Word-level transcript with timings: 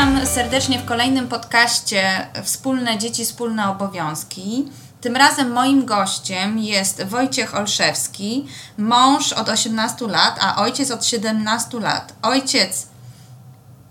Witam 0.00 0.26
serdecznie 0.26 0.78
w 0.78 0.84
kolejnym 0.84 1.28
podcaście 1.28 2.26
Wspólne 2.44 2.98
dzieci, 2.98 3.24
wspólne 3.24 3.70
obowiązki. 3.70 4.68
Tym 5.00 5.16
razem 5.16 5.52
moim 5.52 5.84
gościem 5.84 6.58
jest 6.58 7.02
Wojciech 7.02 7.54
Olszewski, 7.54 8.46
mąż 8.78 9.32
od 9.32 9.48
18 9.48 10.06
lat, 10.06 10.38
a 10.40 10.62
ojciec 10.62 10.90
od 10.90 11.04
17 11.04 11.80
lat. 11.80 12.14
Ojciec 12.22 12.86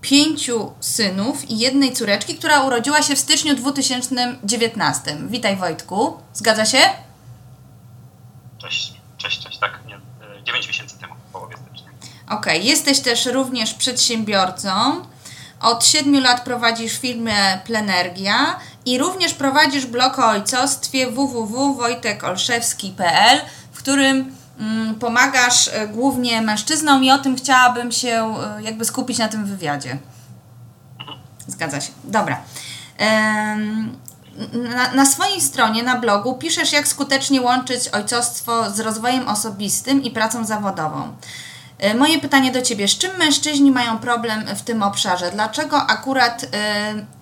pięciu 0.00 0.72
synów 0.80 1.50
i 1.50 1.58
jednej 1.58 1.92
córeczki, 1.92 2.34
która 2.34 2.60
urodziła 2.60 3.02
się 3.02 3.16
w 3.16 3.18
styczniu 3.18 3.54
2019. 3.56 5.16
Witaj 5.28 5.56
Wojtku, 5.56 6.16
zgadza 6.34 6.64
się? 6.64 6.78
Cześć, 8.58 8.92
cześć, 9.18 9.44
cześć, 9.44 9.58
tak, 9.58 9.80
nie, 9.86 10.00
9 10.44 10.68
miesięcy 10.68 10.98
temu, 10.98 11.14
w 11.28 11.32
połowie 11.32 11.56
stycznia. 11.56 11.90
Okej, 12.26 12.58
okay. 12.58 12.58
jesteś 12.58 13.00
też 13.00 13.26
również 13.26 13.74
przedsiębiorcą. 13.74 15.02
Od 15.60 15.86
7 15.86 16.22
lat 16.22 16.44
prowadzisz 16.44 16.98
firmę 16.98 17.58
Plenergia 17.64 18.56
i 18.86 18.98
również 18.98 19.34
prowadzisz 19.34 19.86
blog 19.86 20.18
o 20.18 20.28
ojcostwie 20.28 21.10
www.wojtekolszewski.pl, 21.10 23.40
w 23.72 23.78
którym 23.78 24.34
mm, 24.58 24.94
pomagasz 24.94 25.68
e, 25.68 25.88
głównie 25.88 26.42
mężczyznom 26.42 27.04
i 27.04 27.10
o 27.10 27.18
tym 27.18 27.36
chciałabym 27.36 27.92
się 27.92 28.34
e, 28.58 28.62
jakby 28.62 28.84
skupić 28.84 29.18
na 29.18 29.28
tym 29.28 29.46
wywiadzie. 29.46 29.98
Zgadza 31.46 31.80
się. 31.80 31.92
Dobra. 32.04 32.40
Na, 34.52 34.92
na 34.94 35.06
swojej 35.06 35.40
stronie, 35.40 35.82
na 35.82 35.98
blogu 35.98 36.34
piszesz, 36.34 36.72
jak 36.72 36.88
skutecznie 36.88 37.40
łączyć 37.40 37.88
ojcostwo 37.88 38.70
z 38.70 38.80
rozwojem 38.80 39.28
osobistym 39.28 40.02
i 40.02 40.10
pracą 40.10 40.44
zawodową. 40.44 41.12
E, 41.80 41.94
moje 41.94 42.20
pytanie 42.20 42.52
do 42.52 42.62
Ciebie, 42.62 42.88
z 42.88 42.98
czym 42.98 43.16
mężczyźni 43.16 43.70
mają 43.70 43.98
problem 43.98 44.46
w 44.56 44.62
tym 44.62 44.82
obszarze? 44.82 45.30
Dlaczego 45.30 45.76
akurat 45.86 46.42
y, 46.42 46.48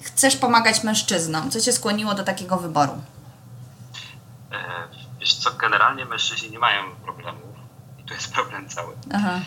chcesz 0.04 0.36
pomagać 0.36 0.84
mężczyznom? 0.84 1.50
Co 1.50 1.60
Cię 1.60 1.72
skłoniło 1.72 2.14
do 2.14 2.24
takiego 2.24 2.56
wyboru? 2.56 2.92
E, 4.52 4.58
wiesz 5.20 5.34
co, 5.34 5.50
generalnie 5.54 6.04
mężczyźni 6.04 6.50
nie 6.50 6.58
mają 6.58 6.96
problemów 7.04 7.56
i 7.98 8.04
to 8.04 8.14
jest 8.14 8.32
problem 8.32 8.68
cały. 8.68 8.94
Aha. 9.14 9.40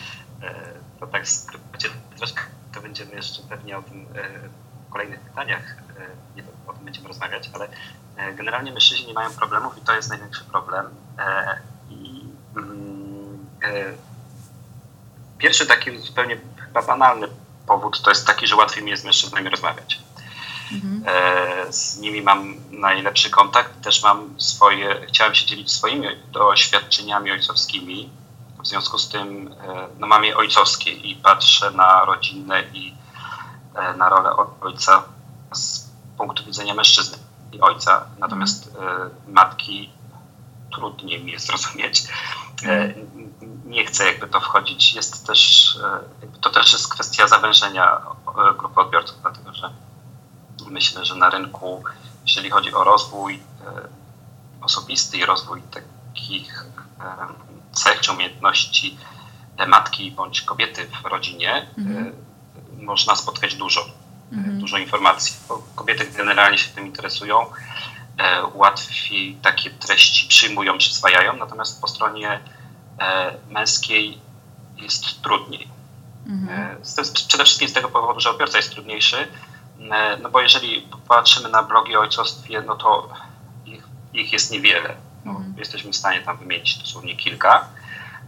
To 1.00 1.06
tak 1.06 1.22
troszkę 2.16 2.40
to 2.72 2.80
będziemy 2.80 3.14
jeszcze 3.14 3.42
pewnie 3.42 3.78
o 3.78 3.82
tym 3.82 4.06
w 4.88 4.92
kolejnych 4.92 5.20
pytaniach 5.20 5.76
nie, 6.36 6.42
o 6.66 6.72
tym 6.72 6.84
będziemy 6.84 7.08
rozmawiać, 7.08 7.50
ale 7.54 7.68
generalnie 8.34 8.72
mężczyźni 8.72 9.06
nie 9.06 9.14
mają 9.14 9.30
problemów 9.30 9.78
i 9.78 9.80
to 9.80 9.94
jest 9.94 10.08
największy 10.08 10.44
problem. 10.44 10.86
I 11.90 12.24
mm, 12.56 13.46
Pierwszy 15.42 15.66
taki 15.66 15.98
zupełnie 15.98 16.38
chyba 16.66 16.82
banalny 16.82 17.28
powód 17.66 18.02
to 18.02 18.10
jest 18.10 18.26
taki, 18.26 18.46
że 18.46 18.56
łatwiej 18.56 18.84
mi 18.84 18.90
jest 18.90 19.02
z 19.02 19.06
mężczyznami 19.06 19.48
rozmawiać. 19.48 19.98
Mhm. 20.72 21.04
E, 21.06 21.72
z 21.72 21.98
nimi 21.98 22.22
mam 22.22 22.54
najlepszy 22.70 23.30
kontakt, 23.30 23.82
też 23.84 24.02
mam 24.02 24.40
swoje, 24.40 25.06
chciałem 25.08 25.34
się 25.34 25.46
dzielić 25.46 25.72
swoimi 25.72 26.08
doświadczeniami 26.32 27.30
ojcowskimi. 27.30 28.10
W 28.62 28.66
związku 28.66 28.98
z 28.98 29.08
tym 29.08 29.54
e, 29.60 29.88
no, 29.98 30.06
mam 30.06 30.24
je 30.24 30.36
ojcowskie 30.36 30.92
i 30.92 31.14
patrzę 31.16 31.70
na 31.70 32.04
rodzinę 32.04 32.62
i 32.72 32.94
e, 33.74 33.96
na 33.96 34.08
rolę 34.08 34.30
ojca 34.60 35.04
z 35.52 35.88
punktu 36.18 36.44
widzenia 36.44 36.74
mężczyzny 36.74 37.18
i 37.52 37.60
ojca. 37.60 38.06
Natomiast 38.18 38.66
mhm. 38.66 39.10
matki 39.28 39.90
trudniej 40.72 41.24
mi 41.24 41.32
jest 41.32 41.46
zrozumieć. 41.46 42.02
Nie 43.64 43.86
chcę 43.86 44.06
jakby 44.06 44.28
to 44.28 44.40
wchodzić. 44.40 44.94
Jest 44.94 45.26
też, 45.26 45.72
e, 46.22 46.40
to 46.40 46.50
też 46.50 46.72
jest 46.72 46.88
kwestia 46.88 47.28
zawężenia 47.28 47.96
e, 47.96 48.54
grupy 48.58 48.80
odbiorców, 48.80 49.16
dlatego 49.22 49.52
że 49.52 49.70
myślę, 50.66 51.04
że 51.04 51.14
na 51.14 51.30
rynku, 51.30 51.84
jeżeli 52.22 52.50
chodzi 52.50 52.74
o 52.74 52.84
rozwój 52.84 53.34
e, 53.34 53.40
osobisty 54.60 55.16
i 55.16 55.24
rozwój 55.24 55.62
takich 55.62 56.64
cech 57.72 58.00
czy 58.00 58.12
umiejętności 58.12 58.98
matki 59.68 60.10
bądź 60.10 60.40
kobiety 60.40 60.86
w 61.02 61.06
rodzinie, 61.06 61.66
mhm. 61.78 62.12
można 62.80 63.16
spotkać 63.16 63.54
dużo, 63.54 63.84
mhm. 64.32 64.60
dużo 64.60 64.78
informacji. 64.78 65.34
Kobiety 65.74 66.06
generalnie 66.16 66.58
się 66.58 66.70
tym 66.70 66.86
interesują, 66.86 67.46
łatwiej 68.54 69.34
takie 69.42 69.70
treści 69.70 70.28
przyjmują, 70.28 70.78
przyswajają, 70.78 71.36
natomiast 71.36 71.80
po 71.80 71.88
stronie 71.88 72.40
męskiej 73.50 74.18
jest 74.76 75.22
trudniej. 75.22 75.68
Mhm. 76.26 76.60
E, 76.60 76.76
przede 77.28 77.44
wszystkim 77.44 77.68
z 77.68 77.72
tego 77.72 77.88
powodu, 77.88 78.20
że 78.20 78.30
odbiorca 78.30 78.56
jest 78.56 78.70
trudniejszy, 78.70 79.28
e, 79.90 80.16
no 80.16 80.30
bo 80.30 80.40
jeżeli 80.40 80.88
patrzymy 81.08 81.48
na 81.48 81.62
blogi 81.62 81.96
o 81.96 82.00
ojcostwie, 82.00 82.62
no 82.62 82.76
to 82.76 83.08
ich, 83.66 83.84
ich 84.12 84.32
jest 84.32 84.50
niewiele. 84.50 84.96
No, 85.24 85.30
mhm. 85.30 85.54
Jesteśmy 85.58 85.92
w 85.92 85.96
stanie 85.96 86.20
tam 86.20 86.38
wymienić 86.38 86.78
dosłownie 86.78 87.16
kilka. 87.16 87.68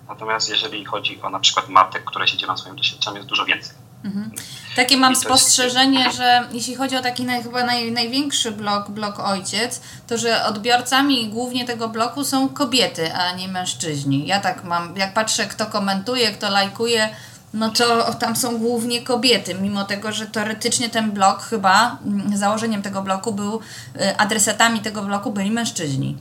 Natomiast 0.08 0.48
jeżeli 0.48 0.84
chodzi 0.84 1.22
o 1.22 1.30
na 1.30 1.40
przykład 1.40 1.68
matek, 1.68 2.04
które 2.04 2.28
się 2.28 2.36
dzielą 2.36 2.56
swoim 2.56 2.76
doświadczeniem, 2.76 3.16
jest 3.16 3.28
dużo 3.28 3.44
więcej. 3.44 3.83
Mhm. 4.04 4.30
Takie 4.76 4.96
mam 4.96 5.16
spostrzeżenie, 5.16 6.12
że 6.12 6.48
jeśli 6.52 6.74
chodzi 6.74 6.96
o 6.96 7.02
taki 7.02 7.24
naj, 7.24 7.42
chyba 7.42 7.64
naj, 7.64 7.92
największy 7.92 8.52
blog, 8.52 8.90
blog 8.90 9.20
Ojciec, 9.20 9.80
to 10.06 10.18
że 10.18 10.44
odbiorcami 10.44 11.28
głównie 11.28 11.64
tego 11.64 11.88
blogu 11.88 12.24
są 12.24 12.48
kobiety, 12.48 13.14
a 13.14 13.32
nie 13.32 13.48
mężczyźni. 13.48 14.26
Ja 14.26 14.40
tak 14.40 14.64
mam, 14.64 14.96
jak 14.96 15.14
patrzę 15.14 15.46
kto 15.46 15.66
komentuje, 15.66 16.32
kto 16.32 16.50
lajkuje, 16.50 17.08
no 17.54 17.70
to 17.70 18.14
tam 18.14 18.36
są 18.36 18.58
głównie 18.58 19.02
kobiety, 19.02 19.54
mimo 19.54 19.84
tego, 19.84 20.12
że 20.12 20.26
teoretycznie 20.26 20.88
ten 20.88 21.12
blog 21.12 21.42
chyba, 21.42 21.98
mm, 22.06 22.36
założeniem 22.36 22.82
tego 22.82 23.02
bloku 23.02 23.32
był, 23.32 23.60
y, 23.96 24.16
adresatami 24.16 24.80
tego 24.80 25.02
bloku 25.02 25.32
byli 25.32 25.50
mężczyźni. 25.50 26.18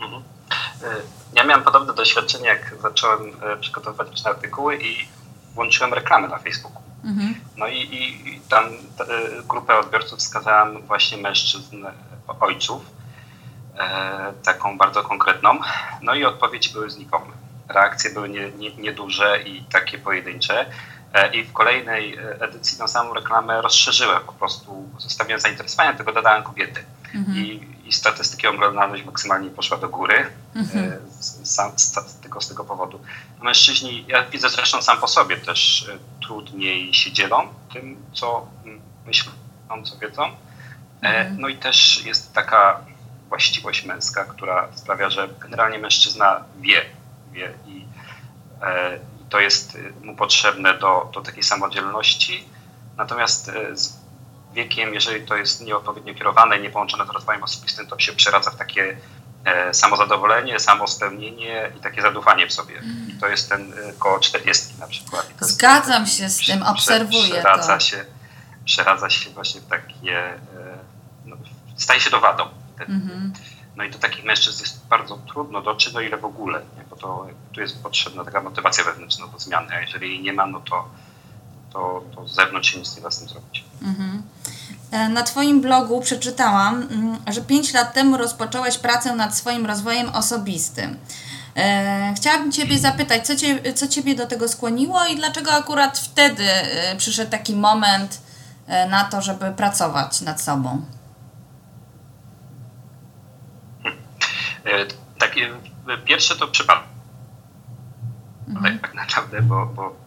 Mhm. 0.00 0.22
Y, 0.82 1.02
ja 1.34 1.44
miałem 1.44 1.64
podobne 1.64 1.94
doświadczenie, 1.94 2.48
jak 2.48 2.74
zacząłem 2.82 3.28
y, 3.28 3.60
przygotowywać 3.60 4.10
liczne 4.10 4.30
artykuły 4.30 4.76
i 4.76 5.08
włączyłem 5.54 5.94
reklamy 5.94 6.28
na 6.28 6.38
Facebooku. 6.38 6.82
Mhm. 7.04 7.34
No 7.56 7.66
i, 7.66 7.78
i 7.80 8.40
tam 8.48 8.64
e, 8.64 8.72
grupę 9.48 9.78
odbiorców 9.78 10.18
wskazałem 10.18 10.82
właśnie 10.82 11.18
mężczyzn, 11.18 11.86
ojców, 12.40 12.82
e, 13.78 14.32
taką 14.42 14.78
bardzo 14.78 15.02
konkretną. 15.02 15.58
No 16.02 16.14
i 16.14 16.24
odpowiedzi 16.24 16.72
były 16.72 16.90
znikome. 16.90 17.32
Reakcje 17.68 18.10
były 18.10 18.28
nieduże 18.78 19.38
nie, 19.38 19.52
nie 19.52 19.58
i 19.58 19.64
takie 19.64 19.98
pojedyncze. 19.98 20.66
E, 21.14 21.34
I 21.34 21.44
w 21.44 21.52
kolejnej 21.52 22.18
edycji 22.40 22.78
tą 22.78 22.88
samą 22.88 23.14
reklamę 23.14 23.62
rozszerzyłem, 23.62 24.22
po 24.26 24.32
prostu 24.32 24.88
zostawiłem 24.98 25.40
zainteresowania, 25.40 25.92
tylko 25.92 26.12
dodałem 26.12 26.42
kobiety. 26.42 26.84
Mhm. 27.14 27.38
I, 27.38 27.71
I 27.92 27.94
statystyki 27.94 28.46
oglądalność 28.46 29.04
maksymalnie 29.04 29.50
poszła 29.50 29.76
do 29.76 29.88
góry 29.88 30.26
mhm. 30.54 30.92
z, 31.20 31.92
tylko 32.22 32.40
z 32.40 32.48
tego 32.48 32.64
powodu. 32.64 33.00
Mężczyźni, 33.42 34.04
ja 34.08 34.24
widzę 34.24 34.48
zresztą 34.48 34.82
sam 34.82 35.00
po 35.00 35.08
sobie 35.08 35.36
też 35.36 35.90
trudniej 36.22 36.94
się 36.94 37.12
dzielą 37.12 37.48
tym, 37.72 37.96
co 38.12 38.46
myślą, 39.06 39.32
co 39.84 39.98
wiedzą. 39.98 40.22
Mhm. 41.02 41.40
No 41.40 41.48
i 41.48 41.56
też 41.56 42.04
jest 42.04 42.32
taka 42.32 42.80
właściwość 43.28 43.84
męska, 43.84 44.24
która 44.24 44.68
sprawia, 44.74 45.10
że 45.10 45.28
generalnie 45.40 45.78
mężczyzna 45.78 46.44
wie, 46.60 46.84
wie 47.32 47.54
i, 47.66 47.84
e, 48.62 48.98
to 49.28 49.40
jest 49.40 49.78
mu 50.02 50.16
potrzebne 50.16 50.78
do, 50.78 51.10
do 51.14 51.20
takiej 51.20 51.42
samodzielności. 51.42 52.44
Natomiast 52.96 53.48
e, 53.48 53.76
z 53.76 54.01
wiekiem, 54.54 54.94
jeżeli 54.94 55.26
to 55.26 55.36
jest 55.36 55.60
nieodpowiednio 55.60 56.14
kierowane 56.14 56.58
i 56.58 56.62
nie 56.62 56.70
połączone 56.70 57.06
z 57.06 57.10
rozwojem 57.10 57.42
osobistym, 57.42 57.86
to 57.86 57.98
się 57.98 58.12
przeradza 58.12 58.50
w 58.50 58.56
takie 58.56 58.96
e, 59.44 59.74
samozadowolenie, 59.74 60.60
samospełnienie 60.60 61.72
i 61.78 61.80
takie 61.80 62.02
zadufanie 62.02 62.46
w 62.46 62.52
sobie. 62.52 62.78
Mm. 62.78 63.08
I 63.08 63.12
to 63.20 63.28
jest 63.28 63.48
ten 63.48 63.72
e, 63.72 63.92
koło 63.98 64.20
40 64.20 64.66
na 64.80 64.86
przykład. 64.86 65.26
Zgadzam 65.40 66.06
się 66.06 66.28
z 66.28 66.46
tym, 66.46 66.62
obserwuję 66.62 67.30
przeradza 67.30 67.74
to. 67.74 67.80
Się, 67.80 68.04
przeradza 68.64 69.10
się 69.10 69.30
właśnie 69.30 69.60
w 69.60 69.66
takie, 69.66 70.18
e, 70.18 70.38
no, 71.24 71.36
staje 71.76 72.00
się 72.00 72.10
to 72.10 72.20
wadą. 72.20 72.48
Mm 72.88 73.00
-hmm. 73.00 73.38
No 73.76 73.84
i 73.84 73.90
do 73.90 73.98
takich 73.98 74.24
mężczyzn 74.24 74.62
jest 74.62 74.86
bardzo 74.86 75.16
trudno 75.16 75.62
dotrzeć, 75.62 75.92
do 75.92 76.00
ile 76.00 76.16
w 76.16 76.24
ogóle, 76.24 76.60
nie? 76.76 76.84
bo 76.90 76.96
to, 76.96 77.26
tu 77.52 77.60
jest 77.60 77.82
potrzebna 77.82 78.24
taka 78.24 78.40
motywacja 78.40 78.84
wewnętrzna 78.84 79.26
do 79.26 79.38
zmiany, 79.38 79.74
a 79.74 79.80
jeżeli 79.80 80.08
jej 80.08 80.22
nie 80.22 80.32
ma, 80.32 80.46
no 80.46 80.60
to, 80.60 80.88
to, 81.72 82.04
to 82.14 82.28
z 82.28 82.34
zewnątrz 82.34 82.72
się 82.72 82.78
nic 82.78 82.96
nie 82.96 83.02
da 83.02 83.10
z 83.10 83.18
tym 83.18 83.28
zrobić. 83.28 83.64
Mhm. 83.82 84.22
E, 84.90 85.08
na 85.08 85.22
Twoim 85.22 85.60
blogu 85.60 86.00
przeczytałam, 86.00 86.82
mm, 86.82 87.16
że 87.26 87.40
5 87.40 87.74
lat 87.74 87.94
temu 87.94 88.16
rozpocząłeś 88.16 88.78
pracę 88.78 89.16
nad 89.16 89.36
swoim 89.36 89.66
rozwojem 89.66 90.08
osobistym. 90.08 90.96
E, 91.56 92.14
chciałabym 92.16 92.52
Ciebie 92.52 92.78
zapytać, 92.78 93.26
co, 93.26 93.36
cie, 93.36 93.72
co 93.72 93.88
Ciebie 93.88 94.14
do 94.14 94.26
tego 94.26 94.48
skłoniło 94.48 95.06
i 95.06 95.16
dlaczego 95.16 95.52
akurat 95.52 95.98
wtedy 95.98 96.44
e, 96.44 96.96
przyszedł 96.96 97.30
taki 97.30 97.56
moment 97.56 98.22
na 98.88 99.04
to, 99.04 99.22
żeby 99.22 99.52
pracować 99.52 100.20
nad 100.20 100.40
sobą? 100.40 100.84
Takie, 105.18 105.50
pierwsze 106.04 106.36
to 106.36 106.48
przypadek. 106.48 106.84
Mhm. 108.48 108.78
Tak 108.78 108.94
naprawdę, 108.94 109.42
bo, 109.42 109.66
bo 109.66 110.01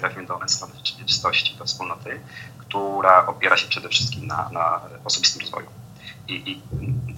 trafiłem 0.00 0.26
do 0.26 0.40
strony 0.46 0.74
rzeczywistości, 0.84 1.56
do 1.56 1.64
wspólnoty, 1.64 2.20
która 2.58 3.26
opiera 3.26 3.56
się 3.56 3.68
przede 3.68 3.88
wszystkim 3.88 4.26
na, 4.26 4.48
na 4.52 4.80
osobistym 5.04 5.40
rozwoju. 5.40 5.66
I, 6.28 6.34
I, 6.50 6.62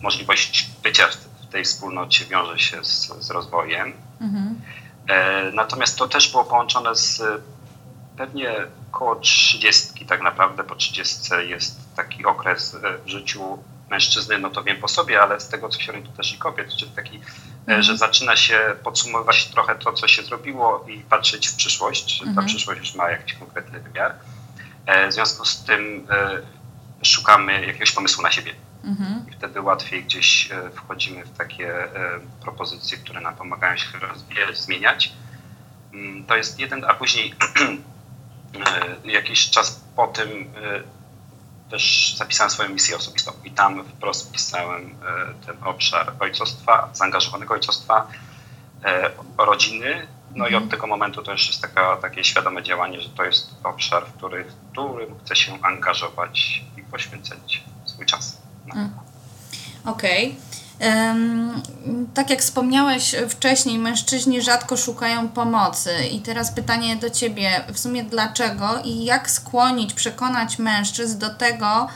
możliwość 0.03 0.71
bycia 0.83 1.09
w 1.09 1.53
tej 1.53 1.65
wspólnocie 1.65 2.25
wiąże 2.25 2.59
się 2.59 2.85
z, 2.85 3.13
z 3.19 3.31
rozwojem. 3.31 3.93
Mhm. 4.21 4.61
E, 5.09 5.53
natomiast 5.53 5.99
to 5.99 6.09
też 6.09 6.31
było 6.31 6.45
połączone 6.45 6.97
z 6.97 7.23
pewnie 8.17 8.55
około 8.93 9.17
30 9.17 10.07
tak 10.07 10.23
naprawdę, 10.23 10.65
po 10.65 10.75
30 10.75 11.21
jest 11.49 11.97
taki 11.97 12.25
okres 12.25 12.77
w 13.05 13.09
życiu 13.09 13.59
mężczyzny, 13.91 14.39
no 14.39 14.51
to 14.51 14.63
wiem 14.63 14.77
po 14.77 14.89
sobie, 14.89 15.23
ale 15.23 15.41
z 15.41 15.49
tego 15.49 15.69
co 15.69 15.81
się 15.81 15.93
orientuję 15.93 16.17
też 16.17 16.35
i 16.35 16.39
kobiet, 16.39 16.77
czyli 16.77 16.91
taki, 16.91 17.21
mhm. 17.61 17.83
że 17.83 17.97
zaczyna 17.97 18.37
się 18.37 18.77
podsumowywać 18.85 19.47
trochę 19.47 19.75
to, 19.75 19.93
co 19.93 20.09
się 20.09 20.23
zrobiło 20.23 20.85
i 20.89 21.01
patrzeć 21.01 21.49
w 21.49 21.57
przyszłość, 21.57 22.21
mhm. 22.21 22.37
ta 22.37 22.43
przyszłość 22.43 22.81
już 22.81 22.95
ma 22.95 23.11
jakiś 23.11 23.35
konkretny 23.35 23.81
wymiar. 23.81 24.15
E, 24.87 25.09
w 25.09 25.13
związku 25.13 25.45
z 25.45 25.65
tym 25.65 26.07
e, 26.11 26.43
szukamy 27.05 27.67
jakiegoś 27.67 27.93
pomysłu 27.93 28.23
na 28.23 28.33
siebie. 28.33 28.55
Mhm. 28.85 29.27
I 29.31 29.33
wtedy 29.33 29.61
łatwiej 29.61 30.05
gdzieś 30.05 30.51
e, 30.51 30.71
wchodzimy 30.71 31.25
w 31.25 31.37
takie 31.39 31.89
propozycje, 32.43 32.99
które 32.99 33.21
nam 33.21 33.37
pomagają 33.37 33.77
się 33.77 33.99
rozwijać, 33.99 34.59
zmieniać. 34.59 35.13
Mm, 35.93 36.25
to 36.25 36.37
jest 36.37 36.59
jeden, 36.59 36.85
a 36.85 36.95
później 36.95 37.35
jakiś 39.05 39.51
czas 39.51 39.81
po 39.97 40.07
tym 40.07 40.53
też 41.71 42.15
zapisałem 42.19 42.51
swoją 42.51 42.69
misję 42.69 42.97
osobistą 42.97 43.33
i 43.45 43.51
tam 43.51 43.85
wprost 43.85 44.33
pisałem 44.33 44.95
ten 45.47 45.57
obszar 45.65 46.13
ojcostwa, 46.21 46.89
zaangażowanego 46.93 47.55
ojcostwa, 47.55 48.07
rodziny, 49.39 50.07
no 50.35 50.45
i 50.45 50.49
od 50.49 50.63
mhm. 50.63 50.71
tego 50.71 50.87
momentu 50.87 51.23
to 51.23 51.33
już 51.33 51.47
jest 51.47 51.63
taka, 51.63 51.97
takie 51.97 52.25
świadome 52.25 52.63
działanie, 52.63 53.01
że 53.01 53.09
to 53.09 53.25
jest 53.25 53.51
obszar, 53.65 54.07
w, 54.07 54.13
który, 54.13 54.45
w 54.45 54.73
którym 54.73 55.19
chcę 55.25 55.37
się 55.37 55.63
angażować 55.63 56.65
i 56.77 56.83
poświęcać 56.83 57.65
swój 57.85 58.07
czas. 58.07 58.39
No. 58.67 58.75
Mm. 58.75 58.91
Okej. 59.85 60.27
Okay. 60.27 60.56
Tak 62.15 62.31
jak 62.31 62.41
wspomniałeś 62.41 63.15
wcześniej, 63.29 63.79
mężczyźni 63.79 64.43
rzadko 64.43 64.77
szukają 64.77 65.29
pomocy. 65.29 65.91
I 66.13 66.21
teraz 66.21 66.53
pytanie 66.53 66.97
do 66.97 67.11
Ciebie, 67.11 67.65
w 67.73 67.79
sumie 67.79 68.05
dlaczego 68.05 68.79
i 68.85 69.05
jak 69.05 69.31
skłonić, 69.31 69.95
przekonać 69.95 70.59
mężczyzn 70.59 71.19
do 71.19 71.31
tego, 71.31 71.89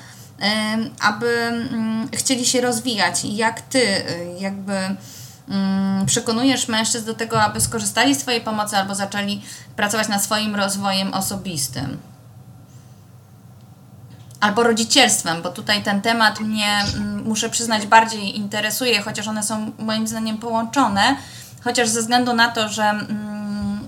aby 1.01 1.29
mm, 1.29 2.09
chcieli 2.15 2.47
się 2.47 2.61
rozwijać 2.61 3.25
i 3.25 3.37
jak 3.37 3.61
Ty 3.61 3.79
y, 3.79 4.37
jakby 4.39 4.97
Mm, 5.51 6.07
przekonujesz 6.07 6.69
mężczyzn 6.69 7.07
do 7.07 7.15
tego, 7.15 7.43
aby 7.43 7.61
skorzystali 7.61 8.15
z 8.15 8.19
Twojej 8.19 8.41
pomocy 8.41 8.77
albo 8.77 8.95
zaczęli 8.95 9.43
pracować 9.77 10.09
nad 10.09 10.25
swoim 10.25 10.55
rozwojem 10.55 11.15
osobistym. 11.15 11.99
Albo 14.41 14.63
rodzicielstwem, 14.63 15.43
bo 15.43 15.51
tutaj 15.51 15.83
ten 15.83 16.03
temat 16.03 16.41
mnie, 16.41 16.83
mm, 16.95 17.23
muszę 17.25 17.51
przyznać, 17.51 17.87
bardziej 17.87 18.37
interesuje, 18.37 19.03
chociaż 19.03 19.29
one 19.29 19.43
są 19.43 19.73
moim 19.79 20.07
zdaniem 20.07 20.39
połączone, 20.39 21.17
chociaż 21.65 21.89
ze 21.89 22.01
względu 22.01 22.33
na 22.33 22.49
to, 22.49 22.69
że 22.69 22.85
mm, 22.85 23.87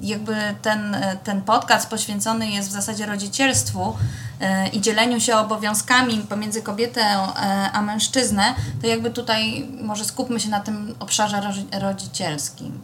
jakby 0.00 0.36
ten, 0.62 0.96
ten 1.24 1.42
podcast 1.42 1.90
poświęcony 1.90 2.50
jest 2.50 2.68
w 2.68 2.72
zasadzie 2.72 3.06
rodzicielstwu, 3.06 3.96
E, 4.40 4.68
i 4.68 4.80
dzieleniu 4.80 5.20
się 5.20 5.36
obowiązkami 5.36 6.18
pomiędzy 6.18 6.62
kobietę 6.62 7.00
e, 7.00 7.70
a 7.72 7.82
mężczyznę, 7.82 8.54
to 8.80 8.86
jakby 8.86 9.10
tutaj 9.10 9.68
może 9.82 10.04
skupmy 10.04 10.40
się 10.40 10.48
na 10.48 10.60
tym 10.60 10.94
obszarze 11.00 11.52
rodzicielskim. 11.80 12.80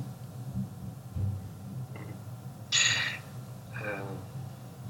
E, 3.75 4.00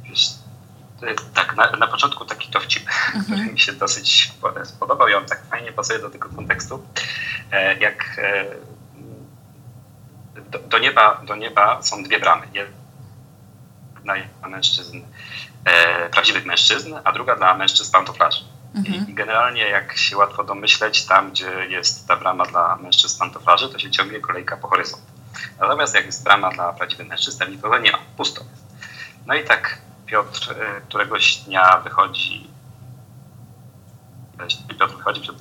wiesz, 0.04 0.34
tak, 1.34 1.56
na, 1.56 1.70
na 1.70 1.86
początku 1.86 2.24
taki 2.24 2.50
dowcip, 2.50 2.82
mhm. 2.82 3.24
który 3.24 3.52
mi 3.52 3.60
się 3.60 3.72
dosyć 3.72 4.32
spodobał 4.64 5.08
i 5.08 5.14
on 5.14 5.26
tak 5.26 5.46
fajnie 5.50 5.72
pasuje 5.72 5.98
do 5.98 6.10
tego 6.10 6.28
kontekstu. 6.28 6.86
Jak 7.80 8.20
do, 10.50 10.58
do, 10.58 10.78
nieba, 10.78 11.22
do 11.26 11.36
nieba 11.36 11.82
są 11.82 12.02
dwie 12.02 12.20
bramy. 12.20 12.46
Jedna 12.54 14.14
dla 14.40 14.48
mężczyzn 14.48 15.00
e, 15.64 16.08
prawdziwych 16.08 16.44
mężczyzn, 16.44 16.94
a 17.04 17.12
druga 17.12 17.36
dla 17.36 17.54
mężczyzn 17.54 17.92
pantoflarzy. 17.92 18.44
Mhm. 18.74 19.08
I 19.08 19.14
generalnie, 19.14 19.62
jak 19.62 19.96
się 19.96 20.16
łatwo 20.16 20.44
domyśleć, 20.44 21.06
tam, 21.06 21.30
gdzie 21.30 21.66
jest 21.68 22.08
ta 22.08 22.16
brama 22.16 22.44
dla 22.44 22.76
mężczyzn 22.76 23.18
pantoflarzy, 23.18 23.68
to 23.68 23.78
się 23.78 23.90
ciągnie 23.90 24.20
kolejka 24.20 24.56
po 24.56 24.68
horyzont. 24.68 25.02
Natomiast 25.58 25.94
jak 25.94 26.06
jest 26.06 26.24
brama 26.24 26.50
dla 26.50 26.72
prawdziwych 26.72 27.08
mężczyzn, 27.08 27.50
nikogo 27.50 27.78
nie 27.78 27.92
ma, 27.92 27.98
pusto 28.16 28.40
jest. 28.40 28.64
No 29.26 29.34
i 29.34 29.44
tak 29.44 29.78
Piotr 30.10 30.52
e, 30.52 30.80
któregoś 30.80 31.36
dnia 31.36 31.78
wychodzi, 31.78 32.50
Piotr 34.78 34.96
wychodzi 34.96 35.20
przed 35.20 35.36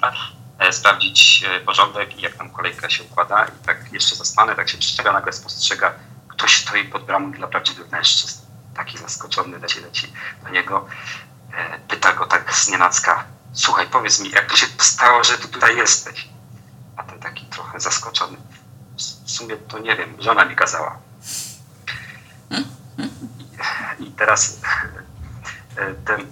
e, 0.60 0.74
sprawdzić 0.74 1.46
e, 1.48 1.60
porządek 1.60 2.18
i 2.18 2.22
jak 2.22 2.34
tam 2.34 2.50
kolejka 2.50 2.90
się 2.90 3.04
układa 3.04 3.46
i 3.46 3.66
tak 3.66 3.94
jeszcze 3.94 4.16
zaspany, 4.16 4.56
tak 4.56 4.70
się 4.70 4.78
przestrzega, 4.78 5.14
nagle 5.14 5.34
spostrzega, 5.34 5.94
ktoś 6.28 6.62
stoi 6.62 6.86
pod 6.86 7.04
bramą 7.04 7.32
dla 7.32 7.48
prawdziwych 7.48 7.92
mężczyzn 7.92 8.42
taki 8.76 8.98
zaskoczony 8.98 9.60
leci, 9.60 9.80
leci 9.82 10.14
do 10.44 10.50
niego, 10.50 10.88
e, 11.54 11.80
pyta 11.80 12.14
go 12.14 12.26
tak 12.26 12.54
z 12.54 12.70
nienacka, 12.70 13.26
słuchaj, 13.54 13.88
powiedz 13.88 14.20
mi, 14.20 14.30
jak 14.30 14.52
to 14.52 14.58
się 14.58 14.68
stało, 14.78 15.24
że 15.24 15.38
ty 15.38 15.48
tutaj 15.48 15.78
jesteś? 15.78 16.30
A 16.98 17.04
ten 17.04 17.20
taki 17.20 17.46
trochę 17.46 17.80
zaskoczony, 17.80 18.38
w 19.26 19.32
sumie 19.32 19.58
to 19.58 19.80
nie 19.80 19.96
wiem, 19.96 20.16
żona 20.20 20.46
mi 20.46 20.56
kazała. 20.56 21.00
I 24.00 24.12
teraz 24.12 24.62
e, 25.78 25.94
ten, 25.94 26.28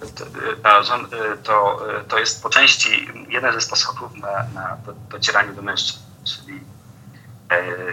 ta 0.62 0.82
żon, 0.82 1.04
e, 1.04 1.36
to, 1.36 1.86
to 2.08 2.18
jest 2.18 2.42
po 2.42 2.50
części 2.50 3.08
jeden 3.28 3.54
ze 3.54 3.60
sposobów 3.60 4.14
na, 4.14 4.46
na 4.54 4.76
docieranie 5.10 5.52
do 5.52 5.62
mężczyzn, 5.62 6.00
czyli 6.24 6.60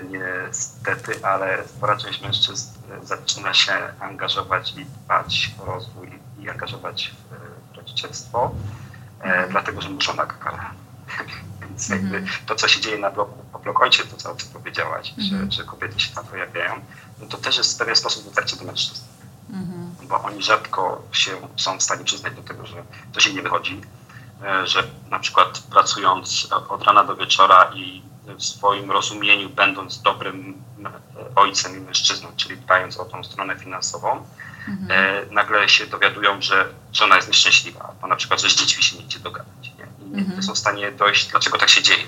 niestety, 0.09 1.25
ale 1.25 1.67
spora 1.67 1.97
część 1.97 2.21
mężczyzn 2.21 2.75
zaczyna 3.03 3.53
się 3.53 3.73
angażować 3.99 4.73
i 4.77 4.85
dbać 4.85 5.51
o 5.59 5.65
rozwój 5.65 6.19
i 6.39 6.49
angażować 6.49 7.13
w 7.71 7.77
rodzicielstwo, 7.77 8.51
e, 9.21 9.23
mhm. 9.23 9.51
dlatego 9.51 9.81
że 9.81 9.89
muszą 9.89 10.15
na 10.15 10.25
karę. 10.25 10.57
Więc 11.61 11.89
jakby 11.89 12.17
mhm. 12.17 12.45
to, 12.45 12.55
co 12.55 12.67
się 12.67 12.81
dzieje 12.81 12.97
na 12.97 13.11
bloku, 13.11 13.45
po 13.53 13.59
blokojcie, 13.59 14.03
to 14.03 14.17
co, 14.17 14.35
co 14.35 14.47
powiedziałaś, 14.53 15.13
mhm. 15.17 15.51
że, 15.51 15.57
że 15.57 15.63
kobiety 15.63 15.99
się 15.99 16.15
tam 16.15 16.25
pojawiają, 16.25 16.73
no 17.19 17.27
to 17.27 17.37
też 17.37 17.57
jest 17.57 17.75
w 17.75 17.77
pewien 17.77 17.95
sposób 17.95 18.25
dotarcie 18.25 18.57
do 18.57 18.65
mężczyzn. 18.65 19.03
Mhm. 19.49 19.95
Bo 20.07 20.23
oni 20.23 20.43
rzadko 20.43 21.01
się 21.11 21.31
są 21.55 21.77
w 21.77 21.83
stanie 21.83 22.03
przyznać 22.03 22.35
do 22.35 22.41
tego, 22.41 22.65
że 22.65 22.83
to 23.13 23.19
się 23.19 23.33
nie 23.33 23.41
wychodzi, 23.41 23.81
e, 24.43 24.67
że 24.67 24.83
na 25.09 25.19
przykład 25.19 25.59
pracując 25.71 26.47
od 26.69 26.83
rana 26.83 27.03
do 27.03 27.15
wieczora 27.15 27.71
i 27.75 28.01
w 28.37 28.43
swoim 28.43 28.91
rozumieniu, 28.91 29.49
będąc 29.49 30.01
dobrym 30.01 30.63
e, 30.85 31.35
ojcem 31.35 31.77
i 31.77 31.79
mężczyzną, 31.79 32.29
czyli 32.37 32.57
dbając 32.57 32.97
o 32.97 33.05
tą 33.05 33.23
stronę 33.23 33.55
finansową, 33.55 34.25
mhm. 34.67 34.91
e, 34.91 35.33
nagle 35.33 35.69
się 35.69 35.87
dowiadują, 35.87 36.41
że 36.41 36.73
żona 36.93 37.15
jest 37.15 37.27
nieszczęśliwa, 37.27 37.95
bo 38.01 38.07
na 38.07 38.15
przykład, 38.15 38.41
że 38.41 38.49
z 38.49 38.55
dziećmi 38.55 38.83
się 38.83 38.97
nie 38.97 39.03
idzie 39.03 39.19
dogadać. 39.19 39.71
Nie? 39.77 40.07
I 40.07 40.19
mhm. 40.19 40.37
nie 40.37 40.43
są 40.43 40.53
w 40.53 40.57
stanie 40.57 40.91
dojść, 40.91 41.27
dlaczego 41.31 41.57
tak 41.57 41.69
się 41.69 41.83
dzieje. 41.83 42.07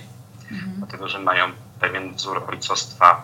Mhm. 0.51 0.73
Dlatego, 0.77 1.07
że 1.07 1.19
mają 1.19 1.51
pewien 1.79 2.15
wzór 2.15 2.43
ojcostwa 2.49 3.21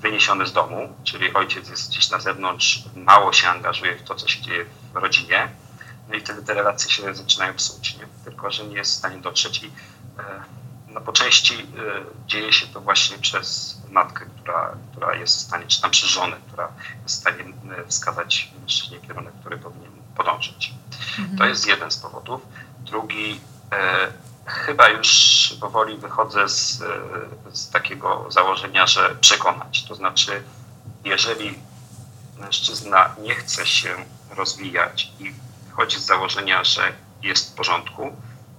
wyniesiony 0.00 0.46
z 0.46 0.52
domu, 0.52 0.96
czyli 1.04 1.34
ojciec 1.34 1.68
jest 1.68 1.90
gdzieś 1.90 2.10
na 2.10 2.20
zewnątrz, 2.20 2.84
mało 2.96 3.32
się 3.32 3.48
angażuje 3.48 3.96
w 3.96 4.02
to, 4.02 4.14
co 4.14 4.28
się 4.28 4.42
dzieje 4.42 4.64
w 4.92 4.96
rodzinie, 4.96 5.48
no 6.08 6.14
i 6.14 6.20
wtedy 6.20 6.42
te 6.42 6.54
relacje 6.54 6.90
się 6.90 7.14
zaczynają 7.14 7.54
psuć, 7.54 7.96
nie? 7.96 8.06
tylko 8.24 8.50
że 8.50 8.64
nie 8.64 8.76
jest 8.76 8.92
w 8.92 8.98
stanie 8.98 9.18
dotrzeć 9.18 9.62
i 9.62 9.66
e, 9.66 10.42
no 10.88 11.00
po 11.00 11.12
części 11.12 11.54
y, 11.54 11.66
dzieje 12.26 12.52
się 12.52 12.66
to 12.66 12.80
właśnie 12.80 13.18
przez 13.18 13.78
matkę, 13.90 14.26
która, 14.26 14.76
która 14.90 15.14
jest 15.14 15.36
w 15.36 15.40
stanie, 15.40 15.66
czy 15.66 15.82
tam 15.82 15.90
przez 15.90 16.08
żonę, 16.08 16.36
która 16.46 16.72
jest 17.02 17.16
w 17.16 17.18
stanie 17.18 17.44
wskazać 17.88 18.50
mężczyźnie 18.60 18.98
kierunek, 18.98 19.34
który 19.40 19.58
powinien 19.58 19.92
podążyć. 20.16 20.74
Mhm. 21.18 21.38
To 21.38 21.46
jest 21.46 21.66
jeden 21.66 21.90
z 21.90 21.96
powodów. 21.96 22.42
Drugi, 22.80 23.40
e, 23.72 24.12
chyba 24.48 24.88
już 24.88 25.54
powoli 25.60 25.98
wychodzę 25.98 26.48
z, 26.48 26.82
z 27.52 27.70
takiego 27.70 28.26
założenia, 28.28 28.86
że 28.86 29.16
przekonać. 29.20 29.84
To 29.84 29.94
znaczy, 29.94 30.42
jeżeli 31.04 31.58
mężczyzna 32.38 33.14
nie 33.22 33.34
chce 33.34 33.66
się 33.66 33.96
rozwijać 34.36 35.12
i 35.18 35.34
wychodzi 35.66 35.98
z 35.98 36.06
założenia, 36.06 36.64
że 36.64 36.92
jest 37.22 37.52
w 37.52 37.54
porządku, 37.54 38.16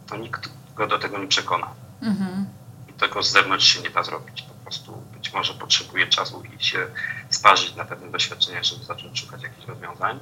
to 0.07 0.17
nikt 0.17 0.49
go 0.75 0.87
do 0.87 0.99
tego 0.99 1.17
nie 1.17 1.27
przekona. 1.27 1.67
Mhm. 2.01 2.45
I 2.89 2.93
tego 2.93 3.23
z 3.23 3.31
zewnątrz 3.31 3.65
się 3.65 3.81
nie 3.81 3.89
da 3.89 4.03
zrobić. 4.03 4.41
Po 4.41 4.53
prostu 4.53 4.91
być 5.13 5.33
może 5.33 5.53
potrzebuje 5.53 6.07
czasu 6.07 6.43
i 6.43 6.63
się 6.63 6.87
sparzyć 7.29 7.75
na 7.75 7.85
pewnych 7.85 8.11
doświadczeniach, 8.11 8.63
żeby 8.63 8.85
zacząć 8.85 9.19
szukać 9.19 9.43
jakichś 9.43 9.67
rozwiązań. 9.67 10.19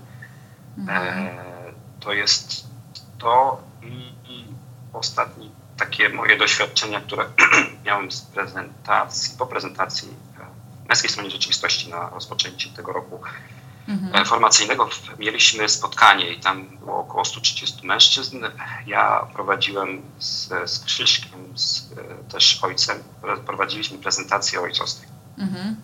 Mhm. 0.78 1.28
E, 1.28 1.44
to 2.00 2.14
jest 2.14 2.68
to 3.18 3.62
i, 3.82 4.14
i 4.26 4.46
ostatni 4.94 5.52
takie 5.78 6.10
moje 6.10 6.38
doświadczenia, 6.38 7.02
które 7.02 7.26
miałem 7.86 8.12
z 8.12 8.22
prezentacji, 8.22 9.38
po 9.38 9.48
prezentacji 9.48 10.10
e, 10.40 10.88
męskiej 10.90 11.10
strony 11.10 11.30
rzeczywistości 11.30 11.90
na 11.90 12.10
rozpoczęcie 12.10 12.70
tego 12.70 12.94
roku 12.94 13.22
mhm. 13.88 14.26
formacyjnego 14.26 14.90
mieliśmy 15.20 15.70
spotkanie 15.70 16.34
i 16.34 16.40
tam 16.40 16.78
było 16.78 16.98
około 16.98 17.26
130 17.26 17.88
mężczyzn. 17.88 18.46
Ja 18.86 19.28
prowadziłem 19.34 20.02
z, 20.20 20.50
z 20.66 20.80
Krzyżkiem, 20.86 21.58
z 21.58 21.92
e, 21.92 22.32
też 22.32 22.64
ojcem, 22.64 23.04
prowadziliśmy 23.46 23.98
prezentację 23.98 24.60
o 24.60 24.64
ojcostwie. 24.64 25.08
Mhm. 25.38 25.82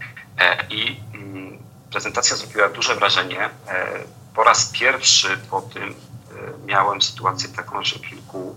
I 0.70 1.00
mm, 1.14 1.58
prezentacja 1.92 2.36
zrobiła 2.36 2.70
duże 2.70 2.96
wrażenie. 2.96 3.50
Po 4.36 4.44
raz 4.44 4.66
pierwszy 4.66 5.38
po 5.50 5.62
tym 5.62 5.96
miałem 6.66 7.02
sytuację 7.02 7.50
taką, 7.50 7.84
że 7.84 8.00
kilku 8.00 8.53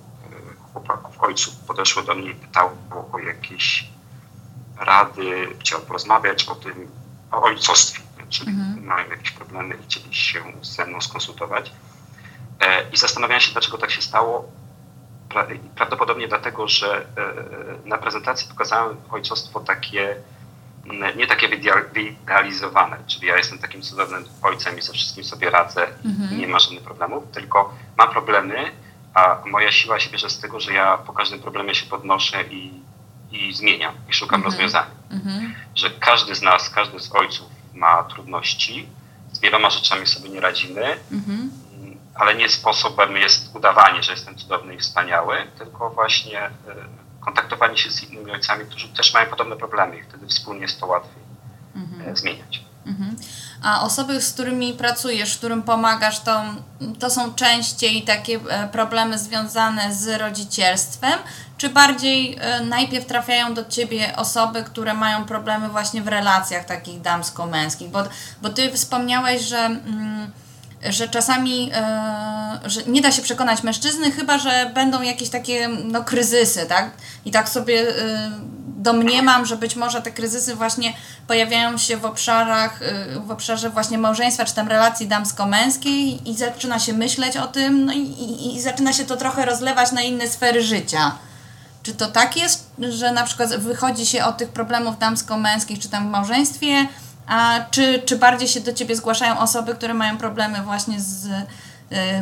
ojców 1.27 1.57
podeszło 1.57 2.03
do 2.03 2.15
mnie 2.15 2.31
i 2.31 2.35
pytało 2.35 2.71
o 3.13 3.19
jakieś 3.19 3.89
rady, 4.79 5.49
chciał 5.61 5.81
porozmawiać 5.81 6.45
o 6.45 6.55
tym, 6.55 6.91
o 7.33 7.43
ojcostwie, 7.43 8.03
czyli 8.29 8.51
mhm. 8.51 8.85
mają 8.85 9.09
jakieś 9.09 9.31
problemy 9.31 9.75
i 9.75 9.83
chcieli 9.85 10.15
się 10.15 10.43
ze 10.63 10.87
mną 10.87 11.01
skonsultować. 11.01 11.73
E, 12.61 12.91
I 12.91 12.97
zastanawiałem 12.97 13.41
się, 13.41 13.53
dlaczego 13.53 13.79
tak 13.79 13.91
się 13.91 14.03
stało. 14.03 14.53
Prawdopodobnie 15.77 16.29
dlatego, 16.29 16.69
że 16.69 16.97
e, 16.97 17.05
na 17.89 17.99
prezentacji 17.99 18.49
pokazałem 18.49 18.97
ojcostwo 19.11 19.61
takie, 19.61 20.17
nie 21.17 21.27
takie 21.27 21.49
wyidealizowane, 21.93 22.97
czyli 23.07 23.27
ja 23.27 23.37
jestem 23.37 23.59
takim 23.59 23.83
cudownym 23.83 24.25
ojcem 24.43 24.79
i 24.79 24.83
ze 24.83 24.93
wszystkim 24.93 25.25
sobie 25.25 25.51
radzę 25.51 25.87
mhm. 26.05 26.31
i 26.31 26.37
nie 26.37 26.49
ma 26.49 26.59
żadnych 26.59 26.83
problemów, 26.83 27.25
tylko 27.33 27.75
mam 27.97 28.11
problemy, 28.11 28.73
a 29.17 29.43
moja 29.47 29.73
siła 29.73 30.01
się 30.01 30.11
bierze 30.11 30.31
z 30.31 30.39
tego, 30.39 30.61
że 30.61 30.73
ja 30.73 30.99
po 30.99 31.13
każdym 31.13 31.41
problemie 31.41 31.75
się 31.75 31.87
podnoszę 31.87 32.45
i, 32.51 32.83
i 33.31 33.55
zmieniam 33.55 33.95
i 34.09 34.15
szukam 34.15 34.41
mhm. 34.41 34.53
rozwiązania. 34.53 34.91
Mhm. 35.11 35.55
Że 35.75 35.91
każdy 35.91 36.35
z 36.35 36.43
nas, 36.43 36.71
każdy 36.71 37.01
z 37.01 37.13
ojców 37.13 37.49
ma 37.75 38.05
trudności, 38.05 38.89
z 39.33 39.41
wieloma 39.41 39.71
rzeczami 39.71 40.07
sobie 40.07 40.29
nie 40.29 40.41
radzimy, 40.41 40.99
mhm. 41.13 41.51
ale 42.15 42.35
nie 42.35 42.49
sposobem 42.49 43.17
jest 43.17 43.57
udawanie, 43.57 44.03
że 44.03 44.13
jestem 44.13 44.37
cudowny 44.37 44.75
i 44.75 44.79
wspaniały, 44.79 45.37
tylko 45.59 45.91
właśnie 45.91 46.41
e, 46.41 46.51
kontaktowanie 47.21 47.77
się 47.77 47.91
z 47.91 48.03
innymi 48.03 48.31
ojcami, 48.31 48.65
którzy 48.65 48.89
też 48.89 49.15
mają 49.15 49.31
podobne 49.31 49.57
problemy 49.57 49.99
i 49.99 50.03
wtedy 50.03 50.27
wspólnie 50.27 50.63
jest 50.63 50.81
to 50.81 50.87
łatwiej 50.87 51.23
mhm. 51.77 52.13
E, 52.13 52.17
zmieniać. 52.17 52.66
Mhm. 52.87 53.17
A 53.63 53.83
osoby, 53.83 54.23
z 54.23 54.33
którymi 54.33 54.73
pracujesz, 54.73 55.37
którym 55.37 55.63
pomagasz, 55.63 56.21
to, 56.21 56.43
to 56.99 57.11
są 57.11 57.35
częściej 57.35 58.03
takie 58.03 58.41
e, 58.49 58.69
problemy 58.69 59.19
związane 59.19 59.95
z 59.95 60.21
rodzicielstwem, 60.21 61.19
czy 61.59 61.69
bardziej 61.69 62.37
e, 62.41 62.61
najpierw 62.61 63.07
trafiają 63.07 63.55
do 63.55 63.65
ciebie 63.65 64.17
osoby, 64.17 64.63
które 64.63 64.95
mają 64.95 65.25
problemy 65.25 65.69
właśnie 65.69 66.03
w 66.03 66.09
relacjach 66.09 66.65
takich 66.65 67.01
damsko-męskich? 67.01 67.91
Bo, 67.91 68.03
bo 68.43 68.49
ty 68.49 68.73
wspomniałeś, 68.73 69.43
że. 69.43 69.59
Mm, 69.59 70.31
że 70.91 71.09
czasami 71.09 71.71
e, 71.75 72.61
że 72.65 72.83
nie 72.83 73.03
da 73.03 73.13
się 73.13 73.23
przekonać 73.23 73.63
mężczyzny, 73.63 74.11
chyba 74.11 74.39
że 74.39 74.71
będą 74.75 75.03
jakieś 75.03 75.29
takie 75.29 75.69
no, 75.69 76.05
kryzysy, 76.05 76.67
tak? 76.67 76.91
I 77.25 77.31
tak 77.31 77.49
sobie 77.49 77.87
domniemam, 78.87 79.47
że 79.47 79.57
być 79.57 79.77
może 79.77 80.03
te 80.03 80.11
kryzysy 80.11 80.55
właśnie 80.55 80.93
pojawiają 81.27 81.79
się 81.79 81.97
w 81.97 82.05
obszarach, 82.05 82.83
y, 82.83 83.21
w 83.21 83.31
obszarze 83.31 83.71
właśnie 83.71 83.99
małżeństwa, 83.99 84.45
czy 84.45 84.55
tam 84.55 84.69
relacji 84.69 85.09
damsko-męskiej 85.09 86.31
i 86.31 86.37
zaczyna 86.37 86.79
się 86.79 86.93
myśleć 86.93 87.37
o 87.37 87.47
tym, 87.47 87.85
no 87.85 87.93
i, 87.93 88.01
i, 88.01 88.57
i 88.57 88.61
zaczyna 88.61 88.93
się 88.93 89.05
to 89.05 89.17
trochę 89.17 89.45
rozlewać 89.45 89.93
na 89.93 90.03
inne 90.03 90.29
sfery 90.29 90.63
życia. 90.63 91.13
Czy 91.83 91.95
to 91.95 92.07
tak 92.07 92.37
jest, 92.37 92.71
że 92.79 93.13
na 93.13 93.25
przykład 93.25 93.57
wychodzi 93.57 94.07
się 94.07 94.25
od 94.25 94.37
tych 94.37 94.49
problemów 94.49 94.99
damsko-męskich, 94.99 95.79
czy 95.79 95.89
tam 95.89 96.09
w 96.09 96.11
małżeństwie, 96.11 96.87
a 97.27 97.61
czy, 97.71 98.03
czy 98.07 98.17
bardziej 98.17 98.49
się 98.49 98.61
do 98.61 98.73
Ciebie 98.73 98.97
zgłaszają 98.97 99.39
osoby, 99.39 99.75
które 99.75 99.95
mają 99.95 100.17
problemy 100.19 100.63
właśnie 100.63 101.01
z, 101.01 101.27
y, 101.27 101.33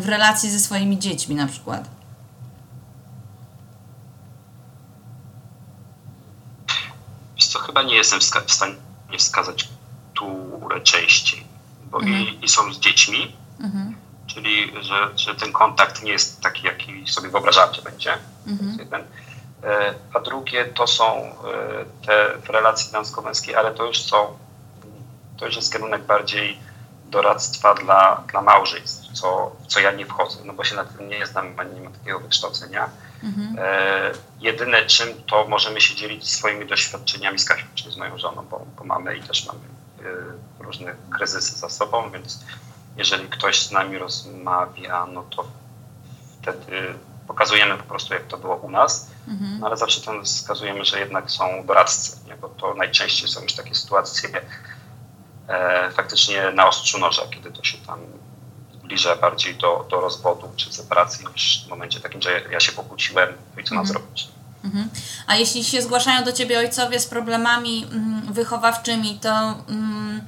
w 0.01 0.09
relacji 0.09 0.51
ze 0.51 0.61
swoimi 0.61 0.99
dziećmi 0.99 1.35
na 1.35 1.47
przykład? 1.47 1.85
Co 7.55 7.59
chyba 7.59 7.83
nie 7.83 7.97
jestem 7.97 8.21
w 8.21 8.53
stanie 8.53 8.75
wskazać, 9.19 9.69
które 10.15 10.81
częściej, 10.81 11.47
bo 11.91 11.99
mhm. 11.99 12.23
i, 12.23 12.45
i, 12.45 12.49
są 12.49 12.73
z 12.73 12.79
dziećmi, 12.79 13.37
mhm. 13.61 13.97
czyli 14.27 14.73
że, 14.81 15.11
że 15.17 15.35
ten 15.35 15.53
kontakt 15.53 16.03
nie 16.03 16.13
jest 16.13 16.41
taki, 16.41 16.67
jaki 16.67 17.09
sobie 17.09 17.29
wyobrażam, 17.29 17.75
że 17.75 17.83
będzie. 17.83 18.19
Mhm. 18.47 18.79
jeden. 18.79 19.03
E, 19.65 19.95
a 20.15 20.21
drugie 20.21 20.65
to 20.65 20.87
są 20.87 21.05
e, 21.15 21.33
te 22.07 22.39
w 22.47 22.51
relacji 22.51 22.93
damsko-męskiej, 22.93 23.55
ale 23.55 23.75
to 23.75 23.87
już 23.87 24.03
są, 24.03 24.39
to 25.37 25.47
już 25.47 25.57
jest 25.57 25.73
kierunek 25.73 26.03
bardziej 26.03 26.59
doradztwa 27.07 27.75
dla, 27.75 28.23
dla 28.31 28.43
małżeństw, 28.43 29.13
co, 29.13 29.57
co 29.69 29.81
ja 29.81 29.93
nie 29.93 30.07
wchodzę, 30.07 30.39
no 30.45 30.53
bo 30.53 30.65
się 30.65 30.77
na 30.77 30.85
tym 30.85 31.09
nie 31.09 31.27
znam, 31.27 31.55
ani 31.61 31.75
nie 31.75 31.81
mam 31.81 31.93
takiego 31.93 32.21
wykształcenia. 32.21 32.91
Mhm. 33.25 33.57
E, 33.59 34.13
jedyne 34.41 34.87
czym 34.87 35.09
to 35.27 35.47
możemy 35.49 35.81
się 35.81 35.95
dzielić 35.95 36.31
swoimi 36.31 36.67
doświadczeniami 36.67 37.39
z 37.39 37.45
Kasią, 37.45 37.67
czyli 37.75 37.93
z 37.93 37.97
moją 37.97 38.19
żoną, 38.19 38.47
bo, 38.51 38.67
bo 38.79 38.85
mamy 38.85 39.17
i 39.17 39.23
też 39.23 39.47
mamy 39.47 39.61
e, 40.61 40.63
różne 40.65 40.95
kryzysy 41.11 41.59
za 41.59 41.69
sobą, 41.69 42.11
więc 42.11 42.39
jeżeli 42.97 43.29
ktoś 43.29 43.63
z 43.63 43.71
nami 43.71 43.99
rozmawia, 43.99 45.07
no 45.07 45.23
to 45.23 45.45
wtedy 46.43 46.95
pokazujemy 47.27 47.79
po 47.79 47.85
prostu, 47.85 48.15
jak 48.15 48.27
to 48.27 48.39
było 48.39 48.57
u 48.57 48.71
nas, 48.71 49.11
mhm. 49.29 49.61
no 49.61 49.67
ale 49.67 49.77
zawsze 49.77 50.01
tam 50.01 50.25
wskazujemy, 50.25 50.85
że 50.85 51.01
jednak 51.01 51.31
są 51.31 51.67
doradcy, 51.67 52.19
nie? 52.27 52.37
bo 52.37 52.49
to 52.49 52.75
najczęściej 52.75 53.29
są 53.29 53.43
już 53.43 53.53
takie 53.53 53.75
sytuacje 53.75 54.29
e, 55.49 55.91
faktycznie 55.91 56.51
na 56.51 56.69
ostrzu 56.69 56.99
noża, 56.99 57.23
kiedy 57.31 57.53
to 57.53 57.65
się 57.65 57.79
tam 57.79 58.01
zbliża 58.85 59.17
bardziej 59.17 59.55
do, 59.55 59.87
do 59.91 60.01
rozwodu 60.01 60.49
czy 60.57 60.73
separacji 60.73 61.27
niż 61.35 61.65
w 61.67 61.69
momencie 61.69 62.01
takim, 62.01 62.23
że 62.23 62.43
ja 62.51 62.61
się 62.61 62.73
pokłóciłem 62.73 63.29
no 63.57 63.63
i 63.63 63.65
co 63.65 63.75
mam 63.75 63.85
mhm. 63.85 63.87
zrobić. 63.87 64.29
Mhm. 64.65 64.89
A 65.27 65.37
jeśli 65.37 65.65
się 65.65 65.83
zgłaszają 65.83 66.25
do 66.25 66.33
Ciebie 66.33 66.59
ojcowie 66.59 67.01
z 67.01 67.07
problemami 67.07 67.87
mm, 67.93 68.33
wychowawczymi, 68.33 69.19
to 69.19 69.31
mm, 69.69 70.23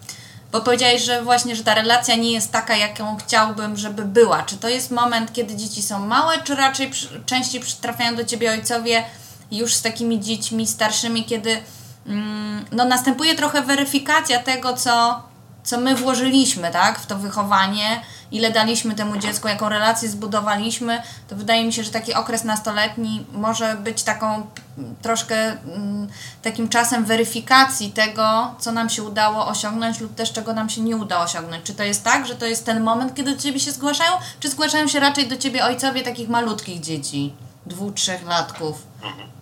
bo 0.53 0.61
powiedziałeś, 0.61 1.03
że 1.03 1.23
właśnie, 1.23 1.57
że 1.57 1.65
ta 1.65 1.75
relacja 1.75 2.17
nie 2.17 2.33
jest 2.33 2.53
taka, 2.53 2.77
jaką 2.77 3.17
chciałbym, 3.17 3.77
żeby 3.77 4.05
była. 4.05 4.43
Czy 4.43 4.57
to 4.57 4.69
jest 4.69 4.91
moment, 4.91 5.33
kiedy 5.33 5.57
dzieci 5.57 5.83
są 5.83 6.07
małe, 6.07 6.43
czy 6.43 6.55
raczej 6.55 6.91
przy, 6.91 7.23
częściej 7.27 7.63
trafiają 7.81 8.17
do 8.17 8.25
Ciebie 8.25 8.51
ojcowie 8.51 9.05
już 9.51 9.75
z 9.75 9.83
takimi 9.83 10.21
dziećmi 10.21 10.67
starszymi, 10.67 11.25
kiedy 11.25 11.63
mm, 12.07 12.65
no, 12.73 12.85
następuje 12.85 13.35
trochę 13.35 13.63
weryfikacja 13.63 14.39
tego, 14.39 14.77
co, 14.77 15.23
co 15.65 15.81
my 15.81 15.97
włożyliśmy 15.97 16.71
tak, 16.71 16.99
w 16.99 17.07
to 17.07 17.19
wychowanie, 17.19 18.01
ile 18.31 18.51
daliśmy 18.51 18.95
temu 18.95 19.17
dziecku, 19.17 19.49
jaką 19.49 19.69
relację 19.69 20.09
zbudowaliśmy, 20.09 21.03
to 21.29 21.37
wydaje 21.37 21.65
mi 21.65 21.73
się, 21.73 21.83
że 21.83 21.91
taki 21.91 22.15
okres 22.15 22.45
nastoletni 22.45 23.27
może 23.33 23.75
być 23.75 24.03
taką 24.03 24.47
troszkę 25.03 25.37
mm, 25.37 26.09
takim 26.43 26.69
czasem 26.69 27.05
weryfikacji 27.05 27.91
tego, 27.93 28.55
co 28.59 28.73
nam 28.73 28.91
się 28.91 29.03
udało 29.03 29.47
osiągnąć 29.47 30.01
lub 30.01 30.15
też 30.15 30.33
czego 30.33 30.53
nam 30.53 30.71
się 30.71 30.81
nie 30.81 30.97
udało 30.97 31.25
osiągnąć. 31.25 31.65
Czy 31.65 31.75
to 31.75 31.83
jest 31.83 32.05
tak, 32.05 32.27
że 32.27 32.35
to 32.35 32.47
jest 32.47 32.67
ten 32.67 32.83
moment, 32.83 33.15
kiedy 33.15 33.35
do 33.35 33.43
Ciebie 33.43 33.61
się 33.61 33.73
zgłaszają, 33.73 34.13
czy 34.41 34.51
zgłaszają 34.51 34.89
się 34.89 35.01
raczej 35.01 35.29
do 35.29 35.37
Ciebie 35.37 35.65
ojcowie 35.65 36.03
takich 36.03 36.29
malutkich 36.29 36.81
dzieci, 36.81 37.35
dwóch, 37.67 37.95
trzech 37.95 38.27
latków? 38.27 38.83
Mhm 39.03 39.37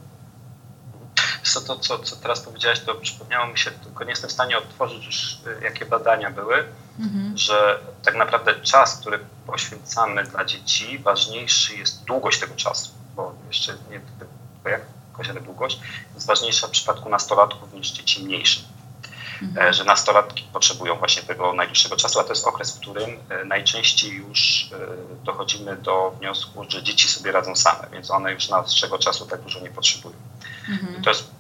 co, 1.55 1.61
to, 1.61 1.79
co, 1.79 1.99
co 1.99 2.17
teraz 2.17 2.41
powiedziałaś, 2.41 2.81
to 2.81 2.95
przypomniało 2.95 3.47
mi 3.47 3.59
się, 3.59 3.71
tylko 3.71 4.05
nie 4.05 4.11
jestem 4.11 4.31
w 4.31 4.33
stanie 4.33 4.59
odtworzyć 4.59 5.07
już, 5.07 5.39
y, 5.47 5.65
jakie 5.65 5.87
badania 5.87 6.31
były, 6.31 6.65
mhm. 6.99 7.39
że 7.39 7.79
tak 8.03 8.15
naprawdę 8.15 8.55
czas, 8.61 8.97
który 8.97 9.19
poświęcamy 9.47 10.25
dla 10.25 10.45
dzieci, 10.45 10.99
ważniejszy 10.99 11.77
jest 11.77 12.05
długość 12.05 12.41
tego 12.41 12.55
czasu, 12.55 12.91
bo 13.17 13.35
jeszcze 13.49 13.73
nie 13.91 14.01
tylko 14.19 14.69
jakość, 14.69 15.31
ale 15.31 15.41
długość, 15.41 15.81
jest 16.15 16.27
ważniejsza 16.27 16.67
w 16.67 16.71
przypadku 16.71 17.09
nastolatków 17.09 17.73
niż 17.73 17.91
dzieci 17.91 18.25
mniejszych. 18.25 18.74
Mhm. 19.43 19.73
że 19.73 19.85
nastolatki 19.85 20.45
potrzebują 20.53 20.99
właśnie 20.99 21.23
tego 21.23 21.53
najdłuższego 21.53 21.97
czasu, 21.97 22.21
a 22.21 22.25
to 22.25 22.29
jest 22.31 22.47
okres, 22.47 22.77
w 22.77 22.81
którym 22.81 23.19
najczęściej 23.45 24.11
już 24.11 24.71
dochodzimy 25.25 25.77
do 25.77 26.11
wniosku, 26.11 26.65
że 26.69 26.83
dzieci 26.83 27.09
sobie 27.09 27.33
radzą 27.33 27.57
same, 27.57 27.89
więc 27.93 28.11
one 28.11 28.33
już 28.33 28.49
naszego 28.49 28.99
czasu 28.99 29.27
tak 29.27 29.41
dużo 29.41 29.61
nie 29.61 29.71
potrzebują. 29.71 30.17
Mhm. 30.69 31.03
To 31.03 31.11
jest, 31.11 31.31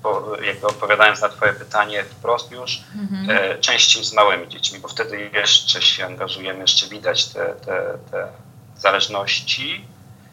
jakby 0.42 0.66
odpowiadając 0.66 1.20
na 1.20 1.28
Twoje 1.28 1.52
pytanie 1.52 2.04
wprost 2.04 2.50
już, 2.50 2.82
mhm. 2.94 3.60
częściej 3.60 4.04
z 4.04 4.12
małymi 4.12 4.48
dziećmi, 4.48 4.78
bo 4.78 4.88
wtedy 4.88 5.30
jeszcze 5.32 5.82
się 5.82 6.06
angażujemy, 6.06 6.60
jeszcze 6.60 6.86
widać 6.86 7.24
te, 7.24 7.54
te, 7.64 7.98
te 8.10 8.28
zależności. 8.78 9.86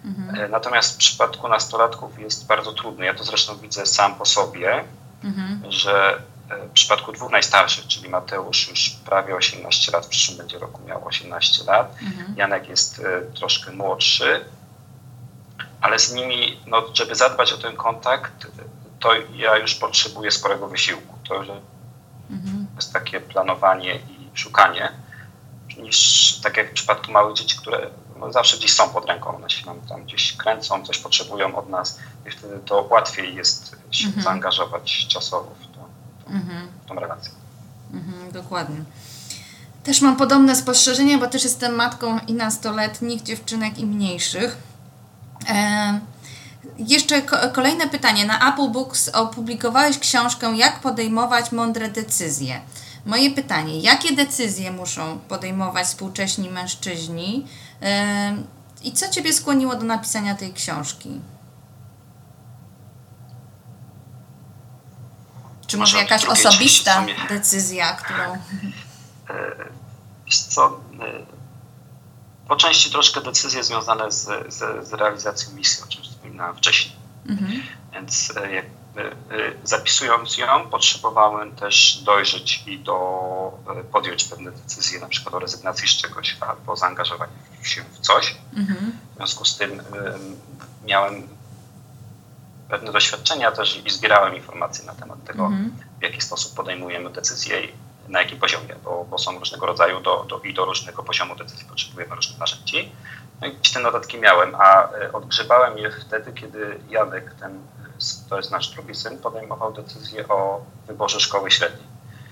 Mhm. 0.06 0.52
Natomiast 0.52 0.96
w 0.96 0.98
przypadku 0.98 1.48
nastolatków 1.48 2.20
jest 2.20 2.48
bardzo 2.48 2.74
trudny. 2.74 3.06
Ja 3.06 3.14
to 3.14 3.24
zresztą 3.24 3.58
widzę 3.58 3.86
sam 3.86 4.16
po 4.16 4.26
sobie, 4.26 4.84
mhm. 5.24 5.72
że 5.72 6.16
e, 6.16 6.22
w 6.70 6.72
przypadku 6.74 7.12
dwóch 7.12 7.32
najstarszych, 7.32 7.88
czyli 7.88 8.10
Mateusz 8.10 8.70
już 8.70 8.90
prawie 8.90 9.36
18 9.36 9.92
lat, 9.92 10.06
w 10.06 10.10
przyszłym 10.10 10.38
będzie 10.38 10.60
roku 10.60 10.82
miał 10.84 11.08
18 11.08 11.64
lat, 11.64 11.96
mhm. 12.02 12.34
Janek 12.38 12.70
jest 12.70 13.00
e, 13.00 13.22
troszkę 13.22 13.72
młodszy, 13.72 14.46
ale 15.82 16.00
z 16.00 16.14
nimi, 16.14 16.60
no, 16.66 16.84
żeby 16.94 17.16
zadbać 17.16 17.54
o 17.54 17.58
ten 17.58 17.76
kontakt, 17.76 18.48
to 19.00 19.10
ja 19.36 19.58
już 19.58 19.76
potrzebuję 19.76 20.32
sporego 20.32 20.68
wysiłku. 20.68 21.18
To 21.28 21.36
mhm. 21.36 22.68
jest 22.76 22.94
takie 22.94 23.22
planowanie 23.22 23.96
i 23.96 24.30
szukanie, 24.34 24.92
niż 25.78 26.40
tak 26.44 26.58
jak 26.58 26.70
w 26.70 26.74
przypadku 26.74 27.12
małych 27.12 27.36
dzieci, 27.36 27.58
które 27.58 27.90
no, 28.20 28.32
zawsze 28.32 28.58
gdzieś 28.58 28.74
są 28.74 28.90
pod 28.90 29.06
ręką, 29.06 29.36
one 29.36 29.50
się 29.50 29.66
nam 29.66 29.82
tam 29.82 30.04
gdzieś 30.04 30.38
kręcą, 30.38 30.86
coś 30.86 30.98
potrzebują 30.98 31.56
od 31.56 31.70
nas 31.70 32.00
i 32.28 32.32
wtedy 32.32 32.60
to 32.66 32.88
łatwiej 32.90 33.36
jest 33.36 33.76
się 33.92 34.06
mhm. 34.06 34.24
zaangażować 34.24 35.08
czasowo 35.08 35.56
w, 35.60 35.71
mhm. 36.32 36.68
tą 36.88 36.96
relację. 36.96 37.32
Mhm, 37.94 38.32
dokładnie. 38.32 38.78
Też 39.84 40.02
mam 40.02 40.16
podobne 40.16 40.56
spostrzeżenia, 40.56 41.18
bo 41.18 41.28
też 41.28 41.44
jestem 41.44 41.76
matką 41.76 42.20
i 42.28 42.34
nastoletnich 42.34 43.24
dziewczynek 43.24 43.78
i 43.80 43.86
mniejszych. 43.86 44.58
E, 45.50 46.00
jeszcze 46.78 47.22
kolejne 47.54 47.88
pytanie. 47.90 48.26
Na 48.26 48.54
Apple 48.54 48.70
Books 48.70 49.10
opublikowałeś 49.10 50.00
książkę 50.00 50.54
Jak 50.56 50.80
podejmować 50.80 51.52
mądre 51.52 51.90
decyzje. 51.90 52.62
Moje 53.06 53.32
pytanie, 53.32 53.80
jakie 53.80 54.16
decyzje 54.16 54.72
muszą 54.72 55.20
podejmować 55.20 55.88
współcześni 55.88 56.50
mężczyźni 56.50 57.46
yy, 57.82 57.88
i 58.84 58.92
co 58.92 59.10
Ciebie 59.10 59.34
skłoniło 59.34 59.76
do 59.76 59.84
napisania 59.84 60.36
tej 60.36 60.54
książki? 60.54 61.10
Czy 65.72 65.78
może, 65.78 65.98
jakaś 65.98 66.26
osobista 66.26 67.06
decyzja, 67.30 67.94
którą... 67.94 68.34
E, 69.30 69.66
wiesz 70.26 70.40
co, 70.40 70.80
e, 71.00 71.26
po 72.48 72.56
części 72.56 72.92
troszkę 72.92 73.22
decyzje 73.22 73.64
związane 73.64 74.12
z, 74.12 74.54
z, 74.54 74.88
z 74.88 74.94
realizacją 74.94 75.54
misji, 75.54 75.84
o 75.84 75.88
czym 75.88 76.04
wspominałem 76.04 76.58
wcześniej. 76.58 76.96
Mhm. 77.30 77.64
Więc 77.94 78.34
e, 78.38 78.52
jak 78.52 78.66
Y, 78.98 79.36
y, 79.36 79.58
zapisując 79.64 80.38
ją, 80.38 80.70
potrzebowałem 80.70 81.56
też 81.56 82.02
dojrzeć 82.04 82.64
i 82.68 82.80
do, 82.80 83.60
podjąć 83.92 84.24
pewne 84.24 84.52
decyzje, 84.52 85.00
na 85.00 85.08
przykład 85.08 85.36
o 85.36 85.40
rezygnacji 85.40 85.88
z 85.88 85.92
czegoś 85.92 86.38
albo 86.40 86.76
zaangażowaniu 86.76 87.32
się 87.64 87.84
w 87.84 88.00
coś. 88.00 88.36
Mhm. 88.56 88.92
W 89.14 89.16
związku 89.16 89.46
z 89.46 89.58
tym 89.58 89.82
miałem 90.86 91.28
pewne 92.72 92.92
doświadczenia 92.92 93.52
też 93.52 93.86
i 93.86 93.90
zbierałem 93.90 94.36
informacje 94.36 94.86
na 94.86 94.94
temat 94.94 95.24
tego, 95.24 95.46
mhm. 95.46 95.72
w 96.00 96.04
jaki 96.04 96.22
sposób 96.22 96.56
podejmujemy 96.56 97.10
decyzje 97.10 97.62
i 97.66 97.74
na 98.08 98.22
jakim 98.22 98.40
poziomie, 98.40 98.76
bo, 98.84 99.06
bo 99.10 99.18
są 99.18 99.40
różnego 99.40 99.66
rodzaju 99.66 100.00
do, 100.00 100.26
do, 100.30 100.40
i 100.40 100.54
do 100.54 100.66
różnego 100.66 101.04
poziomu 101.04 101.36
decyzji 101.36 101.66
potrzebujemy 101.66 102.16
różnych 102.16 102.40
narzędzi. 102.40 102.92
No 103.42 103.48
i 103.48 103.52
te 103.74 103.80
notatki 103.80 104.18
miałem, 104.18 104.56
a 104.56 104.90
odgrzebałem 105.14 105.78
je 105.78 105.92
wtedy, 105.92 106.34
kiedy 106.34 106.80
Jadek, 106.90 107.36
ten 107.40 107.60
to 108.30 108.38
jest 108.38 108.52
nasz 108.52 108.68
drugi 108.68 108.96
syn, 108.96 109.18
podejmował 109.18 109.74
decyzję 109.74 110.28
o 110.28 110.66
wyborze 110.88 111.20
szkoły 111.20 111.52
średniej. 111.52 111.88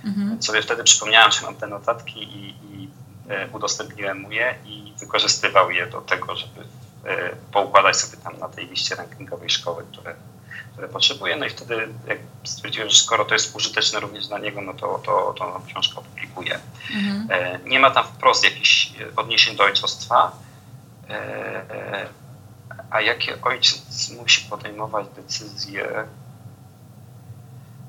Mhm. 0.05 0.43
Sobie 0.43 0.61
wtedy 0.61 0.83
przypomniałem, 0.83 1.31
że 1.31 1.41
mam 1.41 1.55
te 1.55 1.67
notatki 1.67 2.23
i, 2.23 2.49
i 2.49 2.89
e, 3.29 3.49
udostępniłem 3.51 4.19
mu 4.21 4.31
je 4.31 4.55
i 4.65 4.93
wykorzystywał 4.99 5.71
je 5.71 5.87
do 5.87 6.01
tego, 6.01 6.35
żeby 6.35 6.61
e, 6.61 6.65
poukładać 7.51 7.97
sobie 7.97 8.23
tam 8.23 8.39
na 8.39 8.49
tej 8.49 8.67
liście 8.67 8.95
rankingowej 8.95 9.49
szkoły, 9.49 9.83
które, 9.91 10.15
które 10.71 10.87
potrzebuje. 10.87 11.35
No 11.35 11.45
i 11.45 11.49
wtedy 11.49 11.87
jak 12.07 12.17
stwierdziłem, 12.43 12.89
że 12.89 12.95
skoro 12.95 13.25
to 13.25 13.33
jest 13.33 13.55
użyteczne 13.55 13.99
również 13.99 14.27
dla 14.27 14.39
niego, 14.39 14.61
no 14.61 14.73
to, 14.73 15.01
to, 15.05 15.33
to 15.37 15.61
książkę 15.67 15.99
opublikuję. 15.99 16.59
Mhm. 16.95 17.27
E, 17.31 17.59
nie 17.69 17.79
ma 17.79 17.91
tam 17.91 18.03
wprost 18.03 18.43
jakichś 18.43 18.93
odniesień 19.15 19.55
do 19.55 19.63
ojcostwa, 19.63 20.31
a 22.89 23.01
jakie 23.01 23.41
ojciec 23.41 24.09
musi 24.09 24.49
podejmować 24.49 25.07
decyzje, 25.15 26.05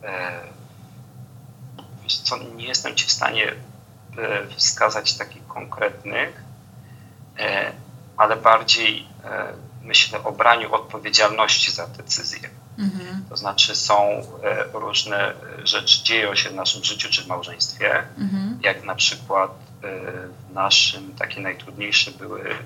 e, 0.02 0.40
co, 2.22 2.38
nie 2.38 2.66
jestem 2.66 2.96
ci 2.96 3.06
w 3.06 3.10
stanie 3.10 3.52
e, 4.18 4.46
wskazać 4.56 5.14
takich 5.14 5.46
konkretnych, 5.46 6.42
e, 7.38 7.72
ale 8.20 8.36
bardziej 8.36 9.06
myślę 9.82 10.24
o 10.24 10.32
braniu 10.32 10.74
odpowiedzialności 10.74 11.72
za 11.72 11.86
decyzje. 11.86 12.48
Mhm. 12.78 13.24
To 13.28 13.36
znaczy 13.36 13.76
są 13.76 14.22
różne 14.72 15.34
rzeczy, 15.64 16.04
dzieją 16.04 16.34
się 16.34 16.50
w 16.50 16.54
naszym 16.54 16.84
życiu 16.84 17.08
czy 17.10 17.22
w 17.22 17.26
małżeństwie, 17.26 18.02
mhm. 18.18 18.58
jak 18.62 18.84
na 18.84 18.94
przykład 18.94 19.50
w 20.50 20.54
naszym 20.54 21.14
takie 21.14 21.40
najtrudniejsze 21.40 22.10
były 22.10 22.56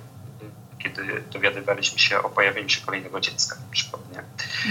kiedy 0.79 1.23
dowiadywaliśmy 1.33 1.99
się 1.99 2.23
o 2.23 2.31
pojawieniu 2.31 2.69
się 2.69 2.81
kolejnego 2.81 3.21
dziecka 3.21 3.57
na 3.57 3.71
przykład. 3.71 4.03
Nie? 4.13 4.23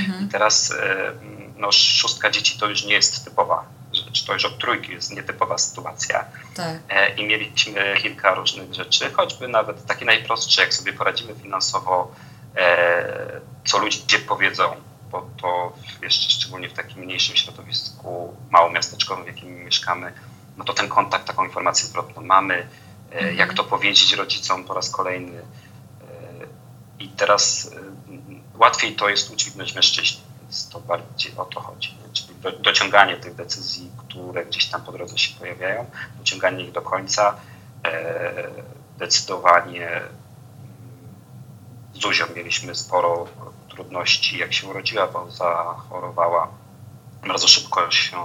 Mhm. 0.01 0.25
I 0.25 0.27
teraz 0.27 0.71
e, 0.71 1.11
no, 1.57 1.71
szóstka 1.71 2.29
dzieci 2.29 2.59
to 2.59 2.69
już 2.69 2.85
nie 2.85 2.93
jest 2.93 3.25
typowa 3.25 3.65
rzecz, 4.13 4.25
to 4.25 4.33
już 4.33 4.45
od 4.45 4.59
trójki 4.59 4.91
jest 4.91 5.11
nietypowa 5.11 5.57
sytuacja. 5.57 6.25
Tak. 6.55 6.77
E, 6.89 7.15
I 7.15 7.25
mieliśmy 7.25 7.95
kilka 8.01 8.35
różnych 8.35 8.73
rzeczy, 8.73 9.11
choćby 9.11 9.47
nawet 9.47 9.85
takie 9.85 10.05
najprostsze, 10.05 10.61
jak 10.61 10.73
sobie 10.73 10.93
poradzimy 10.93 11.35
finansowo, 11.35 12.11
e, 12.55 13.41
co 13.65 13.77
ludzie 13.77 14.19
powiedzą, 14.19 14.75
bo 15.11 15.29
to 15.41 15.73
jeszcze 16.01 16.29
szczególnie 16.29 16.69
w 16.69 16.73
takim 16.73 16.99
mniejszym 17.03 17.35
środowisku 17.35 18.37
małomiasteczkowym, 18.49 19.23
w 19.23 19.27
jakim 19.27 19.65
mieszkamy, 19.65 20.13
no 20.57 20.63
to 20.63 20.73
ten 20.73 20.89
kontakt, 20.89 21.27
taką 21.27 21.45
informację 21.45 21.87
zwrotną 21.87 22.21
mamy, 22.21 22.67
mhm. 23.11 23.35
jak 23.35 23.53
to 23.53 23.63
powiedzieć 23.63 24.13
rodzicom 24.13 24.63
po 24.63 24.73
raz 24.73 24.89
kolejny, 24.89 25.41
i 26.99 27.09
teraz 27.09 27.71
łatwiej 28.55 28.95
to 28.95 29.09
jest 29.09 29.31
udźwignąć 29.31 29.75
mężczyźni, 29.75 30.21
więc 30.41 30.69
to 30.69 30.79
bardziej 30.79 31.31
o 31.37 31.45
to 31.45 31.61
chodzi. 31.61 31.97
Czyli 32.13 32.22
do, 32.43 32.51
dociąganie 32.51 33.17
tych 33.17 33.35
decyzji, 33.35 33.91
które 33.97 34.45
gdzieś 34.45 34.65
tam 34.65 34.81
po 34.81 34.91
drodze 34.91 35.17
się 35.17 35.39
pojawiają, 35.39 35.85
dociąganie 36.17 36.63
ich 36.63 36.71
do 36.71 36.81
końca, 36.81 37.35
e, 37.85 38.33
decydowanie 38.97 40.01
z 41.93 42.01
Zuzią 42.01 42.25
mieliśmy 42.35 42.75
sporo 42.75 43.27
trudności, 43.69 44.37
jak 44.37 44.53
się 44.53 44.67
urodziła, 44.67 45.07
bo 45.07 45.31
zachorowała 45.31 46.47
bardzo 47.27 47.47
szybko 47.47 47.91
się 47.91 48.17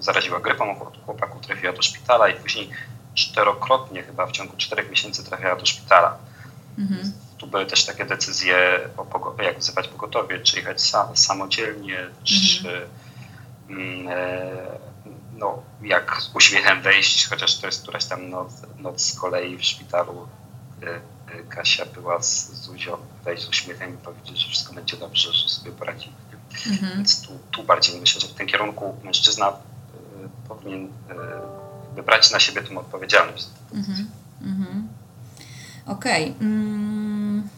zaraziła 0.00 0.40
grypą, 0.40 0.74
chłopaku 1.06 1.40
trafiła 1.40 1.72
do 1.72 1.82
szpitala 1.82 2.28
i 2.28 2.34
później 2.34 2.70
czterokrotnie 3.14 4.02
chyba 4.02 4.26
w 4.26 4.32
ciągu 4.32 4.56
czterech 4.56 4.90
miesięcy 4.90 5.24
trafiła 5.24 5.56
do 5.56 5.66
szpitala. 5.66 6.18
Mhm 6.78 7.12
tu 7.38 7.46
były 7.46 7.66
też 7.66 7.84
takie 7.84 8.04
decyzje, 8.04 8.78
o 8.96 9.42
jak 9.42 9.58
wzywać 9.58 9.88
pogotowie, 9.88 10.38
czy 10.38 10.56
jechać 10.56 10.82
sam, 10.82 11.16
samodzielnie, 11.16 11.98
mhm. 11.98 12.14
czy 12.24 12.68
e, 12.68 12.86
no, 15.32 15.62
jak 15.82 16.16
z 16.22 16.30
uśmiechem 16.34 16.82
wejść, 16.82 17.28
chociaż 17.28 17.58
to 17.58 17.66
jest 17.66 17.82
któraś 17.82 18.04
tam 18.04 18.30
noc, 18.30 18.52
noc 18.78 19.02
z 19.02 19.18
kolei 19.18 19.56
w 19.56 19.64
szpitalu. 19.64 20.28
E, 20.82 20.86
e, 20.86 21.00
Kasia 21.48 21.86
była 21.86 22.22
z 22.22 22.52
Zuzią, 22.52 22.96
wejść 23.24 23.42
z 23.42 23.48
uśmiechem 23.48 23.94
i 23.94 23.96
powiedzieć, 23.96 24.38
że 24.38 24.48
wszystko 24.48 24.74
będzie 24.74 24.96
dobrze, 24.96 25.32
że 25.32 25.48
sobie 25.48 25.72
poradzimy. 25.72 26.16
Mhm. 26.66 26.92
Więc 26.96 27.20
tu, 27.20 27.38
tu 27.50 27.62
bardziej 27.62 28.00
myślę, 28.00 28.20
że 28.20 28.28
w 28.28 28.34
tym 28.34 28.46
kierunku 28.46 28.96
mężczyzna 29.04 29.52
powinien 30.48 30.88
wybrać 31.94 32.30
na 32.30 32.40
siebie 32.40 32.62
tę 32.62 32.78
odpowiedzialność. 32.78 33.46
Mhm. 33.74 34.10
Mhm. 34.42 34.88
Okej. 35.86 36.24
Okay. 36.24 36.46
Mm. 36.46 37.48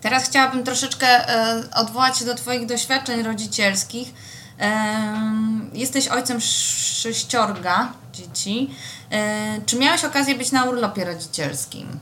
Teraz 0.00 0.24
chciałabym 0.24 0.64
troszeczkę 0.64 1.06
e, 1.06 1.64
odwołać 1.74 2.18
się 2.18 2.24
do 2.24 2.34
Twoich 2.34 2.66
doświadczeń 2.66 3.22
rodzicielskich. 3.22 4.12
Jesteś 5.72 6.08
ojcem 6.08 6.40
sześciorga 6.40 7.92
dzieci. 8.12 8.74
Czy 9.66 9.78
miałeś 9.78 10.04
okazję 10.04 10.34
być 10.34 10.52
na 10.52 10.64
urlopie 10.64 11.04
rodzicielskim? 11.04 11.98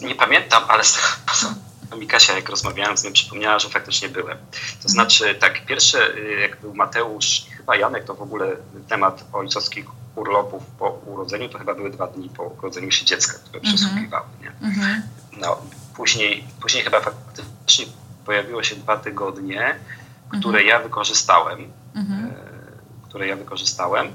Nie 0.00 0.14
pamiętam, 0.14 0.62
ale 0.68 0.82
mi 2.00 2.06
Kasia, 2.06 2.32
jak 2.32 2.48
rozmawiałem 2.48 2.96
z 2.96 3.04
nim, 3.04 3.12
przypomniała, 3.12 3.58
że 3.58 3.68
faktycznie 3.68 4.08
byłem. 4.08 4.38
To 4.38 4.56
mhm. 4.56 4.90
znaczy, 4.90 5.34
tak, 5.34 5.66
pierwsze, 5.66 6.14
y, 6.16 6.40
jak 6.40 6.60
był 6.60 6.74
Mateusz 6.74 7.46
i 7.46 7.50
chyba 7.50 7.76
Janek, 7.76 8.04
to 8.04 8.14
w 8.14 8.22
ogóle 8.22 8.56
temat 8.88 9.24
ojcowskich 9.32 9.84
urlopów 10.16 10.62
po 10.78 10.88
urodzeniu, 10.88 11.48
to 11.48 11.58
chyba 11.58 11.74
były 11.74 11.90
dwa 11.90 12.06
dni 12.06 12.28
po 12.28 12.42
urodzeniu 12.42 12.90
się 12.90 13.04
dziecka, 13.04 13.38
które 13.38 13.58
mhm. 13.58 13.76
przysługiwały. 13.76 14.26
Nie? 14.40 14.68
Mhm. 14.68 15.02
No, 15.36 15.62
później, 16.00 16.44
później 16.60 16.82
chyba 16.82 17.00
faktycznie 17.00 17.86
pojawiło 18.26 18.62
się 18.62 18.76
dwa 18.76 18.96
tygodnie, 18.96 19.76
które 20.28 20.58
mhm. 20.58 20.66
ja 20.66 20.78
wykorzystałem, 20.78 21.72
mhm. 21.94 22.26
E, 22.26 23.08
które 23.08 23.26
ja 23.26 23.36
wykorzystałem, 23.36 24.12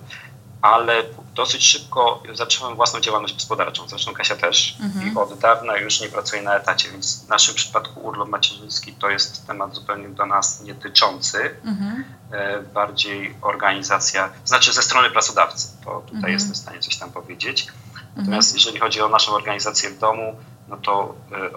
ale 0.62 1.04
dosyć 1.36 1.68
szybko 1.68 2.24
zacząłem 2.34 2.76
własną 2.76 3.00
działalność 3.00 3.34
gospodarczą. 3.34 3.88
Zresztą 3.88 4.14
Kasia 4.14 4.36
też. 4.36 4.78
Mhm. 4.82 5.08
I 5.08 5.18
od 5.18 5.40
dawna 5.40 5.78
już 5.78 6.02
nie 6.02 6.10
pracuję 6.10 6.42
na 6.42 6.56
etacie, 6.56 6.92
więc 6.92 7.26
w 7.26 7.30
naszym 7.30 7.56
przypadku 7.56 8.00
urlop 8.00 8.30
macierzyński 8.30 8.94
to 8.94 9.10
jest 9.10 9.48
temat 9.48 9.76
zupełnie 9.76 10.10
do 10.10 10.26
nas 10.26 10.62
nietyczący. 10.62 11.56
Mhm. 11.66 12.06
E, 12.32 12.60
bardziej 12.62 13.36
organizacja, 13.42 14.30
znaczy 14.46 14.74
ze 14.74 14.82
strony 14.82 15.10
pracodawcy, 15.10 15.68
to 15.86 15.92
tutaj 16.00 16.16
mhm. 16.16 16.34
jestem 16.34 16.54
w 16.54 16.58
stanie 16.58 16.80
coś 16.80 16.98
tam 16.98 17.12
powiedzieć. 17.12 17.68
Natomiast 18.16 18.50
mhm. 18.50 18.56
jeżeli 18.56 18.80
chodzi 18.80 19.02
o 19.02 19.10
naszą 19.10 19.32
organizację 19.32 19.90
w 19.90 20.00
domu, 20.00 20.36
no 20.68 20.78
to 20.78 21.16
e, 21.32 21.50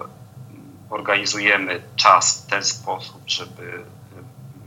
organizujemy 0.89 1.81
czas 1.95 2.37
w 2.37 2.45
ten 2.45 2.63
sposób, 2.63 3.21
żeby 3.27 3.83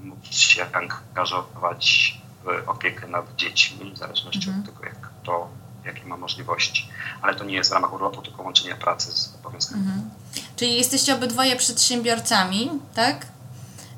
móc 0.02 0.34
się 0.34 0.66
angażować 0.72 2.14
w 2.44 2.68
opiekę 2.68 3.06
nad 3.06 3.36
dziećmi, 3.36 3.92
w 3.92 3.98
zależności 3.98 4.48
mhm. 4.48 4.60
od 4.60 4.66
tego, 4.66 4.84
jak 4.84 5.10
to, 5.24 5.48
jakie 5.84 6.04
ma 6.06 6.16
możliwości. 6.16 6.88
Ale 7.22 7.34
to 7.34 7.44
nie 7.44 7.54
jest 7.54 7.70
w 7.70 7.72
ramach 7.72 7.92
urlopu, 7.92 8.22
tylko 8.22 8.42
łączenia 8.42 8.76
pracy 8.76 9.12
z 9.12 9.34
obowiązkami. 9.34 9.82
Mhm. 9.82 10.10
Czyli 10.56 10.74
jesteście 10.74 11.14
obydwoje 11.14 11.56
przedsiębiorcami, 11.56 12.70
tak? 12.94 13.26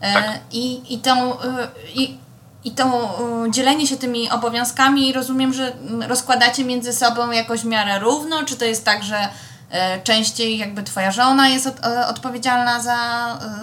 E, 0.00 0.12
tak. 0.14 0.40
I, 0.52 0.94
i, 0.94 0.98
tą, 0.98 1.40
e, 1.40 1.68
i, 1.94 2.18
i 2.64 2.70
to 2.70 2.84
e, 3.46 3.50
dzielenie 3.50 3.86
się 3.86 3.96
tymi 3.96 4.30
obowiązkami 4.30 5.12
rozumiem, 5.12 5.52
że 5.52 5.72
rozkładacie 6.08 6.64
między 6.64 6.92
sobą 6.92 7.30
jakoś 7.30 7.60
w 7.60 7.64
miarę 7.64 7.98
równo, 7.98 8.44
czy 8.44 8.56
to 8.56 8.64
jest 8.64 8.84
tak, 8.84 9.04
że 9.04 9.28
częściej 10.04 10.58
jakby 10.58 10.82
twoja 10.82 11.10
żona 11.10 11.48
jest 11.48 11.66
od, 11.66 11.80
odpowiedzialna 12.08 12.80
za, 12.80 12.98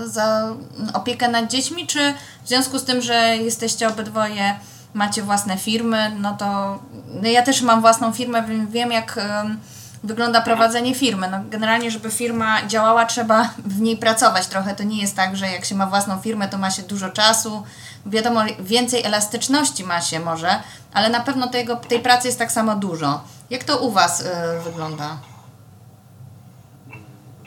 za 0.06 0.56
opiekę 0.94 1.28
nad 1.28 1.52
dziećmi, 1.52 1.88
czy 1.88 2.14
w 2.44 2.48
związku 2.48 2.80
z 2.80 2.84
tym, 2.84 3.02
że 3.02 3.38
jesteście 3.38 3.88
obydwoje 3.88 4.56
macie 4.94 5.24
własne 5.24 5.58
firmy, 5.58 6.12
no 6.20 6.34
to 6.34 6.80
no 7.22 7.30
ja 7.30 7.42
też 7.42 7.62
mam 7.62 7.82
własną 7.82 8.14
firmę, 8.14 8.44
wiem 8.70 8.92
jak 8.92 9.20
wygląda 10.04 10.42
prowadzenie 10.42 10.96
firmy. 10.96 11.28
No 11.32 11.38
generalnie, 11.50 11.92
żeby 11.92 12.12
firma 12.12 12.68
działała, 12.68 13.06
trzeba 13.06 13.50
w 13.66 13.82
niej 13.82 13.98
pracować 13.98 14.48
trochę. 14.48 14.76
To 14.76 14.84
nie 14.84 15.02
jest 15.02 15.16
tak, 15.16 15.38
że 15.38 15.52
jak 15.52 15.66
się 15.66 15.76
ma 15.76 15.86
własną 15.86 16.20
firmę, 16.20 16.48
to 16.48 16.58
ma 16.58 16.72
się 16.72 16.82
dużo 16.82 17.10
czasu. 17.10 17.64
Wiadomo, 18.06 18.42
więcej 18.60 19.04
elastyczności 19.04 19.84
ma 19.84 20.02
się 20.02 20.20
może, 20.20 20.60
ale 20.94 21.10
na 21.10 21.20
pewno 21.20 21.48
tego, 21.48 21.76
tej 21.76 22.00
pracy 22.00 22.28
jest 22.28 22.40
tak 22.40 22.52
samo 22.52 22.76
dużo. 22.76 23.22
Jak 23.50 23.64
to 23.64 23.80
u 23.80 23.92
Was 23.92 24.22
y, 24.22 24.26
wygląda? 24.64 25.31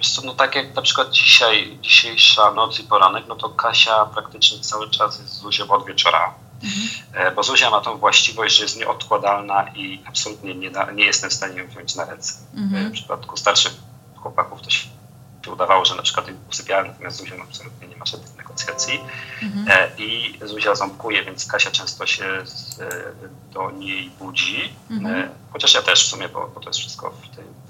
Wiesz 0.04 0.12
co, 0.12 0.22
no 0.22 0.34
tak 0.34 0.54
jak 0.54 0.74
na 0.74 0.82
przykład 0.82 1.10
dzisiaj, 1.10 1.78
dzisiejsza 1.80 2.50
noc 2.50 2.80
i 2.80 2.82
poranek, 2.82 3.24
no 3.28 3.36
to 3.36 3.48
Kasia 3.48 4.06
praktycznie 4.06 4.60
cały 4.60 4.90
czas 4.90 5.18
jest 5.18 5.32
z 5.32 5.38
Zuzią 5.38 5.70
od 5.70 5.86
wieczora. 5.86 6.34
Mhm. 6.62 7.34
Bo 7.34 7.42
Zuzia 7.42 7.70
ma 7.70 7.80
tą 7.80 7.98
właściwość, 7.98 8.56
że 8.56 8.62
jest 8.62 8.78
nieodkładalna 8.78 9.68
i 9.74 10.02
absolutnie 10.06 10.54
nie, 10.54 10.70
da, 10.70 10.90
nie 10.90 11.04
jestem 11.04 11.30
w 11.30 11.32
stanie 11.32 11.58
ją 11.58 11.68
wziąć 11.68 11.94
na 11.94 12.04
ręce. 12.04 12.34
Mhm. 12.54 12.88
W 12.88 12.92
przypadku 12.92 13.36
starszych 13.36 13.72
chłopaków 14.16 14.62
to 14.62 14.70
się 14.70 14.88
udawało, 15.52 15.84
że 15.84 15.94
na 15.94 16.02
przykład 16.02 16.26
usypiałem, 16.50 16.86
natomiast 16.86 17.16
Zuzia 17.16 17.34
absolutnie 17.42 17.88
nie 17.88 17.96
ma 17.96 18.06
żadnych 18.06 18.36
negocjacji. 18.36 19.00
Mhm. 19.42 19.66
E, 19.68 19.90
I 19.98 20.38
Zuzia 20.42 20.74
ząbkuje, 20.74 21.24
więc 21.24 21.46
Kasia 21.46 21.70
często 21.70 22.06
się 22.06 22.44
do 23.52 23.70
niej 23.70 24.10
budzi. 24.10 24.74
Mhm. 24.90 25.28
Chociaż 25.52 25.74
ja 25.74 25.82
też 25.82 26.06
w 26.06 26.08
sumie, 26.08 26.28
bo, 26.28 26.48
bo 26.54 26.60
to 26.60 26.68
jest 26.68 26.78
wszystko 26.78 27.10
w 27.10 27.36
tym 27.36 27.63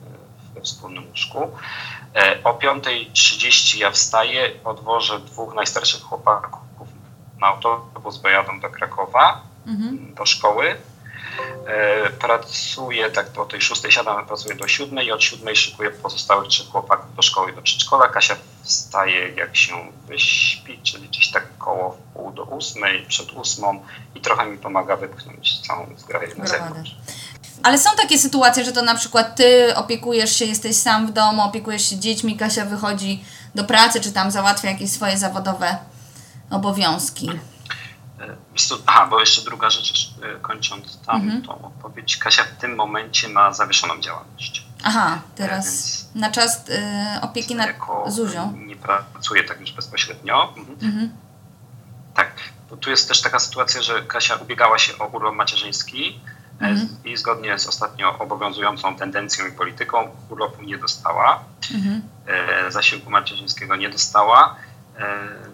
wspólnym 0.64 1.09
łóżku. 1.09 1.50
O 2.44 2.53
5.30 2.53 3.79
ja 3.79 3.90
wstaję, 3.90 4.50
odwożę 4.64 5.20
dwóch 5.20 5.55
najstarszych 5.55 6.03
chłopaków 6.03 6.88
na 7.40 7.46
autobus, 7.46 8.18
bo 8.18 8.29
jadą 8.29 8.61
do 8.61 8.70
Krakowa, 8.70 9.42
mhm. 9.66 10.14
do 10.14 10.27
szkoły. 10.27 10.77
E, 11.66 12.11
pracuję 12.11 13.11
tak 13.11 13.33
do 13.33 13.44
tej 13.44 13.61
szóstej 13.61 13.92
siadam, 13.92 14.27
pracuję 14.27 14.55
do 14.55 14.68
siódmej 14.68 15.07
i 15.07 15.12
od 15.12 15.23
siódmej 15.23 15.57
szykuję 15.57 15.90
pozostałych 15.90 16.49
trzech 16.49 16.68
chłopaków 16.68 17.16
do 17.16 17.23
szkoły 17.23 17.53
do 17.53 17.62
przedszkola. 17.62 18.09
Kasia 18.09 18.37
wstaje 18.62 19.29
jak 19.29 19.57
się 19.57 19.92
wyśpi, 20.07 20.81
czyli 20.83 21.09
gdzieś 21.09 21.31
tak 21.31 21.59
koło 21.59 21.90
w 21.90 22.14
pół 22.14 22.33
do 22.33 22.42
ósmej, 22.42 23.07
przed 23.09 23.33
ósmą 23.33 23.85
i 24.14 24.20
trochę 24.20 24.47
mi 24.47 24.59
pomaga 24.59 24.97
wypchnąć 24.97 25.66
całą 25.66 25.87
zgraję 25.97 26.35
na 26.37 26.47
zewnątrz. 26.47 26.97
Ale 27.62 27.79
są 27.79 27.90
takie 27.97 28.18
sytuacje, 28.18 28.64
że 28.64 28.73
to 28.73 28.83
na 28.83 28.94
przykład 28.94 29.37
ty 29.37 29.77
opiekujesz 29.77 30.37
się, 30.37 30.44
jesteś 30.44 30.77
sam 30.77 31.07
w 31.07 31.12
domu, 31.12 31.42
opiekujesz 31.42 31.90
się 31.90 31.99
dziećmi, 31.99 32.37
Kasia 32.37 32.64
wychodzi 32.64 33.25
do 33.55 33.64
pracy, 33.64 34.01
czy 34.01 34.12
tam 34.12 34.31
załatwia 34.31 34.70
jakieś 34.70 34.90
swoje 34.90 35.18
zawodowe 35.18 35.77
obowiązki. 36.51 37.31
E, 38.29 38.77
aha, 38.87 39.07
bo 39.11 39.21
jeszcze 39.21 39.43
druga 39.43 39.71
rzecz, 39.71 40.11
e, 40.23 40.41
kończąc 40.41 41.01
tam 41.07 41.17
mhm. 41.17 41.43
tą 41.43 41.65
odpowiedź. 41.65 42.17
Kasia 42.17 42.45
w 42.45 42.61
tym 42.61 42.75
momencie 42.75 43.29
ma 43.29 43.53
zawieszoną 43.53 44.01
działalność. 44.01 44.67
Aha, 44.85 45.21
teraz 45.35 45.65
Więc 45.65 46.15
na 46.15 46.31
czas 46.31 46.69
y, 46.69 47.21
opieki 47.21 47.55
nad 47.55 47.71
Zuzią. 48.07 48.53
Nie 48.53 48.77
pracuje 48.77 49.45
tak 49.45 49.61
już 49.61 49.73
bezpośrednio. 49.73 50.55
Mhm. 50.57 50.79
Mhm. 50.83 51.13
Tak, 52.15 52.31
bo 52.71 52.77
tu 52.77 52.91
jest 52.91 53.09
też 53.09 53.21
taka 53.21 53.39
sytuacja, 53.39 53.83
że 53.83 54.03
Kasia 54.03 54.35
ubiegała 54.35 54.79
się 54.79 54.99
o 54.99 55.07
urlop 55.07 55.35
macierzyński 55.35 56.21
mhm. 56.61 56.89
i 57.05 57.17
zgodnie 57.17 57.59
z 57.59 57.67
ostatnio 57.67 58.19
obowiązującą 58.19 58.97
tendencją 58.97 59.47
i 59.47 59.53
polityką 59.53 60.11
urlopu 60.31 60.63
nie 60.63 60.79
dostała. 60.79 61.45
Mhm. 61.75 62.03
Zasiłku 62.71 63.11
macierzyńskiego 63.11 63.77
nie 63.77 63.91
dostała 63.91 64.57
E, 64.57 64.63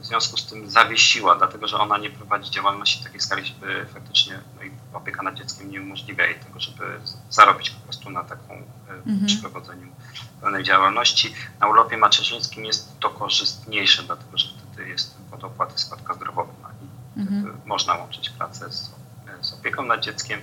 w 0.00 0.06
związku 0.06 0.36
z 0.36 0.46
tym 0.46 0.70
zawiesiła, 0.70 1.36
dlatego 1.36 1.68
że 1.68 1.78
ona 1.78 1.98
nie 1.98 2.10
prowadzi 2.10 2.50
działalności 2.50 3.04
takiej 3.04 3.20
skali, 3.20 3.46
żeby 3.46 3.86
faktycznie 3.94 4.40
no 4.56 4.62
i 4.62 4.70
opieka 4.92 5.22
nad 5.22 5.34
dzieckiem 5.34 5.70
nie 5.70 5.80
umożliwia 5.82 6.26
jej 6.26 6.34
tego, 6.34 6.60
żeby 6.60 7.00
zarobić 7.30 7.70
po 7.70 7.84
prostu 7.84 8.10
na 8.10 8.24
taką 8.24 8.54
e, 8.54 8.92
mhm. 8.92 9.26
przeprowadzeniu 9.26 9.92
pełnej 10.40 10.64
działalności. 10.64 11.34
Na 11.60 11.68
urlopie 11.68 11.96
macierzyńskim 11.96 12.64
jest 12.64 13.00
to 13.00 13.10
korzystniejsze, 13.10 14.02
dlatego 14.02 14.38
że 14.38 14.48
wtedy 14.48 14.88
jest 14.88 15.16
pod 15.30 15.44
opłaty 15.44 15.78
składka 15.78 16.14
zdrowotna 16.14 16.68
i 16.82 17.20
mhm. 17.20 17.60
można 17.64 17.94
łączyć 17.94 18.30
pracę 18.30 18.72
z, 18.72 18.90
z, 19.40 19.52
opieką 19.52 19.82
nad 19.82 20.00
dzieckiem. 20.00 20.40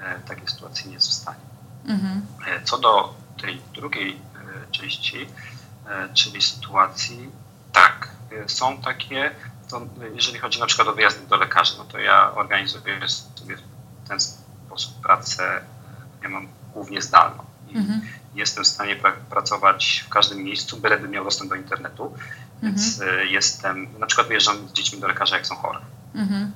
E, 0.00 0.20
takiej 0.20 0.48
sytuacji 0.48 0.88
nie 0.88 0.94
jest 0.94 1.08
w 1.08 1.12
stanie. 1.12 1.44
Mhm. 1.84 2.26
Co 2.64 2.78
do 2.78 3.14
tej 3.40 3.62
drugiej 3.74 4.18
części, 4.70 5.26
czyli 6.14 6.42
sytuacji, 6.42 7.30
tak, 7.72 8.11
są 8.46 8.82
takie, 8.82 9.30
to 9.70 9.86
jeżeli 10.14 10.38
chodzi 10.38 10.60
na 10.60 10.66
przykład 10.66 10.88
o 10.88 10.92
wyjazdy 10.92 11.26
do 11.26 11.36
lekarzy, 11.36 11.74
no 11.78 11.84
to 11.84 11.98
ja 11.98 12.34
organizuję 12.34 13.08
sobie 13.08 13.56
w 13.56 14.08
ten 14.08 14.20
sposób 14.20 15.00
pracę, 15.02 15.60
ja 16.22 16.28
mam 16.28 16.48
głównie 16.74 17.02
zdalną. 17.02 17.44
Mhm. 17.74 18.00
Jestem 18.34 18.64
w 18.64 18.66
stanie 18.66 18.96
pra 18.96 19.12
pracować 19.12 20.04
w 20.06 20.08
każdym 20.08 20.38
miejscu, 20.42 20.76
byleby 20.76 21.08
miał 21.08 21.24
dostęp 21.24 21.50
do 21.50 21.56
internetu, 21.56 22.14
więc 22.62 23.00
mhm. 23.00 23.18
Y, 23.18 23.26
jestem, 23.26 23.98
na 23.98 24.06
przykład 24.06 24.28
wyjeżdżam 24.28 24.68
z 24.68 24.72
dziećmi 24.72 25.00
do 25.00 25.08
lekarza, 25.08 25.36
jak 25.36 25.46
są 25.46 25.56
chore. 25.56 25.78
Mhm. 26.14 26.52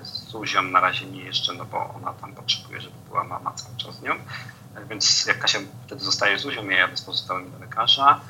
Y, 0.00 0.04
z 0.04 0.28
Zuzią 0.28 0.62
na 0.62 0.80
razie 0.80 1.06
nie 1.06 1.24
jeszcze, 1.24 1.54
no 1.54 1.64
bo 1.64 1.94
ona 1.94 2.12
tam 2.12 2.34
potrzebuje, 2.34 2.80
żeby 2.80 2.94
była 3.08 3.24
mama 3.24 3.52
cały 3.52 3.76
czas 3.76 3.94
z 3.96 4.02
nią. 4.02 4.14
Więc 4.88 5.26
jak 5.26 5.38
Kasia 5.38 5.58
wtedy 5.86 6.04
zostaje 6.04 6.38
z 6.38 6.42
Zuzią, 6.42 6.68
ja 6.68 6.78
jadę 6.78 6.96
z 6.96 7.02
pozostałymi 7.02 7.50
do 7.50 7.58
lekarza. 7.58 8.20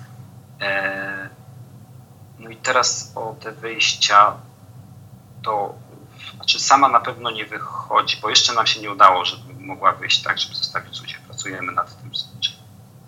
E, 0.61 1.29
no 2.40 2.50
i 2.50 2.57
teraz 2.57 3.12
o 3.14 3.37
te 3.40 3.53
wyjścia 3.53 4.37
to 5.42 5.74
znaczy 6.35 6.61
sama 6.61 6.88
na 6.88 7.00
pewno 7.00 7.31
nie 7.31 7.46
wychodzi, 7.46 8.18
bo 8.22 8.31
jeszcze 8.31 8.53
nam 8.53 8.66
się 8.66 8.81
nie 8.81 8.90
udało, 8.90 9.24
żeby 9.24 9.55
mogła 9.55 9.92
wyjść 9.92 10.22
tak, 10.22 10.38
żeby 10.38 10.55
zostawić 10.55 10.96
Zuzię. 10.96 11.16
Pracujemy 11.26 11.72
nad 11.72 12.00
tym 12.00 12.11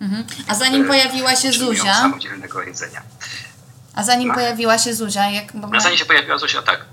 mhm. 0.01 0.25
A 0.47 0.55
zanim 0.55 0.87
pojawiła 0.87 1.35
się 1.35 1.51
Zuzia... 1.51 1.93
samodzielnego 1.93 2.63
jedzenia. 2.63 3.01
A 3.95 4.03
zanim 4.03 4.27
no. 4.27 4.33
pojawiła 4.33 4.77
się 4.77 4.93
Zuzia, 4.93 5.29
jak... 5.29 5.55
Bo... 5.55 5.69
A 5.75 5.79
zanim 5.79 5.97
się 5.97 6.05
pojawiła 6.05 6.37
Zuzia, 6.37 6.61
tak. 6.61 6.85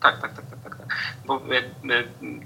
Tak, 0.00 0.20
tak, 0.20 0.34
tak, 0.34 0.44
tak, 0.50 0.58
tak. 0.64 0.76
tak. 0.76 0.86
Bo 1.26 1.40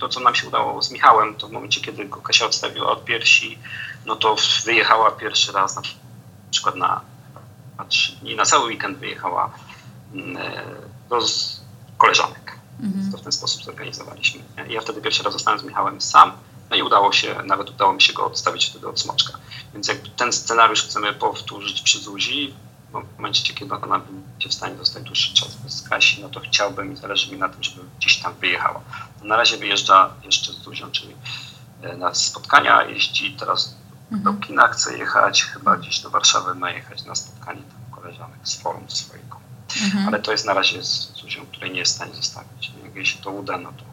to, 0.00 0.08
co 0.08 0.20
nam 0.20 0.34
się 0.34 0.48
udało 0.48 0.82
z 0.82 0.90
Michałem, 0.90 1.34
to 1.34 1.48
w 1.48 1.52
momencie, 1.52 1.80
kiedy 1.80 2.04
go 2.04 2.20
Kasia 2.20 2.46
odstawiła 2.46 2.90
od 2.90 3.04
piersi, 3.04 3.58
no 4.06 4.16
to 4.16 4.36
wyjechała 4.64 5.10
pierwszy 5.10 5.52
raz 5.52 5.76
na 5.76 5.82
przykład 6.50 6.74
na 6.76 7.00
na 7.80 7.86
trzy 7.86 8.16
dni, 8.16 8.36
na 8.36 8.44
cały 8.44 8.66
weekend 8.66 8.98
wyjechała 8.98 9.50
mm, 10.14 10.36
e, 10.36 10.62
do 11.08 11.20
koleżanek. 11.98 12.58
Mhm. 12.82 13.12
To 13.12 13.18
w 13.18 13.22
ten 13.22 13.32
sposób 13.32 13.64
zorganizowaliśmy. 13.64 14.42
Ja 14.68 14.80
wtedy 14.80 15.00
pierwszy 15.00 15.22
raz 15.22 15.32
zostałem 15.32 15.60
z 15.60 15.64
Michałem 15.64 16.00
sam, 16.00 16.32
no 16.70 16.76
i 16.76 16.82
udało 16.82 17.12
się, 17.12 17.34
nawet 17.44 17.70
udało 17.70 17.92
mi 17.92 18.02
się 18.02 18.12
go 18.12 18.26
odstawić 18.26 18.66
wtedy 18.66 18.88
od 18.88 19.00
Smoczka. 19.00 19.38
Więc 19.74 19.88
jakby 19.88 20.08
ten 20.08 20.32
scenariusz 20.32 20.82
chcemy 20.82 21.12
powtórzyć 21.12 21.82
przy 21.82 21.98
Zuzi, 21.98 22.54
w 22.90 23.16
momencie, 23.16 23.54
kiedy 23.54 23.74
ona 23.74 23.98
będzie 23.98 24.48
w 24.48 24.54
stanie 24.54 24.76
zostać 24.76 25.02
dłuższy 25.02 25.34
czas 25.34 25.56
bez 25.56 25.88
Kasi, 25.88 26.22
no 26.22 26.28
to 26.28 26.40
chciałbym 26.40 26.92
i 26.92 26.96
zależy 26.96 27.32
mi 27.32 27.38
na 27.38 27.48
tym, 27.48 27.62
żeby 27.62 27.80
gdzieś 27.98 28.16
tam 28.22 28.34
wyjechała. 28.34 28.80
Na 29.22 29.36
razie 29.36 29.56
wyjeżdża 29.56 30.14
jeszcze 30.24 30.52
z 30.52 30.56
Zuzią, 30.56 30.90
czyli 30.90 31.14
e, 31.82 31.96
na 31.96 32.14
spotkania, 32.14 32.84
jeździ 32.84 33.36
teraz. 33.38 33.74
Do 34.10 34.32
kina, 34.34 34.68
chce 34.68 34.98
jechać, 34.98 35.42
chyba 35.44 35.76
gdzieś 35.76 36.00
do 36.00 36.10
Warszawy 36.10 36.54
ma 36.54 36.70
jechać 36.70 37.04
na 37.04 37.14
spotkanie 37.14 37.62
tam 37.62 38.00
koleżanek 38.00 38.38
z 38.42 38.54
forum 38.54 38.84
swojego. 38.88 39.40
Mhm. 39.82 40.08
Ale 40.08 40.18
to 40.20 40.32
jest 40.32 40.46
na 40.46 40.54
razie 40.54 40.82
Zuzią, 40.82 41.46
której 41.46 41.70
nie 41.70 41.78
jest 41.78 41.92
w 41.92 41.96
stanie 41.96 42.14
zostawić. 42.14 42.72
Jej 42.94 43.06
się 43.06 43.18
to 43.18 43.30
uda, 43.30 43.58
no 43.58 43.72
to 43.72 43.84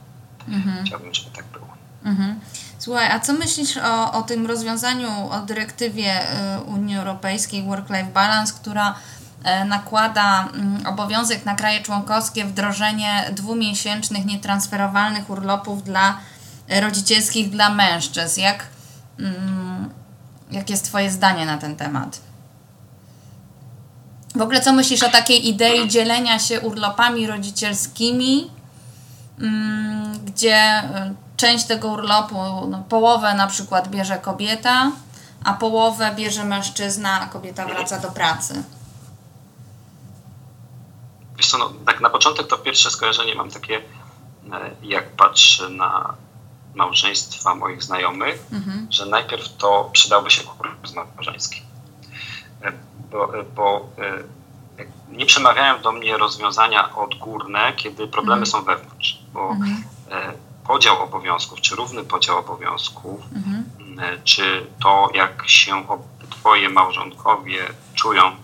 mhm. 0.51 0.86
chciałbym, 0.86 1.13
żeby 1.13 1.36
tak 1.36 1.45
było. 1.45 1.67
Mhm. 2.03 2.39
Słuchaj, 2.80 3.12
a 3.12 3.19
co 3.19 3.34
myślisz 3.34 3.77
o, 3.77 4.12
o 4.13 4.21
tym 4.21 4.45
rozwiązaniu, 4.45 5.30
o 5.32 5.39
dyrektywie 5.39 6.21
y, 6.21 6.62
Unii 6.62 6.97
Europejskiej 6.97 7.63
Work-Life 7.63 8.12
Balance, 8.13 8.53
która 8.53 8.95
y, 9.62 9.65
nakłada 9.65 10.49
mm, 10.53 10.88
obowiązek 10.88 11.45
na 11.45 11.56
kraje 11.56 11.82
członkowskie 11.82 12.45
wdrożenie 12.45 13.32
dwumiesięcznych 13.32 14.25
nietransferowalnych 14.25 15.30
urlopów 15.30 15.84
dla 15.84 16.17
rodzicielskich 16.82 17.49
dla 17.49 17.69
mężczyzn. 17.69 18.41
Jak, 18.41 18.67
mm, 20.47 20.55
jak 20.55 20.69
jest 20.69 20.86
Twoje 20.86 21.12
zdanie 21.12 21.45
na 21.45 21.57
ten 21.57 21.75
temat? 21.75 22.19
W 24.36 24.41
ogóle 24.41 24.62
co 24.62 24.73
myślisz 24.73 25.03
o 25.03 25.10
takiej 25.10 25.47
idei 25.47 25.88
dzielenia 25.88 26.39
się 26.39 26.62
urlopami 26.62 27.27
rodzicielskimi, 27.27 28.51
mm, 29.39 30.25
gdzie 30.25 30.83
y, 30.83 31.15
część 31.38 31.65
tego 31.65 31.88
urlopu, 31.88 32.36
no, 32.69 32.83
połowę 32.89 33.33
na 33.33 33.47
przykład 33.47 33.88
bierze 33.88 34.17
kobieta, 34.17 34.91
a 35.43 35.53
połowę 35.53 36.12
bierze 36.15 36.43
mężczyzna, 36.43 37.21
a 37.21 37.25
kobieta 37.25 37.65
wraca 37.65 37.99
do 37.99 38.12
pracy. 38.12 38.63
Wiesz 41.38 41.47
co, 41.47 41.57
no, 41.57 41.73
tak 41.86 42.01
na 42.01 42.10
początek 42.10 42.47
to 42.47 42.57
pierwsze 42.57 42.89
skojarzenie 42.89 43.36
mam 43.36 43.51
takie, 43.51 43.77
e, 43.77 43.81
jak 44.83 45.10
patrzę 45.10 45.69
na 45.69 46.13
małżeństwa 46.77 47.55
moich 47.55 47.83
znajomych, 47.83 48.45
mhm. 48.51 48.87
że 48.89 49.05
najpierw 49.05 49.57
to 49.57 49.89
przydałby 49.93 50.31
się 50.31 50.43
kurs 50.43 50.93
małżeński. 51.15 51.61
E, 52.61 52.71
bo, 53.11 53.39
e, 53.39 53.43
bo 53.43 53.89
nie 55.09 55.25
przemawiają 55.25 55.81
do 55.81 55.91
mnie 55.91 56.17
rozwiązania 56.17 56.95
odgórne, 56.95 57.73
kiedy 57.75 58.07
problemy 58.07 58.45
mhm. 58.45 58.51
są 58.51 58.63
wewnątrz. 58.63 59.19
Bo 59.33 59.49
mhm 59.49 59.83
podział 60.67 61.03
obowiązków, 61.03 61.61
czy 61.61 61.75
równy 61.75 62.03
podział 62.03 62.37
obowiązków, 62.37 63.21
mhm. 63.35 63.63
E, 63.99 64.17
czy 64.23 64.65
to, 64.83 65.09
jak 65.13 65.43
się 65.47 65.85
twoje 66.29 66.69
małżonkowie 66.69 67.67
czują 67.95 68.35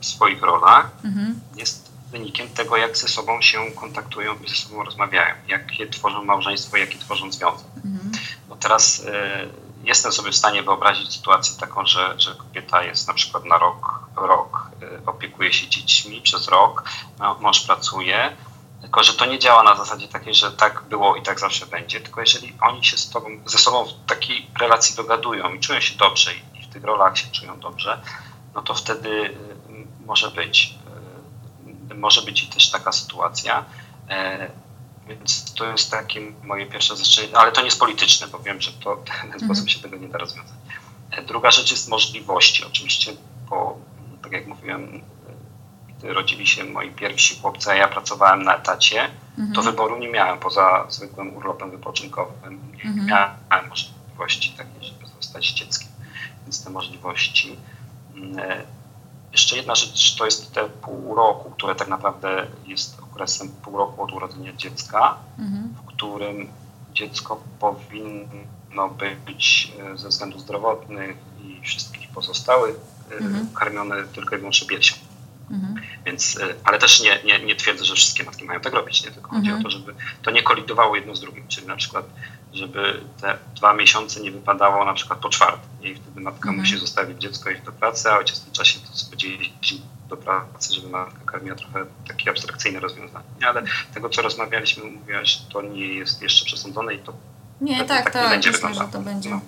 w 0.00 0.06
swoich 0.06 0.42
rolach, 0.42 0.90
mhm. 1.04 1.40
jest 1.56 1.87
wynikiem 2.10 2.48
tego, 2.48 2.76
jak 2.76 2.96
ze 2.96 3.08
sobą 3.08 3.42
się 3.42 3.72
kontaktują 3.72 4.34
i 4.44 4.48
ze 4.48 4.54
sobą 4.54 4.84
rozmawiają, 4.84 5.34
jakie 5.48 5.86
tworzą 5.86 6.24
małżeństwo, 6.24 6.76
jakie 6.76 6.98
tworzą 6.98 7.32
związek. 7.32 7.66
Mhm. 7.76 8.12
No 8.48 8.56
teraz 8.56 9.00
y, 9.00 9.08
jestem 9.84 10.12
sobie 10.12 10.30
w 10.30 10.36
stanie 10.36 10.62
wyobrazić 10.62 11.12
sytuację 11.12 11.56
taką, 11.60 11.86
że, 11.86 12.14
że 12.20 12.34
kobieta 12.34 12.82
jest 12.82 13.08
na 13.08 13.14
przykład 13.14 13.44
na 13.44 13.58
rok, 13.58 14.00
rok 14.16 14.70
y, 14.82 15.06
opiekuje 15.06 15.52
się 15.52 15.68
dziećmi 15.68 16.20
przez 16.20 16.48
rok, 16.48 16.84
mąż 17.40 17.60
pracuje, 17.60 18.36
tylko, 18.80 19.02
że 19.02 19.12
to 19.12 19.26
nie 19.26 19.38
działa 19.38 19.62
na 19.62 19.76
zasadzie 19.76 20.08
takiej, 20.08 20.34
że 20.34 20.52
tak 20.52 20.82
było 20.88 21.16
i 21.16 21.22
tak 21.22 21.40
zawsze 21.40 21.66
będzie, 21.66 22.00
tylko 22.00 22.20
jeżeli 22.20 22.54
oni 22.60 22.84
się 22.84 22.98
z 22.98 23.10
tobą, 23.10 23.28
ze 23.46 23.58
sobą 23.58 23.84
w 23.84 24.06
takiej 24.06 24.50
relacji 24.60 24.96
dogadują 24.96 25.54
i 25.54 25.60
czują 25.60 25.80
się 25.80 25.96
dobrze 25.96 26.30
i 26.34 26.62
w 26.62 26.72
tych 26.72 26.84
rolach 26.84 27.18
się 27.18 27.28
czują 27.32 27.60
dobrze, 27.60 28.02
no 28.54 28.62
to 28.62 28.74
wtedy 28.74 29.10
y, 29.10 29.34
może 30.06 30.30
być, 30.30 30.74
może 31.94 32.22
być 32.22 32.44
i 32.44 32.46
też 32.46 32.70
taka 32.70 32.92
sytuacja. 32.92 33.64
E, 34.08 34.48
więc 35.08 35.54
to 35.54 35.70
jest 35.70 35.90
takie 35.90 36.20
moje 36.42 36.66
pierwsze 36.66 36.96
zastrzeżenie, 36.96 37.38
ale 37.38 37.52
to 37.52 37.60
nie 37.60 37.66
jest 37.66 37.80
polityczne, 37.80 38.26
bo 38.26 38.38
wiem, 38.38 38.60
że 38.60 38.72
to 38.72 38.96
w 38.96 39.04
ten 39.08 39.32
mhm. 39.32 39.44
sposób 39.44 39.70
się 39.70 39.80
tego 39.80 39.96
nie 39.96 40.08
da 40.08 40.18
rozwiązać. 40.18 40.56
E, 41.10 41.22
druga 41.22 41.50
rzecz 41.50 41.70
jest 41.70 41.88
możliwości. 41.88 42.64
Oczywiście, 42.64 43.12
bo 43.50 43.78
tak 44.22 44.32
jak 44.32 44.46
mówiłem, 44.46 45.02
gdy 45.88 46.12
rodzili 46.12 46.46
się 46.46 46.64
moi 46.64 46.90
pierwsi 46.90 47.40
chłopcy, 47.40 47.70
a 47.70 47.74
ja 47.74 47.88
pracowałem 47.88 48.42
na 48.42 48.56
etacie, 48.56 49.10
mhm. 49.30 49.52
to 49.52 49.62
wyboru 49.62 49.98
nie 49.98 50.08
miałem 50.08 50.38
poza 50.38 50.86
zwykłym 50.88 51.36
urlopem 51.36 51.70
wypoczynkowym. 51.70 52.72
Nie 52.76 52.82
mhm. 52.82 53.06
miałem 53.06 53.68
możliwości 53.68 54.52
takiej, 54.52 54.84
żeby 54.84 55.06
zostać 55.06 55.52
dzieckiem. 55.52 55.88
Więc 56.44 56.64
te 56.64 56.70
możliwości. 56.70 57.56
Jeszcze 59.32 59.56
jedna 59.56 59.74
rzecz 59.74 60.16
to 60.16 60.24
jest 60.24 60.52
te 60.52 60.64
pół 60.68 61.14
roku, 61.14 61.50
które 61.50 61.74
tak 61.74 61.88
naprawdę 61.88 62.46
jest 62.66 62.96
okresem 63.00 63.48
pół 63.48 63.78
roku 63.78 64.02
od 64.02 64.12
urodzenia 64.12 64.52
dziecka, 64.52 65.18
mhm. 65.38 65.74
w 65.82 65.86
którym 65.86 66.48
dziecko 66.92 67.40
powinno 67.58 68.88
być 69.26 69.72
e, 69.94 69.98
ze 69.98 70.08
względów 70.08 70.40
zdrowotnych 70.40 71.16
i 71.44 71.60
wszystkich 71.62 72.08
pozostałych 72.08 72.76
e, 73.10 73.14
mhm. 73.14 73.48
karmione 73.54 74.04
tylko 74.14 74.36
i 74.36 74.38
wyłącznie 74.38 74.68
piersią. 74.68 74.96
Mhm. 75.50 75.74
Więc, 76.06 76.38
e, 76.40 76.54
ale 76.64 76.78
też 76.78 77.00
nie, 77.00 77.18
nie, 77.24 77.44
nie 77.44 77.56
twierdzę, 77.56 77.84
że 77.84 77.94
wszystkie 77.94 78.24
matki 78.24 78.44
mają 78.44 78.60
tak 78.60 78.72
robić, 78.72 79.04
nie? 79.04 79.10
tylko 79.10 79.30
chodzi 79.30 79.50
o 79.50 79.56
mhm. 79.56 79.62
to, 79.62 79.70
żeby 79.70 79.94
to 80.22 80.30
nie 80.30 80.42
kolidowało 80.42 80.96
jedno 80.96 81.14
z 81.14 81.20
drugim, 81.20 81.48
czyli 81.48 81.66
na 81.66 81.76
przykład, 81.76 82.06
żeby 82.52 83.00
te 83.20 83.38
dwa 83.56 83.74
miesiące 83.74 84.20
nie 84.20 84.30
wypadało 84.30 84.84
na 84.84 84.94
przykład 84.94 85.18
po 85.18 85.28
czwartym 85.28 85.70
i 85.82 85.94
wtedy 85.94 86.20
matka 86.20 86.48
mhm. 86.48 86.56
musi 86.56 86.78
zostawić 86.78 87.20
dziecko 87.20 87.50
i 87.50 87.54
iść 87.54 87.62
do 87.62 87.72
pracy, 87.72 88.10
a 88.10 88.18
ojciec 88.18 88.40
w 88.40 88.44
tym 88.44 88.52
czasie 88.52 88.80
to 88.80 88.96
sobie 88.96 89.28
jeździ 89.28 89.82
do 90.08 90.16
pracy, 90.16 90.74
żeby 90.74 90.88
matka 90.88 91.32
karmiła 91.32 91.56
trochę 91.56 91.86
takie 92.08 92.30
abstrakcyjne 92.30 92.80
rozwiązanie. 92.80 93.48
Ale 93.48 93.62
tego, 93.94 94.08
co 94.08 94.22
rozmawialiśmy, 94.22 94.84
mówiłaś, 94.84 95.38
to 95.52 95.62
nie 95.62 95.86
jest 95.86 96.22
jeszcze 96.22 96.44
przesądzone 96.44 96.94
i 96.94 96.98
to 96.98 97.12
nie, 97.60 97.84
tak, 97.84 97.88
tak, 97.88 98.12
tak, 98.12 98.30
będzie 98.30 98.50
myślę, 98.50 98.74
że 98.74 98.88
to 98.92 99.00
będzie. 99.00 99.30
No. 99.30 99.40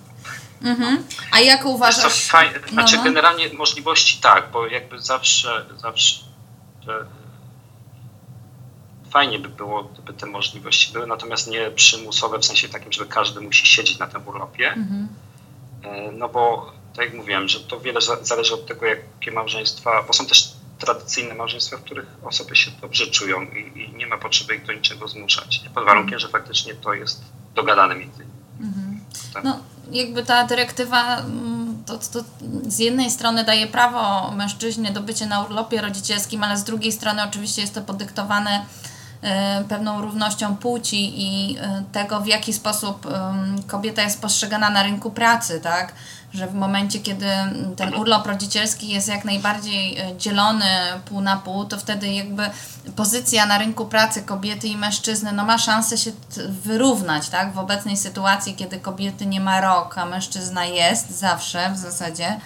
Mhm. 0.63 1.03
A 1.31 1.39
jak 1.39 1.65
uważasz? 1.65 2.03
Co, 2.03 2.29
faj... 2.31 2.49
Znaczy, 2.69 2.95
no, 2.95 3.01
no. 3.01 3.03
generalnie 3.03 3.53
możliwości 3.53 4.21
tak, 4.21 4.51
bo 4.51 4.67
jakby 4.67 5.01
zawsze, 5.01 5.65
zawsze 5.77 6.23
fajnie 9.11 9.39
by 9.39 9.49
było, 9.49 9.83
gdyby 9.83 10.13
te 10.13 10.25
możliwości 10.25 10.93
były, 10.93 11.07
natomiast 11.07 11.47
nie 11.47 11.71
przymusowe 11.71 12.39
w 12.39 12.45
sensie 12.45 12.69
takim, 12.69 12.91
żeby 12.91 13.09
każdy 13.09 13.41
musi 13.41 13.67
siedzieć 13.67 13.99
na 13.99 14.07
tym 14.07 14.27
urlopie. 14.27 14.67
Mhm. 14.67 15.07
E, 15.83 16.11
no 16.11 16.29
bo 16.29 16.73
tak 16.95 17.05
jak 17.05 17.13
mówiłem, 17.13 17.47
że 17.47 17.59
to 17.59 17.79
wiele 17.79 17.99
zależy 18.21 18.53
od 18.53 18.65
tego, 18.65 18.85
jakie 18.85 19.31
małżeństwa, 19.31 20.03
bo 20.07 20.13
są 20.13 20.25
też 20.25 20.51
tradycyjne 20.79 21.35
małżeństwa, 21.35 21.77
w 21.77 21.83
których 21.83 22.07
osoby 22.23 22.55
się 22.55 22.71
dobrze 22.81 23.07
czują 23.07 23.41
i, 23.41 23.81
i 23.81 23.93
nie 23.95 24.07
ma 24.07 24.17
potrzeby 24.17 24.55
ich 24.55 24.65
do 24.65 24.73
niczego 24.73 25.07
zmuszać. 25.07 25.61
Pod 25.75 25.85
warunkiem, 25.85 26.19
że 26.19 26.27
faktycznie 26.27 26.75
to 26.75 26.93
jest 26.93 27.21
dogadane 27.55 27.95
między 27.95 28.19
nimi. 28.19 28.69
Mhm. 28.69 28.99
Tak. 29.33 29.43
No, 29.43 29.59
jakby 29.91 30.23
ta 30.23 30.43
dyrektywa 30.43 31.17
mm, 31.17 31.83
to, 31.85 31.97
to 31.97 32.23
z 32.67 32.79
jednej 32.79 33.11
strony 33.11 33.43
daje 33.43 33.67
prawo 33.67 34.31
mężczyźnie 34.31 34.91
do 34.91 35.01
bycia 35.01 35.25
na 35.25 35.43
urlopie 35.43 35.81
rodzicielskim, 35.81 36.43
ale 36.43 36.57
z 36.57 36.63
drugiej 36.63 36.91
strony 36.91 37.23
oczywiście 37.23 37.61
jest 37.61 37.73
to 37.73 37.81
podyktowane 37.81 38.65
e, 39.21 39.63
pewną 39.63 40.01
równością 40.01 40.55
płci 40.55 41.13
i 41.15 41.57
e, 41.57 41.83
tego, 41.91 42.21
w 42.21 42.27
jaki 42.27 42.53
sposób 42.53 43.07
kobieta 43.67 44.01
jest 44.01 44.21
postrzegana 44.21 44.69
na 44.69 44.83
rynku 44.83 45.11
pracy, 45.11 45.59
tak? 45.59 45.93
Że 46.33 46.47
w 46.47 46.53
momencie, 46.53 46.99
kiedy 46.99 47.25
ten 47.77 47.95
urlop 47.95 48.27
rodzicielski 48.27 48.87
jest 48.87 49.07
jak 49.07 49.25
najbardziej 49.25 49.97
e, 49.97 50.17
dzielony 50.17 50.65
pół 51.05 51.21
na 51.21 51.37
pół, 51.37 51.65
to 51.65 51.77
wtedy 51.77 52.07
jakby 52.07 52.49
pozycja 52.95 53.45
na 53.45 53.57
rynku 53.57 53.85
pracy 53.85 54.21
kobiety 54.21 54.67
i 54.67 54.77
mężczyzny 54.77 55.31
no 55.31 55.45
ma 55.45 55.57
szansę 55.57 55.97
się 55.97 56.11
wyrównać, 56.49 57.29
tak? 57.29 57.53
W 57.53 57.59
obecnej 57.59 57.97
sytuacji, 57.97 58.55
kiedy 58.55 58.79
kobiety 58.79 59.25
nie 59.25 59.39
ma 59.39 59.61
rok, 59.61 59.97
a 59.97 60.05
mężczyzna 60.05 60.65
jest 60.65 61.19
zawsze 61.19 61.71
w 61.73 61.77
zasadzie, 61.77 62.39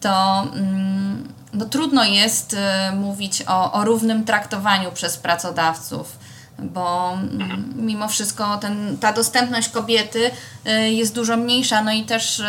to 0.00 0.42
mm, 0.42 1.28
no, 1.52 1.64
trudno 1.64 2.04
jest 2.04 2.54
e, 2.54 2.92
mówić 2.92 3.42
o, 3.46 3.72
o 3.72 3.84
równym 3.84 4.24
traktowaniu 4.24 4.92
przez 4.92 5.16
pracodawców 5.16 6.18
bo 6.58 7.12
mm, 7.12 7.74
mimo 7.76 8.08
wszystko 8.08 8.56
ten, 8.56 8.98
ta 9.00 9.12
dostępność 9.12 9.68
kobiety 9.68 10.30
y, 10.66 10.90
jest 10.90 11.14
dużo 11.14 11.36
mniejsza, 11.36 11.82
no 11.82 11.92
i 11.92 12.02
też 12.02 12.40
y, 12.40 12.44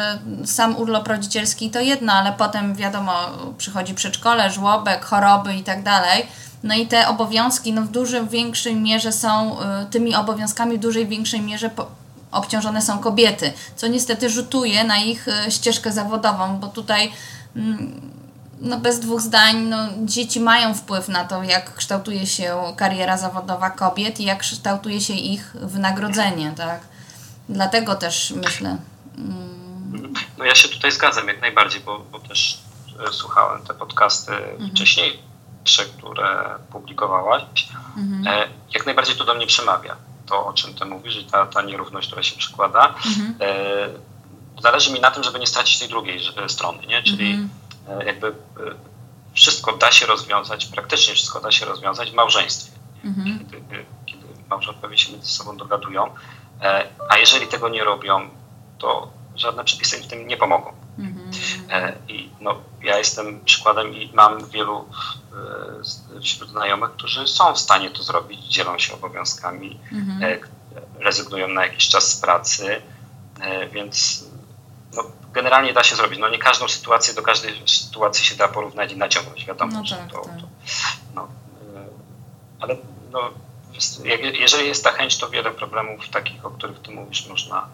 sam 0.45 0.75
urlop 0.75 1.07
rodzicielski 1.07 1.69
to 1.69 1.79
jedno, 1.79 2.13
ale 2.13 2.33
potem 2.33 2.75
wiadomo, 2.75 3.13
przychodzi 3.57 3.93
przedszkole, 3.93 4.51
żłobek, 4.51 5.05
choroby 5.05 5.55
i 5.55 5.63
tak 5.63 5.83
dalej. 5.83 6.25
No 6.63 6.75
i 6.75 6.87
te 6.87 7.07
obowiązki 7.07 7.73
no 7.73 7.81
w 7.81 7.91
dużej 7.91 8.27
większej 8.27 8.75
mierze 8.75 9.11
są, 9.11 9.57
y, 9.59 9.85
tymi 9.91 10.15
obowiązkami 10.15 10.77
w 10.77 10.81
dużej 10.81 11.07
większej 11.07 11.41
mierze 11.41 11.69
po, 11.69 11.87
obciążone 12.31 12.81
są 12.81 12.99
kobiety, 12.99 13.53
co 13.75 13.87
niestety 13.87 14.29
rzutuje 14.29 14.83
na 14.83 14.97
ich 14.97 15.25
ścieżkę 15.49 15.91
zawodową, 15.91 16.57
bo 16.59 16.67
tutaj 16.67 17.11
mm, 17.55 18.14
no 18.59 18.77
bez 18.77 18.99
dwóch 18.99 19.21
zdań, 19.21 19.57
no, 19.57 19.77
dzieci 20.03 20.39
mają 20.39 20.73
wpływ 20.73 21.07
na 21.07 21.25
to, 21.25 21.43
jak 21.43 21.75
kształtuje 21.75 22.27
się 22.27 22.73
kariera 22.77 23.17
zawodowa 23.17 23.69
kobiet 23.69 24.19
i 24.19 24.25
jak 24.25 24.39
kształtuje 24.39 25.01
się 25.01 25.13
ich 25.13 25.55
wynagrodzenie, 25.61 26.53
tak? 26.57 26.81
Dlatego 27.49 27.95
też 27.95 28.33
myślę. 28.35 28.77
Mm. 29.17 30.13
No 30.37 30.45
ja 30.45 30.55
się 30.55 30.69
tutaj 30.69 30.91
zgadzam 30.91 31.27
jak 31.27 31.41
najbardziej, 31.41 31.81
bo, 31.81 31.99
bo 31.99 32.19
też 32.19 32.57
słuchałem 33.11 33.63
te 33.63 33.73
podcasty 33.73 34.31
mhm. 34.33 34.69
wcześniejsze, 34.69 35.85
które 35.97 36.55
publikowałaś, 36.71 37.43
mhm. 37.97 38.49
jak 38.73 38.85
najbardziej 38.85 39.15
to 39.15 39.25
do 39.25 39.35
mnie 39.35 39.47
przemawia. 39.47 39.95
To, 40.25 40.45
o 40.45 40.53
czym 40.53 40.73
ty 40.73 40.85
mówisz, 40.85 41.15
i 41.15 41.25
ta, 41.25 41.45
ta 41.45 41.61
nierówność, 41.61 42.07
która 42.07 42.23
się 42.23 42.37
przykłada. 42.37 42.87
Mhm. 42.87 43.35
Zależy 44.61 44.93
mi 44.93 44.99
na 44.99 45.11
tym, 45.11 45.23
żeby 45.23 45.39
nie 45.39 45.47
stracić 45.47 45.79
tej 45.79 45.89
drugiej 45.89 46.19
strony, 46.47 46.87
nie? 46.87 47.03
czyli 47.03 47.31
mhm. 47.31 47.49
Jakby 48.05 48.35
wszystko 49.35 49.77
da 49.77 49.91
się 49.91 50.05
rozwiązać, 50.05 50.65
praktycznie 50.65 51.13
wszystko 51.13 51.39
da 51.39 51.51
się 51.51 51.65
rozwiązać 51.65 52.11
w 52.11 52.13
małżeństwie. 52.13 52.71
Mhm. 53.03 53.39
Kiedy, 53.39 53.85
kiedy 54.05 54.25
małżonkowie 54.49 54.97
się 54.97 55.11
między 55.11 55.31
sobą 55.31 55.57
dogadują, 55.57 56.09
e, 56.61 56.87
a 57.09 57.17
jeżeli 57.17 57.47
tego 57.47 57.69
nie 57.69 57.83
robią, 57.83 58.29
to 58.77 59.11
żadne 59.35 59.63
przepisy 59.63 59.97
im 59.97 60.03
w 60.03 60.07
tym 60.07 60.27
nie 60.27 60.37
pomogą. 60.37 60.73
Mhm. 60.99 61.31
E, 61.69 61.97
I 62.07 62.29
no, 62.41 62.55
ja 62.83 62.97
jestem 62.97 63.45
przykładem 63.45 63.95
i 63.95 64.11
mam 64.13 64.49
wielu 64.49 64.85
e, 66.15 66.21
wśród 66.21 66.49
znajomych, 66.49 66.91
którzy 66.91 67.27
są 67.27 67.53
w 67.53 67.59
stanie 67.59 67.91
to 67.91 68.03
zrobić, 68.03 68.39
dzielą 68.41 68.79
się 68.79 68.93
obowiązkami, 68.93 69.79
mhm. 69.91 70.39
rezygnują 70.99 71.47
na 71.47 71.65
jakiś 71.65 71.89
czas 71.89 72.11
z 72.11 72.21
pracy, 72.21 72.81
więc 73.71 74.25
no, 74.95 75.03
generalnie 75.35 75.73
da 75.73 75.83
się 75.83 75.95
zrobić. 75.95 76.19
No 76.19 76.29
nie 76.29 76.39
każdą 76.39 76.67
sytuację, 76.67 77.13
do 77.13 77.21
każdej 77.21 77.63
sytuacji 77.65 78.25
się 78.25 78.35
da 78.35 78.47
porównać 78.47 78.91
i 78.91 78.97
naciągnąć, 78.97 79.45
wiadomo, 79.45 79.71
no 79.73 79.83
tak, 79.89 80.11
to, 80.11 80.21
tak. 80.21 80.39
to, 80.39 80.47
no, 81.15 81.27
ale 82.59 82.77
no, 83.11 83.29
jeżeli 84.39 84.67
jest 84.67 84.83
ta 84.83 84.91
chęć, 84.91 85.17
to 85.17 85.29
wiele 85.29 85.51
problemów 85.51 86.09
takich, 86.09 86.45
o 86.45 86.49
których 86.49 86.79
ty 86.79 86.91
mówisz, 86.91 87.27
można 87.27 87.67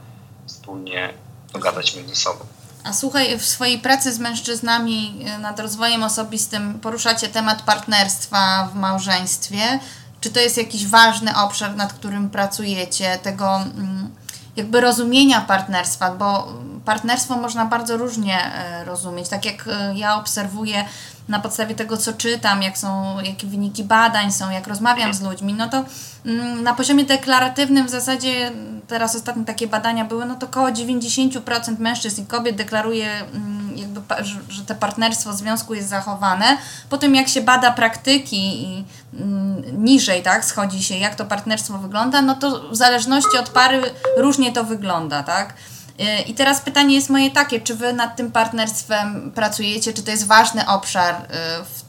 wspólnie 0.47 1.13
dogadać 1.53 1.95
między 1.95 2.15
sobą. 2.15 2.45
A 2.83 2.93
słuchaj, 2.93 3.39
w 3.39 3.45
swojej 3.45 3.79
pracy 3.79 4.13
z 4.13 4.19
mężczyznami 4.19 5.25
e, 5.25 5.37
nad 5.37 5.59
rozwojem 5.59 6.03
osobistym 6.03 6.79
poruszacie 6.79 7.27
temat 7.27 7.61
partnerstwa 7.61 8.69
w 8.73 8.75
małżeństwie. 8.75 9.79
Czy 10.21 10.31
to 10.31 10.39
jest 10.39 10.57
jakiś 10.57 10.87
ważny 10.87 11.35
obszar, 11.37 11.75
nad 11.75 11.93
którym 11.93 12.29
pracujecie, 12.29 13.19
tego 13.23 13.55
mm, 13.55 14.15
jakby 14.55 14.81
rozumienia 14.81 15.41
partnerstwa, 15.41 16.11
bo 16.11 16.53
partnerstwo 16.85 17.37
można 17.37 17.65
bardzo 17.65 17.97
różnie 17.97 18.53
e, 18.55 18.85
rozumieć. 18.85 19.29
Tak 19.29 19.45
jak 19.45 19.67
e, 19.67 19.93
ja 19.95 20.15
obserwuję 20.15 20.85
na 21.27 21.39
podstawie 21.39 21.75
tego, 21.75 21.97
co 21.97 22.13
czytam, 22.13 22.61
jak 22.61 22.77
są, 22.77 23.19
jakie 23.19 23.47
wyniki 23.47 23.83
badań 23.83 24.31
są, 24.31 24.49
jak 24.49 24.67
rozmawiam 24.67 25.13
z 25.13 25.21
ludźmi, 25.21 25.53
no 25.53 25.69
to 25.69 25.83
mm, 26.25 26.63
na 26.63 26.73
poziomie 26.73 27.03
deklaratywnym 27.03 27.87
w 27.87 27.89
zasadzie, 27.89 28.51
teraz 28.87 29.15
ostatnie 29.15 29.45
takie 29.45 29.67
badania 29.67 30.05
były, 30.05 30.25
no 30.25 30.35
to 30.35 30.45
około 30.45 30.67
90% 30.67 31.79
mężczyzn 31.79 32.21
i 32.21 32.25
kobiet 32.25 32.55
deklaruje 32.55 33.09
mm, 33.33 33.77
jakby, 33.77 34.01
że 34.49 34.65
te 34.65 34.75
partnerstwo 34.75 35.33
związku 35.33 35.73
jest 35.73 35.89
zachowane. 35.89 36.57
Potem 36.89 37.15
jak 37.15 37.27
się 37.27 37.41
bada 37.41 37.71
praktyki 37.71 38.63
i 38.63 38.85
mm, 39.13 39.83
niżej, 39.83 40.23
tak, 40.23 40.45
schodzi 40.45 40.83
się, 40.83 40.95
jak 40.95 41.15
to 41.15 41.25
partnerstwo 41.25 41.77
wygląda, 41.77 42.21
no 42.21 42.35
to 42.35 42.69
w 42.69 42.75
zależności 42.75 43.37
od 43.37 43.49
pary 43.49 43.81
różnie 44.17 44.51
to 44.51 44.63
wygląda, 44.63 45.23
tak. 45.23 45.53
Y, 45.99 46.21
I 46.21 46.33
teraz 46.33 46.61
pytanie 46.61 46.95
jest 46.95 47.09
moje 47.09 47.31
takie, 47.31 47.61
czy 47.61 47.75
wy 47.75 47.93
nad 47.93 48.15
tym 48.15 48.31
partnerstwem 48.31 49.31
pracujecie, 49.35 49.93
czy 49.93 50.03
to 50.03 50.11
jest 50.11 50.27
ważny 50.27 50.67
obszar 50.67 51.15
y, 51.15 51.27
w, 51.65 51.83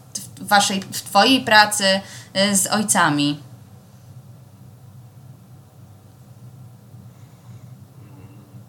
waszej, 0.48 0.80
w 0.80 1.02
twojej 1.02 1.40
pracy 1.40 2.00
y, 2.36 2.56
z 2.56 2.66
ojcami? 2.66 3.40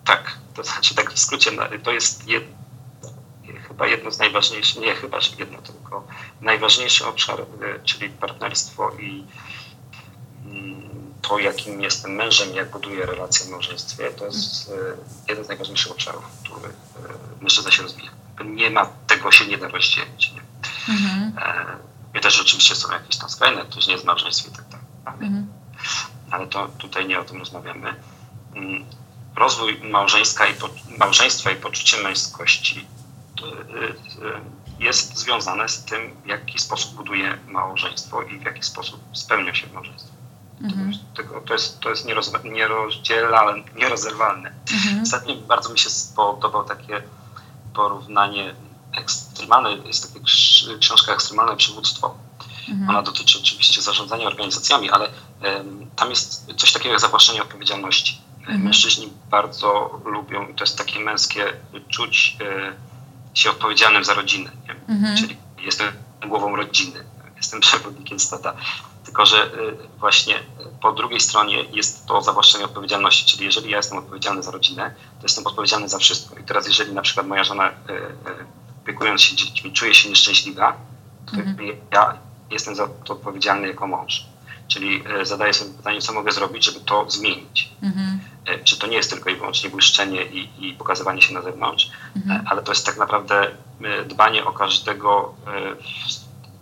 Tak, 0.05 0.37
to 0.53 0.63
znaczy 0.63 0.95
tak 0.95 1.13
w 1.13 1.19
skrócie, 1.19 1.51
no, 1.51 1.63
to 1.83 1.91
jest 1.91 2.27
jed, 2.27 2.43
chyba 3.67 3.87
jedno 3.87 4.11
z 4.11 4.19
najważniejszych, 4.19 4.81
nie 4.81 4.95
chyba 4.95 5.19
jedno, 5.39 5.61
tylko 5.61 6.07
najważniejszy 6.41 7.05
obszar, 7.05 7.45
czyli 7.83 8.09
partnerstwo 8.09 8.91
i 8.91 9.25
to, 11.23 11.39
jakim 11.39 11.81
jestem 11.81 12.15
mężem, 12.15 12.55
jak 12.55 12.71
buduję 12.71 13.05
relacje 13.05 13.45
w 13.45 13.49
małżeństwie, 13.49 14.11
to 14.11 14.25
jest 14.25 14.69
e, 14.69 14.73
jeden 15.29 15.45
z 15.45 15.47
najważniejszych 15.47 15.91
obszarów, 15.91 16.23
w 16.23 16.43
których 16.43 16.65
e, 16.69 17.41
mężczyzna 17.41 17.71
się 17.71 17.83
rozwija. 17.83 18.11
Nie 18.45 18.69
ma, 18.69 18.85
tego 19.07 19.31
się 19.31 19.47
nie 19.47 19.57
da 19.57 19.67
rozdzielić. 19.67 20.31
Nie? 20.31 20.41
Mhm. 20.93 21.33
E, 22.13 22.19
też 22.19 22.41
oczywiście 22.41 22.75
są 22.75 22.91
jakieś 22.91 23.17
tam 23.17 23.29
skrajne, 23.29 23.65
ktoś 23.65 23.87
nie 23.87 23.93
jest 23.93 24.03
w 24.03 24.07
małżeństwie 24.07 24.49
i 24.49 24.55
tak 24.55 24.65
dalej. 24.67 24.85
Mhm. 25.05 25.47
Ale 26.31 26.47
to 26.47 26.67
tutaj 26.67 27.07
nie 27.07 27.19
o 27.19 27.23
tym 27.23 27.39
rozmawiamy. 27.39 27.95
Mm, 28.55 28.85
rozwój 29.35 29.81
małżeństwa 29.83 30.45
i, 30.45 30.53
po, 30.53 30.69
małżeństwa 30.97 31.51
i 31.51 31.55
poczucie 31.55 31.97
męskości 32.03 32.87
jest 34.79 35.17
związane 35.17 35.69
z 35.69 35.83
tym, 35.83 36.21
w 36.23 36.27
jaki 36.27 36.59
sposób 36.59 36.95
buduje 36.95 37.37
małżeństwo 37.47 38.21
i 38.21 38.39
w 38.39 38.43
jaki 38.43 38.63
sposób 38.63 39.01
spełnia 39.13 39.55
się 39.55 39.67
w 39.67 39.73
małżeństwie. 39.73 40.12
Mhm. 40.61 40.93
To 41.45 41.53
jest, 41.53 41.79
to 41.79 41.89
jest 41.89 42.05
nierozdzielalne, 42.45 43.63
nierozerwalne. 43.75 44.53
Mhm. 44.73 45.03
Ostatnio 45.03 45.35
bardzo 45.35 45.69
mi 45.69 45.79
się 45.79 45.89
spodobało 45.89 46.63
takie 46.63 47.01
porównanie 47.73 48.55
ekstremalne, 48.97 49.87
jest 49.87 50.13
taka 50.13 50.25
książka 50.79 51.13
Ekstremalne 51.13 51.57
Przywództwo. 51.57 52.15
Mhm. 52.69 52.89
Ona 52.89 53.01
dotyczy 53.01 53.39
oczywiście 53.39 53.81
zarządzania 53.81 54.27
organizacjami, 54.27 54.89
ale 54.89 55.09
um, 55.43 55.89
tam 55.95 56.09
jest 56.09 56.45
coś 56.57 56.71
takiego 56.71 56.91
jak 56.91 57.01
zawłaszczenie 57.01 57.41
odpowiedzialności. 57.41 58.21
Mhm. 58.39 58.63
Mężczyźni 58.63 59.13
bardzo 59.29 59.99
lubią, 60.05 60.47
i 60.47 60.53
to 60.53 60.63
jest 60.63 60.77
takie 60.77 60.99
męskie, 60.99 61.53
czuć 61.89 62.37
e, 62.41 62.73
się 63.33 63.49
odpowiedzialnym 63.49 64.03
za 64.03 64.13
rodzinę. 64.13 64.51
Mhm. 64.87 65.17
Czyli 65.17 65.37
jestem 65.57 65.87
głową 66.27 66.55
rodziny, 66.55 67.03
jestem 67.37 67.59
przewodnikiem 67.59 68.19
stada. 68.19 68.53
Tylko, 69.13 69.25
że 69.25 69.45
y, 69.45 69.49
właśnie 69.99 70.35
po 70.81 70.91
drugiej 70.91 71.19
stronie 71.19 71.63
jest 71.63 72.05
to 72.05 72.21
zawłaszczenie 72.21 72.65
odpowiedzialności, 72.65 73.25
czyli 73.25 73.45
jeżeli 73.45 73.71
ja 73.71 73.77
jestem 73.77 73.97
odpowiedzialny 73.97 74.43
za 74.43 74.51
rodzinę, 74.51 74.95
to 75.19 75.23
jestem 75.23 75.47
odpowiedzialny 75.47 75.89
za 75.89 75.97
wszystko. 75.97 76.39
I 76.39 76.43
teraz 76.43 76.67
jeżeli 76.67 76.93
na 76.93 77.01
przykład 77.01 77.27
moja 77.27 77.43
żona 77.43 77.69
y, 77.69 77.71
y, 77.71 77.75
opiekując 78.83 79.21
się 79.21 79.35
dziećmi 79.35 79.73
czuje 79.73 79.93
się 79.93 80.09
nieszczęśliwa, 80.09 80.77
to 81.31 81.37
mhm. 81.37 81.57
ja 81.91 82.17
jestem 82.51 82.75
za 82.75 82.87
to 82.87 83.13
odpowiedzialny 83.13 83.67
jako 83.67 83.87
mąż. 83.87 84.25
Czyli 84.67 85.03
zadaję 85.23 85.53
sobie 85.53 85.73
pytanie, 85.73 86.01
co 86.01 86.13
mogę 86.13 86.31
zrobić, 86.31 86.65
żeby 86.65 86.79
to 86.79 87.09
zmienić. 87.09 87.69
Mhm. 87.83 88.19
Czy 88.63 88.79
to 88.79 88.87
nie 88.87 88.97
jest 88.97 89.09
tylko 89.09 89.29
i 89.29 89.35
wyłącznie 89.35 89.69
błyszczenie 89.69 90.25
i, 90.25 90.67
i 90.67 90.73
pokazywanie 90.73 91.21
się 91.21 91.33
na 91.33 91.41
zewnątrz, 91.41 91.91
mhm. 92.15 92.47
ale 92.47 92.63
to 92.63 92.71
jest 92.71 92.85
tak 92.85 92.97
naprawdę 92.97 93.51
dbanie 94.07 94.45
o 94.45 94.51
każdego 94.51 95.35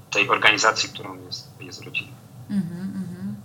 w 0.10 0.14
tej 0.14 0.30
organizacji, 0.30 0.90
którą 0.90 1.26
jest, 1.26 1.48
jest 1.60 1.82
rodzina. 1.82 2.21
Mhm, 2.52 2.82
mhm. 2.82 3.36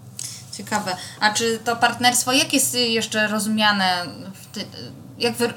Ciekawe. 0.53 0.97
A 1.21 1.31
czy 1.31 1.59
to 1.65 1.77
partnerstwo, 1.77 2.33
jak 2.33 2.53
jest 2.53 2.75
jeszcze 2.75 3.29
rozumiane, 3.29 4.05
w 4.35 4.47
ty, 4.47 4.65
jak 5.19 5.35
wy 5.35 5.55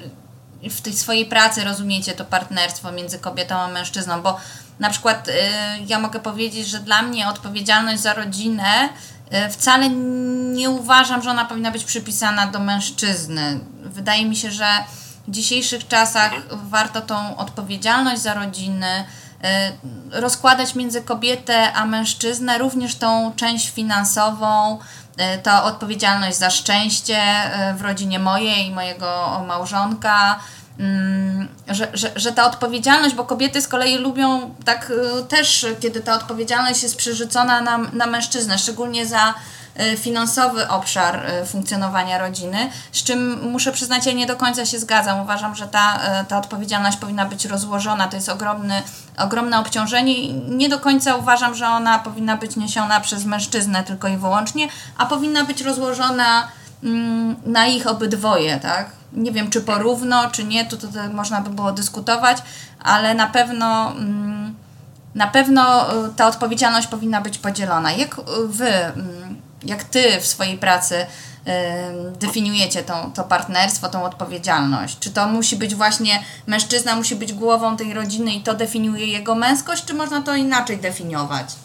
w 0.69 0.81
tej 0.81 0.93
swojej 0.93 1.25
pracy 1.25 1.63
rozumiecie 1.63 2.13
to 2.13 2.25
partnerstwo 2.25 2.91
między 2.91 3.19
kobietą 3.19 3.55
a 3.55 3.67
mężczyzną? 3.67 4.21
Bo 4.21 4.37
na 4.79 4.89
przykład 4.89 5.27
y, 5.27 5.31
ja 5.87 5.99
mogę 5.99 6.19
powiedzieć, 6.19 6.67
że 6.67 6.79
dla 6.79 7.01
mnie 7.01 7.27
odpowiedzialność 7.27 8.01
za 8.01 8.13
rodzinę 8.13 8.89
y, 9.47 9.49
wcale 9.49 9.89
nie 9.89 10.69
uważam, 10.69 11.21
że 11.21 11.29
ona 11.29 11.45
powinna 11.45 11.71
być 11.71 11.83
przypisana 11.83 12.47
do 12.47 12.59
mężczyzny. 12.59 13.59
Wydaje 13.83 14.25
mi 14.25 14.35
się, 14.35 14.51
że 14.51 14.67
w 15.27 15.31
dzisiejszych 15.31 15.87
czasach 15.87 16.31
warto 16.51 17.01
tą 17.01 17.37
odpowiedzialność 17.37 18.21
za 18.21 18.33
rodzinę 18.33 19.05
E, 19.05 19.28
rozkładać 20.11 20.75
między 20.75 21.01
kobietę 21.01 21.73
a 21.73 21.85
mężczyznę 21.85 22.57
również 22.57 22.95
tą 22.95 23.33
część 23.35 23.69
finansową, 23.69 24.79
e, 25.17 25.37
ta 25.37 25.63
odpowiedzialność 25.63 26.37
za 26.37 26.49
szczęście 26.49 27.17
e, 27.17 27.73
w 27.73 27.81
rodzinie 27.81 28.19
mojej 28.19 28.65
i 28.67 28.71
mojego 28.71 29.41
małżonka, 29.47 30.39
mm, 30.79 31.47
że, 31.67 31.87
że, 31.93 32.11
że 32.15 32.31
ta 32.31 32.45
odpowiedzialność, 32.45 33.15
bo 33.15 33.25
kobiety 33.25 33.61
z 33.61 33.67
kolei 33.67 33.97
lubią 33.97 34.55
tak 34.65 34.91
też, 35.29 35.65
kiedy 35.79 36.01
ta 36.01 36.15
odpowiedzialność 36.15 36.83
jest 36.83 36.97
przerzucona 36.97 37.61
na, 37.61 37.77
na 37.77 38.05
mężczyznę, 38.05 38.57
szczególnie 38.57 39.05
za 39.05 39.33
finansowy 39.97 40.67
obszar 40.67 41.25
e, 41.25 41.45
funkcjonowania 41.45 42.17
rodziny, 42.17 42.69
z 42.91 43.03
czym 43.03 43.51
muszę 43.51 43.71
przyznać, 43.71 44.05
ja 44.05 44.13
nie 44.13 44.25
do 44.25 44.35
końca 44.35 44.65
się 44.65 44.79
zgadzam. 44.79 45.21
Uważam, 45.21 45.55
że 45.55 45.67
ta, 45.67 45.99
e, 46.01 46.25
ta 46.25 46.37
odpowiedzialność 46.37 46.97
powinna 46.97 47.25
być 47.25 47.45
rozłożona. 47.45 48.07
To 48.07 48.15
jest 48.15 48.29
ogromny, 48.29 48.81
ogromne 49.17 49.59
obciążenie 49.59 50.13
i 50.13 50.33
nie 50.33 50.69
do 50.69 50.79
końca 50.79 51.15
uważam, 51.15 51.55
że 51.55 51.67
ona 51.67 51.99
powinna 51.99 52.37
być 52.37 52.55
niesiona 52.55 52.99
przez 52.99 53.25
mężczyznę 53.25 53.83
tylko 53.83 54.07
i 54.07 54.17
wyłącznie, 54.17 54.67
a 54.97 55.05
powinna 55.05 55.43
być 55.43 55.61
rozłożona 55.61 56.47
mm, 56.83 57.35
na 57.45 57.67
ich 57.67 57.87
obydwoje, 57.87 58.59
tak? 58.59 58.89
Nie 59.13 59.31
wiem, 59.31 59.49
czy 59.49 59.61
porówno, 59.61 60.31
czy 60.31 60.43
nie, 60.43 60.65
to, 60.65 60.77
to, 60.77 60.87
to 60.87 60.99
można 61.13 61.41
by 61.41 61.49
było 61.49 61.71
dyskutować, 61.71 62.37
ale 62.83 63.13
na 63.13 63.27
pewno 63.27 63.91
mm, 63.91 64.55
na 65.15 65.27
pewno 65.27 65.85
ta 66.15 66.27
odpowiedzialność 66.27 66.87
powinna 66.87 67.21
być 67.21 67.37
podzielona. 67.37 67.91
Jak 67.91 68.15
wy 68.47 68.69
mm, 68.69 69.48
jak 69.63 69.83
ty 69.83 70.21
w 70.21 70.25
swojej 70.25 70.57
pracy 70.57 71.05
definiujecie 72.19 72.83
tą, 72.83 73.11
to 73.11 73.23
partnerstwo, 73.23 73.89
tą 73.89 74.03
odpowiedzialność? 74.03 74.99
Czy 74.99 75.11
to 75.11 75.27
musi 75.27 75.55
być 75.55 75.75
właśnie, 75.75 76.23
mężczyzna 76.47 76.95
musi 76.95 77.15
być 77.15 77.33
głową 77.33 77.77
tej 77.77 77.93
rodziny 77.93 78.33
i 78.33 78.41
to 78.41 78.53
definiuje 78.53 79.05
jego 79.05 79.35
męskość, 79.35 79.85
czy 79.85 79.93
można 79.93 80.21
to 80.21 80.35
inaczej 80.35 80.77
definiować? 80.77 81.55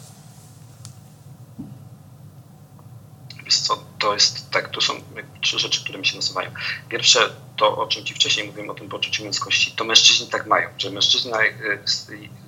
Wiesz 3.44 3.58
co, 3.58 3.78
to 4.04 4.14
jest 4.14 4.50
tak, 4.50 4.68
to 4.68 4.80
są 4.80 4.94
trzy 5.40 5.58
rzeczy, 5.58 5.84
które 5.84 5.98
mi 5.98 6.06
się 6.06 6.16
nasuwają. 6.16 6.50
Pierwsze, 6.88 7.30
to 7.56 7.76
o 7.76 7.86
czym 7.86 8.04
Ci 8.04 8.14
wcześniej 8.14 8.46
mówiłem, 8.46 8.70
o 8.70 8.74
tym 8.74 8.88
poczuciu 8.88 9.24
męskości, 9.24 9.72
to 9.76 9.84
mężczyźni 9.84 10.26
tak 10.26 10.46
mają, 10.46 10.68
że 10.78 10.90
mężczyzna 10.90 11.44
e, 11.44 11.50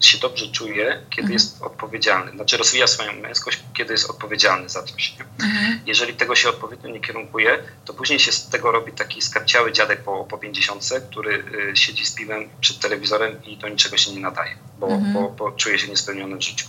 się 0.00 0.18
dobrze 0.18 0.46
czuje, 0.48 1.02
kiedy 1.10 1.22
mhm. 1.22 1.32
jest 1.32 1.62
odpowiedzialny, 1.62 2.32
znaczy 2.32 2.56
rozwija 2.56 2.86
swoją 2.86 3.12
męskość, 3.12 3.60
kiedy 3.74 3.92
jest 3.92 4.10
odpowiedzialny 4.10 4.68
za 4.68 4.82
coś. 4.82 5.14
Mhm. 5.40 5.80
Jeżeli 5.86 6.14
tego 6.14 6.34
się 6.34 6.48
odpowiednio 6.48 6.90
nie 6.90 7.00
kierunkuje, 7.00 7.58
to 7.84 7.94
później 7.94 8.18
się 8.18 8.32
z 8.32 8.48
tego 8.48 8.72
robi 8.72 8.92
taki 8.92 9.22
skarciały 9.22 9.72
dziadek 9.72 10.02
po, 10.02 10.24
po 10.24 10.38
50, 10.38 10.90
który 11.10 11.44
e, 11.72 11.76
siedzi 11.76 12.06
z 12.06 12.14
piwem 12.14 12.48
przed 12.60 12.78
telewizorem 12.78 13.44
i 13.44 13.56
do 13.56 13.68
niczego 13.68 13.96
się 13.96 14.12
nie 14.12 14.20
nadaje, 14.20 14.56
bo, 14.78 14.88
mhm. 14.88 15.12
bo, 15.12 15.28
bo 15.28 15.52
czuje 15.52 15.78
się 15.78 15.88
niespełniony 15.88 16.36
w 16.36 16.42
życiu. 16.42 16.66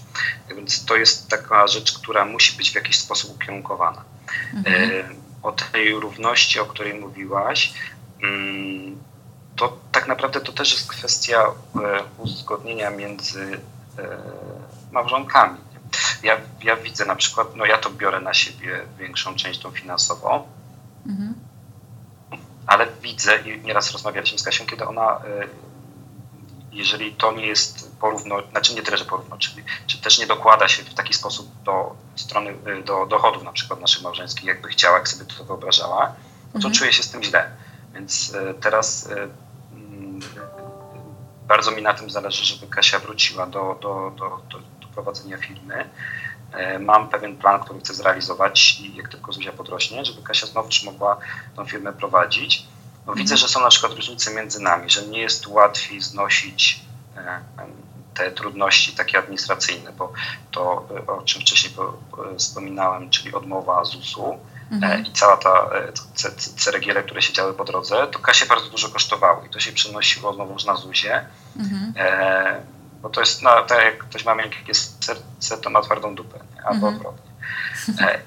Więc 0.56 0.86
to 0.86 0.96
jest 0.96 1.30
taka 1.30 1.68
rzecz, 1.68 2.00
która 2.00 2.26
musi 2.26 2.58
być 2.58 2.72
w 2.72 2.76
jakiś 2.76 3.00
sposób 3.00 3.36
ukierunkowana. 3.36 4.17
Mhm. 4.54 4.92
E, 4.92 5.04
o 5.44 5.52
tej 5.52 5.94
równości, 5.94 6.60
o 6.60 6.66
której 6.66 6.94
mówiłaś, 6.94 7.74
mm, 8.24 8.98
to 9.56 9.78
tak 9.92 10.08
naprawdę 10.08 10.42
to 10.42 10.52
też 10.52 10.72
jest 10.72 10.90
kwestia 10.90 11.44
e, 11.44 11.52
uzgodnienia 12.18 12.90
między 12.90 13.60
e, 14.00 14.18
małżonkami. 14.92 15.58
Ja, 16.24 16.38
ja 16.64 16.76
widzę 16.76 17.06
na 17.06 17.16
przykład, 17.16 17.56
no 17.56 17.66
ja 17.66 17.78
to 17.78 17.90
biorę 17.90 18.20
na 18.20 18.34
siebie 18.34 18.82
większą 19.00 19.36
część 19.36 19.60
tą 19.60 19.72
finansową, 19.72 20.48
mhm. 21.06 21.34
ale 22.68 22.88
widzę 23.02 23.38
i 23.38 23.62
nieraz 23.62 23.92
rozmawialiśmy 23.92 24.40
z 24.40 24.44
Kasią, 24.44 24.66
kiedy 24.66 24.88
ona, 24.88 25.22
jeżeli 26.78 27.14
to 27.16 27.32
nie 27.32 27.48
jest 27.48 27.92
porówno, 28.00 28.36
znaczy 28.52 28.76
nie 28.76 28.82
tyle, 28.82 28.98
że 28.98 29.06
porówno, 29.06 29.38
czyli 29.38 29.64
czy 29.88 30.02
też 30.02 30.20
nie 30.20 30.28
dokłada 30.28 30.68
się 30.68 30.84
w 30.84 30.94
taki 30.94 31.14
sposób 31.14 31.64
do 31.64 31.96
strony, 32.16 32.54
do 32.86 33.06
dochodów 33.06 33.44
na 33.44 33.52
przykład 33.52 33.82
naszych 33.82 34.04
małżeńskich, 34.04 34.46
jakby 34.46 34.68
chciała, 34.68 34.98
jak 34.98 35.08
sobie 35.08 35.26
to 35.26 35.44
wyobrażała, 35.44 36.06
no 36.46 36.52
to 36.52 36.68
mhm. 36.68 36.74
czuje 36.74 36.94
się 36.94 37.04
z 37.04 37.12
tym 37.12 37.24
źle. 37.24 37.52
Więc 37.94 38.34
e, 38.36 38.54
teraz 38.54 39.10
mm, 39.74 40.20
bardzo 41.48 41.72
mi 41.72 41.82
na 41.82 41.94
tym 41.94 42.10
zależy, 42.10 42.46
żeby 42.46 42.68
Kasia 42.68 43.00
wróciła 43.00 43.48
do, 43.48 43.78
do, 43.82 44.12
do, 44.18 44.42
do, 44.50 44.88
prowadzenia 44.98 45.38
firmy. 45.38 45.90
Mam 46.80 47.10
pewien 47.10 47.38
plan, 47.38 47.62
który 47.64 47.80
chcę 47.80 47.94
zrealizować 47.94 48.80
i 48.80 48.96
jak 48.96 49.10
tylko 49.10 49.34
Zuzia 49.34 49.52
podrośnie, 49.52 50.06
żeby 50.06 50.22
Kasia 50.22 50.48
znowu 50.48 50.70
mogła 50.86 51.18
tą 51.56 51.66
firmę 51.66 51.94
prowadzić. 51.94 52.66
Widzę, 53.16 53.38
że 53.38 53.48
są 53.48 53.62
na 53.62 53.70
przykład 53.70 53.94
różnice 53.94 54.34
między 54.34 54.62
nami, 54.62 54.90
że 54.90 55.08
nie 55.08 55.20
jest 55.20 55.48
łatwiej 55.48 56.02
znosić 56.02 56.82
te 58.14 58.32
trudności 58.32 58.96
takie 58.96 59.20
administracyjne, 59.20 59.92
bo 59.92 60.14
to, 60.52 60.88
o 61.08 61.22
czym 61.26 61.42
wcześniej 61.42 61.74
wspominałem, 62.38 63.10
czyli 63.10 63.34
odmowa 63.34 63.86
ZUS-u 63.86 64.40
mhm. 64.72 65.02
E, 65.02 65.08
i 65.08 65.12
cała 65.14 65.38
ta 65.38 65.70
e, 65.76 65.92
ceregiele, 66.56 67.04
które 67.04 67.22
się 67.22 67.34
działy 67.34 67.54
po 67.54 67.66
drodze, 67.66 68.08
to 68.08 68.20
Kasie 68.20 68.46
bardzo 68.46 68.70
dużo 68.70 68.90
kosztowało 68.90 69.44
i 69.44 69.50
to 69.50 69.60
się 69.60 69.72
przenosiło 69.72 70.34
znowu 70.34 70.56
na 70.68 70.76
ZUS-ie, 70.76 71.26
mhm. 71.58 71.94
e, 71.98 72.62
bo 73.02 73.10
to 73.10 73.20
jest, 73.20 73.42
no, 73.42 73.62
tak 73.62 73.84
jak 73.84 73.98
ktoś 73.98 74.26
ma 74.26 74.36
miękkie 74.36 74.74
serce, 75.00 75.58
to 75.62 75.70
ma 75.70 75.82
twardą 75.82 76.16
dupę, 76.16 76.40
nie? 76.56 76.64
albo 76.64 76.88
mhm. 76.88 76.96
odwrotnie. 76.96 77.27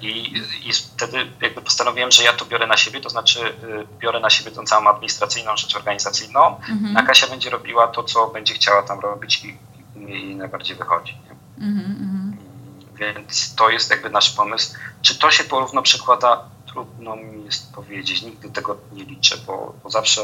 I, 0.01 0.33
I 0.63 0.73
wtedy 0.73 1.17
jakby 1.41 1.61
postanowiłem, 1.61 2.11
że 2.11 2.23
ja 2.23 2.33
to 2.33 2.45
biorę 2.45 2.67
na 2.67 2.77
siebie, 2.77 3.01
to 3.01 3.09
znaczy 3.09 3.39
y, 3.39 3.87
biorę 3.99 4.19
na 4.19 4.29
siebie 4.29 4.51
tą 4.51 4.63
całą 4.65 4.87
administracyjną 4.87 5.57
rzecz 5.57 5.75
organizacyjną, 5.75 6.57
mhm. 6.69 6.97
a 6.97 7.03
Kasia 7.03 7.27
będzie 7.27 7.49
robiła 7.49 7.87
to, 7.87 8.03
co 8.03 8.27
będzie 8.27 8.53
chciała 8.53 8.83
tam 8.83 8.99
robić 8.99 9.45
i, 9.45 9.57
i 9.95 10.11
jej 10.11 10.35
najbardziej 10.35 10.75
wychodzi. 10.75 11.17
Mhm, 11.57 11.85
mhm, 11.85 12.37
Więc 12.95 13.55
to 13.55 13.69
jest 13.69 13.89
jakby 13.89 14.09
nasz 14.09 14.29
pomysł. 14.29 14.73
Czy 15.01 15.19
to 15.19 15.31
się 15.31 15.43
porówno 15.43 15.81
przekłada? 15.81 16.43
Trudno 16.65 17.15
mi 17.15 17.45
jest 17.45 17.73
powiedzieć. 17.73 18.21
Nigdy 18.21 18.49
tego 18.49 18.77
nie 18.91 19.03
liczę, 19.03 19.37
bo, 19.37 19.75
bo 19.83 19.89
zawsze 19.89 20.21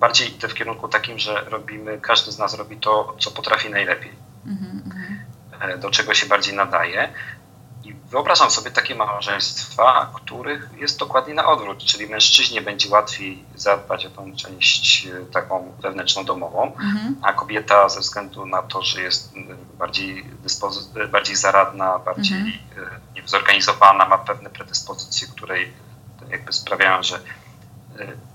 bardziej 0.00 0.34
idę 0.34 0.48
w 0.48 0.54
kierunku 0.54 0.88
takim, 0.88 1.18
że 1.18 1.44
robimy, 1.44 2.00
każdy 2.00 2.32
z 2.32 2.38
nas 2.38 2.54
robi 2.54 2.76
to, 2.76 3.16
co 3.20 3.30
potrafi 3.30 3.70
najlepiej. 3.70 4.12
Mhm. 4.46 4.82
E, 5.60 5.78
do 5.78 5.90
czego 5.90 6.14
się 6.14 6.26
bardziej 6.26 6.54
nadaje. 6.54 7.12
Wyobrażam 8.12 8.50
sobie 8.50 8.70
takie 8.70 8.94
małżeństwa, 8.94 10.10
których 10.14 10.70
jest 10.76 10.98
dokładnie 10.98 11.34
na 11.34 11.46
odwrót, 11.46 11.84
czyli 11.84 12.06
mężczyźnie 12.06 12.62
będzie 12.62 12.88
łatwiej 12.88 13.44
zadbać 13.54 14.06
o 14.06 14.10
tą 14.10 14.36
część 14.36 15.06
e, 15.06 15.32
taką 15.32 15.72
wewnętrzną 15.80 16.24
domową, 16.24 16.66
mhm. 16.66 17.16
a 17.22 17.32
kobieta 17.32 17.88
ze 17.88 18.00
względu 18.00 18.46
na 18.46 18.62
to, 18.62 18.82
że 18.82 19.02
jest 19.02 19.32
bardziej, 19.78 20.26
bardziej 21.12 21.36
zaradna, 21.36 21.98
bardziej 21.98 22.38
mhm. 22.38 22.94
E, 23.24 23.28
zorganizowana, 23.28 24.08
ma 24.08 24.18
pewne 24.18 24.50
predyspozycje, 24.50 25.28
które 25.28 25.56
jakby 26.30 26.52
sprawiają, 26.52 27.02
że 27.02 27.16
e, 27.16 27.20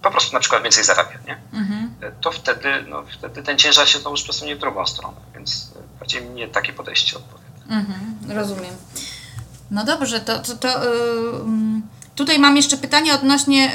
po 0.01 0.11
prostu 0.11 0.33
na 0.33 0.39
przykład 0.39 0.63
więcej 0.63 0.83
zarabia, 0.83 1.19
nie? 1.27 1.41
Mhm. 1.53 1.91
to 2.21 2.31
wtedy, 2.31 2.85
no, 2.87 3.03
wtedy 3.17 3.43
ten 3.43 3.57
ciężar 3.57 3.87
się 3.87 3.99
to 3.99 4.09
już 4.09 4.23
przesunie 4.23 4.55
w 4.55 4.59
drugą 4.59 4.87
stronę, 4.87 5.17
więc 5.33 5.73
bardziej 5.99 6.21
mnie 6.21 6.47
takie 6.47 6.73
podejście 6.73 7.17
odpowiada. 7.17 7.47
Mhm, 7.69 8.37
rozumiem. 8.37 8.75
No 9.71 9.83
dobrze, 9.83 10.19
to, 10.19 10.39
to, 10.39 10.55
to 10.55 10.67
yy, 10.67 11.81
tutaj 12.15 12.39
mam 12.39 12.55
jeszcze 12.57 12.77
pytanie 12.77 13.13
odnośnie 13.13 13.71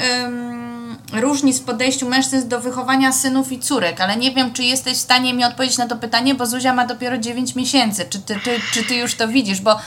yy, 1.11 1.21
różnic 1.21 1.59
w 1.59 1.63
podejściu 1.63 2.09
mężczyzn 2.09 2.47
do 2.47 2.61
wychowania 2.61 3.11
synów 3.11 3.51
i 3.51 3.59
córek, 3.59 4.01
ale 4.01 4.17
nie 4.17 4.31
wiem, 4.31 4.53
czy 4.53 4.63
jesteś 4.63 4.97
w 4.97 5.01
stanie 5.01 5.33
mi 5.33 5.45
odpowiedzieć 5.45 5.77
na 5.77 5.87
to 5.87 5.95
pytanie, 5.95 6.35
bo 6.35 6.45
Zuzia 6.45 6.73
ma 6.73 6.85
dopiero 6.85 7.17
9 7.17 7.55
miesięcy. 7.55 8.05
Czy 8.09 8.19
ty, 8.19 8.39
ty, 8.39 8.59
czy 8.73 8.83
ty 8.83 8.95
już 8.95 9.15
to 9.15 9.27
widzisz? 9.27 9.61
Bo 9.61 9.79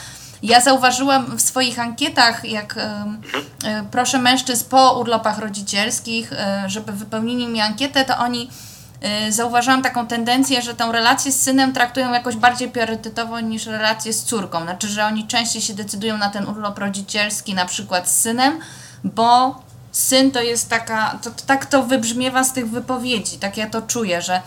ja 0.42 0.60
zauważyłam 0.60 1.36
w 1.36 1.40
swoich 1.40 1.78
ankietach, 1.78 2.44
jak 2.44 2.76
yy, 3.62 3.70
proszę 3.90 4.18
mężczyzn 4.18 4.64
po 4.68 5.00
urlopach 5.00 5.38
rodzicielskich, 5.38 6.32
y, 6.32 6.36
żeby 6.66 6.92
wypełnili 6.92 7.48
mi 7.48 7.60
ankietę, 7.60 8.04
to 8.04 8.18
oni 8.18 8.48
Y, 8.48 8.75
zauważyłam 9.30 9.82
taką 9.82 10.06
tendencję, 10.06 10.62
że 10.62 10.74
tę 10.74 10.92
relację 10.92 11.32
z 11.32 11.42
synem 11.42 11.72
traktują 11.72 12.12
jakoś 12.12 12.36
bardziej 12.36 12.68
priorytetowo 12.68 13.40
niż 13.40 13.66
relację 13.66 14.12
z 14.12 14.24
córką. 14.24 14.62
Znaczy, 14.62 14.88
że 14.88 15.04
oni 15.04 15.26
częściej 15.26 15.62
się 15.62 15.74
decydują 15.74 16.18
na 16.18 16.30
ten 16.30 16.46
urlop 16.48 16.78
rodzicielski, 16.78 17.54
na 17.54 17.64
przykład 17.64 18.08
z 18.08 18.20
synem, 18.20 18.58
bo 19.04 19.60
syn 19.92 20.30
to 20.30 20.42
jest 20.42 20.70
taka, 20.70 21.18
to, 21.22 21.30
to, 21.30 21.42
tak 21.46 21.66
to 21.66 21.82
wybrzmiewa 21.82 22.44
z 22.44 22.52
tych 22.52 22.70
wypowiedzi, 22.70 23.38
tak 23.38 23.56
ja 23.56 23.70
to 23.70 23.82
czuję, 23.82 24.22
że 24.22 24.42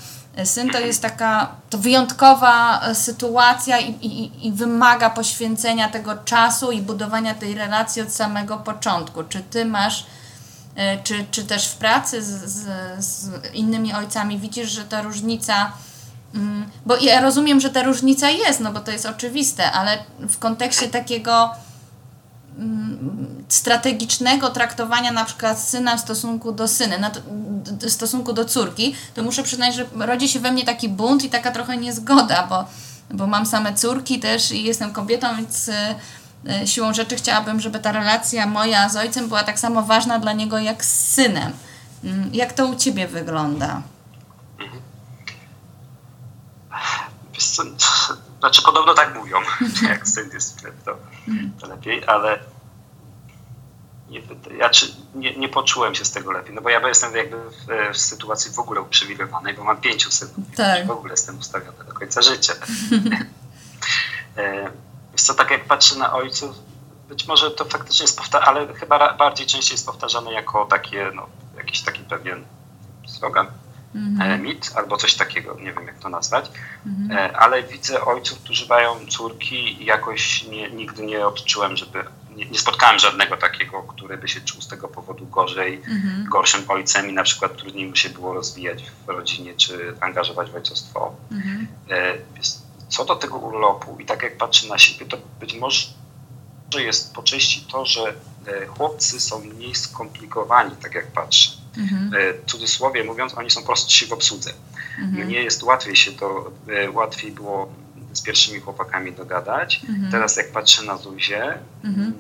syn 0.46 0.70
to 0.70 0.80
jest 0.80 1.02
taka 1.02 1.52
to 1.70 1.78
wyjątkowa 1.78 2.82
e, 2.82 2.96
sytuacja 2.96 3.80
i, 3.80 3.90
i, 3.90 4.48
i 4.48 4.52
wymaga 4.52 5.10
poświęcenia 5.10 5.90
tego 5.90 6.16
czasu 6.16 6.72
i 6.72 6.82
budowania 6.82 7.34
tej 7.34 7.56
relacji 7.56 8.02
od 8.02 8.12
samego 8.12 8.58
początku. 8.58 9.24
Czy 9.24 9.40
ty 9.40 9.66
masz 9.66 10.06
czy, 11.04 11.26
czy 11.32 11.44
też 11.44 11.68
w 11.68 11.76
pracy 11.76 12.24
z, 12.24 12.28
z, 12.28 12.66
z 13.06 13.30
innymi 13.54 13.94
ojcami 13.94 14.40
widzisz, 14.40 14.72
że 14.72 14.84
ta 14.84 15.02
różnica 15.02 15.72
mm, 16.36 16.70
bo 16.86 16.98
ja 16.98 17.22
rozumiem, 17.22 17.60
że 17.60 17.70
ta 17.70 17.84
różnica 17.84 18.30
jest, 18.30 18.60
no 18.60 18.72
bo 18.72 18.80
to 18.80 18.92
jest 18.92 19.06
oczywiste, 19.06 19.72
ale 19.72 19.98
w 20.20 20.38
kontekście 20.38 20.88
takiego 20.88 21.52
mm, 22.58 23.44
strategicznego 23.48 24.50
traktowania 24.50 25.12
na 25.12 25.26
przykład 25.26 25.60
syna 25.60 25.98
w 25.98 26.00
stosunku 26.00 26.52
do 26.52 26.68
syna, 26.68 26.98
no 26.98 27.10
w 27.88 27.90
stosunku 27.90 28.34
do 28.34 28.46
córki, 28.46 28.96
to 29.14 29.24
muszę 29.24 29.44
przyznać, 29.44 29.76
że 29.76 29.86
rodzi 29.96 30.30
się 30.30 30.40
we 30.40 30.52
mnie 30.52 30.66
taki 30.66 30.90
bunt 30.90 31.24
i 31.24 31.30
taka 31.30 31.52
trochę 31.52 31.78
niezgoda, 31.78 32.48
bo, 32.48 32.66
bo 33.18 33.28
mam 33.28 33.46
same 33.46 33.74
córki 33.74 34.20
też 34.20 34.52
i 34.52 34.64
jestem 34.64 34.94
kobietą, 34.94 35.36
więc 35.38 35.70
E, 35.70 35.96
siłą 36.66 36.94
rzeczy 36.94 37.16
chciałabym, 37.16 37.60
żeby 37.60 37.80
ta 37.80 37.92
relacja 37.92 38.46
moja 38.46 38.90
z 38.90 38.96
ojcem 38.96 39.28
była 39.28 39.44
tak 39.44 39.60
samo 39.60 39.82
ważna 39.82 40.20
dla 40.20 40.34
niego 40.34 40.60
jak 40.60 40.86
z 40.86 41.14
synem. 41.14 41.54
Mm, 42.04 42.30
jak 42.34 42.54
to 42.54 42.68
u 42.68 42.76
Ciebie 42.76 43.08
wygląda? 43.08 43.82
Mhm. 44.60 44.82
Wiesz 47.34 47.46
co, 47.46 47.64
znaczy 48.40 48.62
podobno 48.62 48.94
tak 48.94 49.16
mówią, 49.16 49.38
jak 49.90 50.08
syn 50.08 50.30
jest 50.34 50.64
to, 50.86 50.98
to 51.60 51.68
lepiej, 51.68 52.06
ale 52.08 52.40
nie, 54.10 54.22
ja 54.58 54.70
czy, 54.70 54.94
nie, 55.16 55.36
nie, 55.36 55.50
poczułem 55.50 55.96
się 55.96 56.06
z 56.06 56.12
tego 56.12 56.32
lepiej, 56.32 56.56
no 56.56 56.62
bo 56.62 56.70
ja 56.70 56.88
jestem 56.88 57.16
jakby 57.16 57.38
w, 57.38 57.94
w 57.94 57.98
sytuacji 57.98 58.52
w 58.52 58.60
ogóle 58.60 58.82
uprzywilejowanej, 58.82 59.54
bo 59.54 59.64
mam 59.64 59.78
pięciu 59.78 60.12
synów, 60.12 60.36
tak. 60.58 60.88
w 60.88 60.92
ogóle 60.92 61.14
jestem 61.14 61.40
ustawiony 61.40 61.84
do 61.88 61.94
końca 61.94 62.22
życia. 62.22 62.54
E, 65.20 65.22
Wiesz 65.22 65.28
co, 65.28 65.34
tak 65.34 65.52
jak 65.52 65.66
patrzę 65.66 65.96
na 65.96 66.14
ojców, 66.14 66.56
być 67.10 67.28
może 67.28 67.52
to 67.52 67.66
faktycznie 67.66 68.04
jest 68.04 68.18
powtarzane, 68.18 68.60
ale 68.60 68.74
chyba 68.74 69.14
bardziej 69.14 69.48
częściej 69.48 69.74
jest 69.74 69.86
powtarzane 69.86 70.34
jako 70.34 70.66
takie, 70.66 71.12
no, 71.16 71.30
jakiś 71.58 71.82
taki 71.82 72.04
pewien 72.04 72.46
slogan, 73.08 73.48
mm-hmm. 73.96 74.40
mit 74.40 74.72
albo 74.76 74.98
coś 74.98 75.16
takiego, 75.16 75.56
nie 75.60 75.74
wiem 75.74 75.88
jak 75.88 76.00
to 76.00 76.10
nazwać, 76.10 76.52
mm-hmm. 76.88 77.30
ale 77.34 77.64
widzę 77.64 78.06
ojców, 78.06 78.40
którzy 78.40 78.68
mają 78.68 79.08
córki 79.10 79.82
i 79.82 79.86
jakoś 79.86 80.44
nie, 80.44 80.72
nigdy 80.72 81.06
nie 81.06 81.28
odczułem, 81.28 81.78
żeby 81.78 82.04
nie, 82.36 82.46
nie, 82.46 82.60
spotkałem 82.60 83.00
żadnego 83.00 83.38
takiego, 83.38 83.84
który 83.84 84.18
by 84.18 84.28
się 84.28 84.42
czuł 84.42 84.62
z 84.62 84.68
tego 84.68 84.88
powodu 84.88 85.28
gorzej, 85.28 85.76
mhm. 85.76 86.26
gorszym 86.32 86.64
ojcem 86.68 87.10
i 87.10 87.14
na 87.14 87.24
przykład 87.24 87.58
trudniej 87.58 87.90
mu 87.90 87.96
się 87.96 88.10
było 88.10 88.34
rozwijać 88.34 88.84
w 89.06 89.10
rodzinie 89.10 89.54
czy 89.54 89.96
angażować 90.02 90.52
w 90.52 90.56
ojcostwo. 90.56 91.16
Mhm. 91.32 91.68
E, 91.90 92.14
co 92.90 93.06
do 93.06 93.16
tego 93.16 93.38
urlopu 93.38 93.98
i 94.00 94.06
tak 94.06 94.24
jak 94.24 94.38
patrzę 94.38 94.68
na 94.68 94.78
siebie, 94.78 95.06
to 95.06 95.18
być 95.40 95.54
może 95.54 95.88
jest 96.78 97.14
po 97.14 97.24
części 97.24 97.66
to, 97.72 97.86
że 97.86 98.14
e, 98.48 98.66
chłopcy 98.66 99.20
są 99.20 99.40
mniej 99.40 99.76
skomplikowani, 99.76 100.76
tak 100.76 100.96
jak 100.96 101.08
patrzę. 101.08 101.52
Mhm. 101.78 102.14
E, 102.14 102.34
w 102.34 102.46
cudzysłowie 102.46 103.04
mówiąc, 103.04 103.34
oni 103.38 103.50
są 103.50 103.64
prostsi 103.64 104.06
w 104.06 104.14
obsłudze. 104.14 104.54
Mhm. 105.00 105.28
Mnie 105.28 105.44
jest 105.44 105.64
łatwiej 105.64 105.96
się 105.96 106.12
to, 106.12 106.52
łatwiej 106.94 107.32
było 107.32 107.70
z 108.14 108.22
pierwszymi 108.22 108.60
chłopakami 108.60 109.12
dogadać. 109.12 109.82
Mhm. 109.90 110.12
Teraz 110.12 110.38
jak 110.38 110.52
patrzę 110.52 110.84
na 110.84 110.98
Zuzię, 110.98 111.58
mhm. 111.84 112.14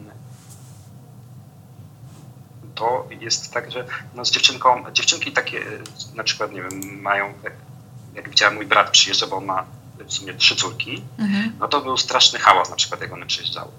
to 2.75 3.07
jest 3.21 3.53
tak, 3.53 3.71
że 3.71 3.85
no 4.15 4.25
z 4.25 4.31
dziewczynką, 4.31 4.83
dziewczynki 4.93 5.31
takie 5.31 5.65
na 6.15 6.23
przykład, 6.23 6.51
nie 6.51 6.61
wiem, 6.61 7.01
mają, 7.01 7.33
jak 8.15 8.29
widziałem, 8.29 8.55
mój 8.55 8.65
brat 8.65 8.91
przyjeżdża, 8.91 9.27
bo 9.27 9.37
on 9.37 9.45
ma 9.45 9.65
w 10.05 10.13
sumie 10.13 10.33
trzy 10.33 10.55
córki, 10.55 11.01
mhm. 11.19 11.53
no 11.59 11.67
to 11.67 11.81
był 11.81 11.97
straszny 11.97 12.39
hałas 12.39 12.69
na 12.69 12.75
przykład, 12.75 13.01
jak 13.01 13.13
one 13.13 13.25
przyjeżdżały. 13.25 13.71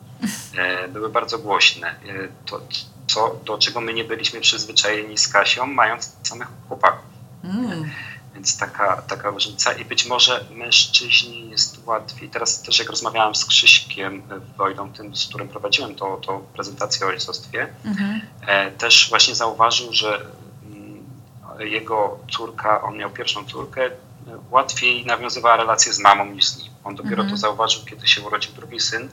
E, 0.56 0.88
były 0.88 1.08
bardzo 1.08 1.38
głośne. 1.38 1.88
E, 1.88 2.28
to, 2.46 2.60
co, 3.06 3.40
do 3.44 3.58
czego 3.58 3.80
my 3.80 3.94
nie 3.94 4.04
byliśmy 4.04 4.40
przyzwyczajeni 4.40 5.18
z 5.18 5.28
Kasią, 5.28 5.66
mając 5.66 6.12
samych 6.22 6.48
chłopaków. 6.68 7.04
Mm. 7.44 7.90
Więc 8.34 8.58
taka, 8.58 9.02
taka 9.02 9.30
różnica 9.30 9.72
i 9.72 9.84
być 9.84 10.06
może 10.06 10.44
mężczyźni 10.50 11.50
jest 11.50 11.86
łatwiej. 11.86 12.28
Teraz 12.28 12.62
też 12.62 12.78
jak 12.78 12.90
rozmawiałam 12.90 13.34
z 13.34 13.44
Krzyśkiem 13.44 14.22
Wojdą, 14.56 14.92
tym, 14.92 15.16
z 15.16 15.26
którym 15.26 15.48
prowadziłem 15.48 15.94
tą, 15.94 16.16
tą 16.16 16.40
prezentację 16.40 17.06
o 17.06 17.08
ojcostwie, 17.08 17.68
mhm. 17.84 18.20
e, 18.46 18.70
też 18.70 19.08
właśnie 19.10 19.34
zauważył, 19.34 19.92
że 19.92 20.26
mm, 20.66 21.04
jego 21.58 22.18
córka, 22.30 22.82
on 22.82 22.96
miał 22.96 23.10
pierwszą 23.10 23.44
córkę, 23.44 23.86
e, 23.86 23.90
łatwiej 24.50 25.06
nawiązywała 25.06 25.56
relacje 25.56 25.92
z 25.92 25.98
mamą 25.98 26.24
niż 26.24 26.46
z 26.46 26.58
nim. 26.62 26.72
On 26.84 26.94
dopiero 26.94 27.22
mhm. 27.22 27.30
to 27.30 27.36
zauważył, 27.36 27.84
kiedy 27.84 28.08
się 28.08 28.22
urodził 28.22 28.52
drugi 28.52 28.80
syn, 28.80 29.08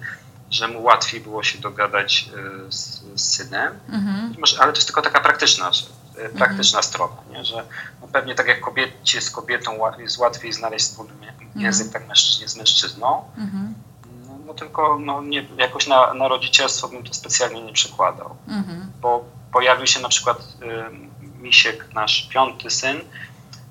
że 0.50 0.68
mu 0.68 0.84
łatwiej 0.84 1.22
było 1.22 1.44
się 1.44 1.60
dogadać 1.60 2.30
e, 2.68 2.72
z, 2.72 3.04
z 3.16 3.36
synem, 3.36 3.80
mhm. 3.90 4.34
ale 4.60 4.72
to 4.72 4.78
jest 4.78 4.88
tylko 4.88 5.02
taka 5.02 5.20
praktyczna 5.20 5.72
E, 6.18 6.30
praktyczna 6.30 6.80
mhm. 6.80 6.84
strona, 6.84 7.16
nie? 7.32 7.46
że 7.46 7.64
no 8.02 8.08
pewnie 8.08 8.36
tak 8.36 8.48
jak 8.48 8.60
kobiecie 8.60 9.22
z 9.22 9.32
kobietą 9.32 9.80
jest 9.98 10.18
łatwiej 10.18 10.54
znaleźć 10.54 10.86
wspólny 10.86 11.14
język, 11.56 11.86
mhm. 11.86 12.02
tak 12.02 12.08
mężczyźnie 12.10 12.48
z 12.48 12.58
mężczyzną, 12.58 13.24
mhm. 13.38 13.74
no, 14.28 14.38
no, 14.46 14.54
tylko 14.54 15.00
no, 15.00 15.22
nie, 15.22 15.46
jakoś 15.58 15.88
na, 15.88 16.14
na 16.14 16.28
rodzicielstwo 16.28 16.88
bym 16.88 17.04
to 17.04 17.14
specjalnie 17.14 17.62
nie 17.62 17.74
przekładał, 17.74 18.36
mhm. 18.48 18.92
bo 19.02 19.26
pojawił 19.54 19.88
się 19.88 20.00
na 20.00 20.10
przykład 20.10 20.40
y, 20.40 21.08
Misiek, 21.42 21.94
nasz 21.94 22.30
piąty 22.30 22.70
syn, 22.70 23.02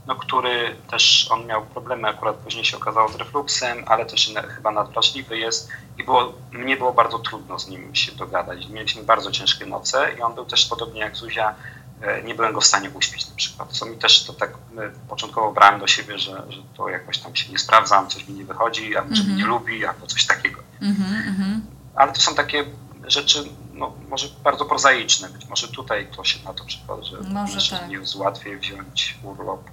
no, 0.07 0.17
który 0.17 0.77
też 0.91 1.29
on 1.31 1.47
miał 1.47 1.67
problemy, 1.67 2.09
akurat 2.09 2.37
później 2.37 2.65
się 2.65 2.77
okazało 2.77 3.09
z 3.09 3.17
refluksem, 3.17 3.85
ale 3.87 4.07
też 4.07 4.33
chyba 4.57 4.71
nadwrażliwy 4.71 5.39
jest 5.39 5.69
i 5.99 6.05
było, 6.05 6.33
mnie 6.51 6.77
było 6.77 6.93
bardzo 6.93 7.19
trudno 7.19 7.59
z 7.59 7.69
nim 7.69 7.95
się 7.95 8.13
dogadać. 8.13 8.69
Mieliśmy 8.69 9.03
bardzo 9.03 9.31
ciężkie 9.31 9.67
noce 9.67 10.13
i 10.19 10.23
on 10.23 10.35
był 10.35 10.45
też 10.45 10.67
podobnie 10.67 11.01
jak 11.01 11.17
Zuzia 11.17 11.55
E, 12.03 12.23
nie 12.23 12.35
byłem 12.35 12.53
go 12.53 12.61
w 12.61 12.67
stanie 12.67 12.91
uśpić 12.91 13.29
na 13.29 13.37
przykład. 13.37 13.73
Co 13.73 13.87
mi 13.87 13.97
też 13.97 14.25
to 14.25 14.33
tak 14.33 14.51
e, 14.51 14.91
początkowo 15.09 15.53
brałem 15.53 15.81
do 15.81 15.87
siebie, 15.87 16.19
że, 16.19 16.43
że 16.49 16.63
to 16.77 16.89
jakoś 16.89 17.19
tam 17.19 17.37
się 17.37 17.53
nie 17.53 17.59
sprawdzam, 17.59 18.09
coś 18.09 18.29
mi 18.29 18.35
nie 18.35 18.45
wychodzi, 18.45 18.97
albo 18.97 19.15
mm 19.15 19.23
-hmm. 19.23 19.29
mnie 19.29 19.37
nie 19.37 19.47
lubi, 19.47 19.87
albo 19.87 20.07
coś 20.07 20.27
takiego. 20.27 20.61
Mm 20.83 20.95
-hmm. 20.95 21.61
Ale 21.95 22.13
to 22.13 22.21
są 22.21 22.35
takie 22.35 22.65
rzeczy, 23.07 23.45
no, 23.73 23.93
może 24.09 24.29
bardzo 24.45 24.65
prozaiczne. 24.65 25.29
Być 25.29 25.49
może 25.49 25.69
tutaj 25.69 26.09
to 26.17 26.25
się 26.25 26.45
na 26.45 26.55
to 26.55 26.65
przykład, 26.65 27.05
że 27.05 27.21
może 27.21 27.71
tak. 27.71 27.89
nie 27.89 27.97
jest 27.97 28.17
łatwiej 28.17 28.59
wziąć 28.59 29.19
urlop, 29.23 29.71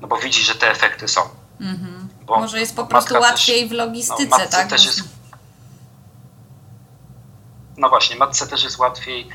no 0.00 0.08
bo 0.08 0.16
widzi, 0.16 0.42
że 0.42 0.54
te 0.54 0.70
efekty 0.70 1.08
są. 1.08 1.20
Bo 2.26 2.38
może 2.38 2.60
jest 2.60 2.76
po 2.76 2.86
prostu 2.86 3.14
łatwiej 3.14 3.60
też, 3.60 3.70
w 3.70 3.72
logistyce, 3.72 4.38
no, 4.44 4.46
tak? 4.50 4.70
Też 4.70 4.86
jest, 4.86 5.00
no 7.76 7.88
właśnie, 7.88 8.16
matce 8.16 8.46
też 8.46 8.64
jest 8.64 8.78
łatwiej 8.78 9.28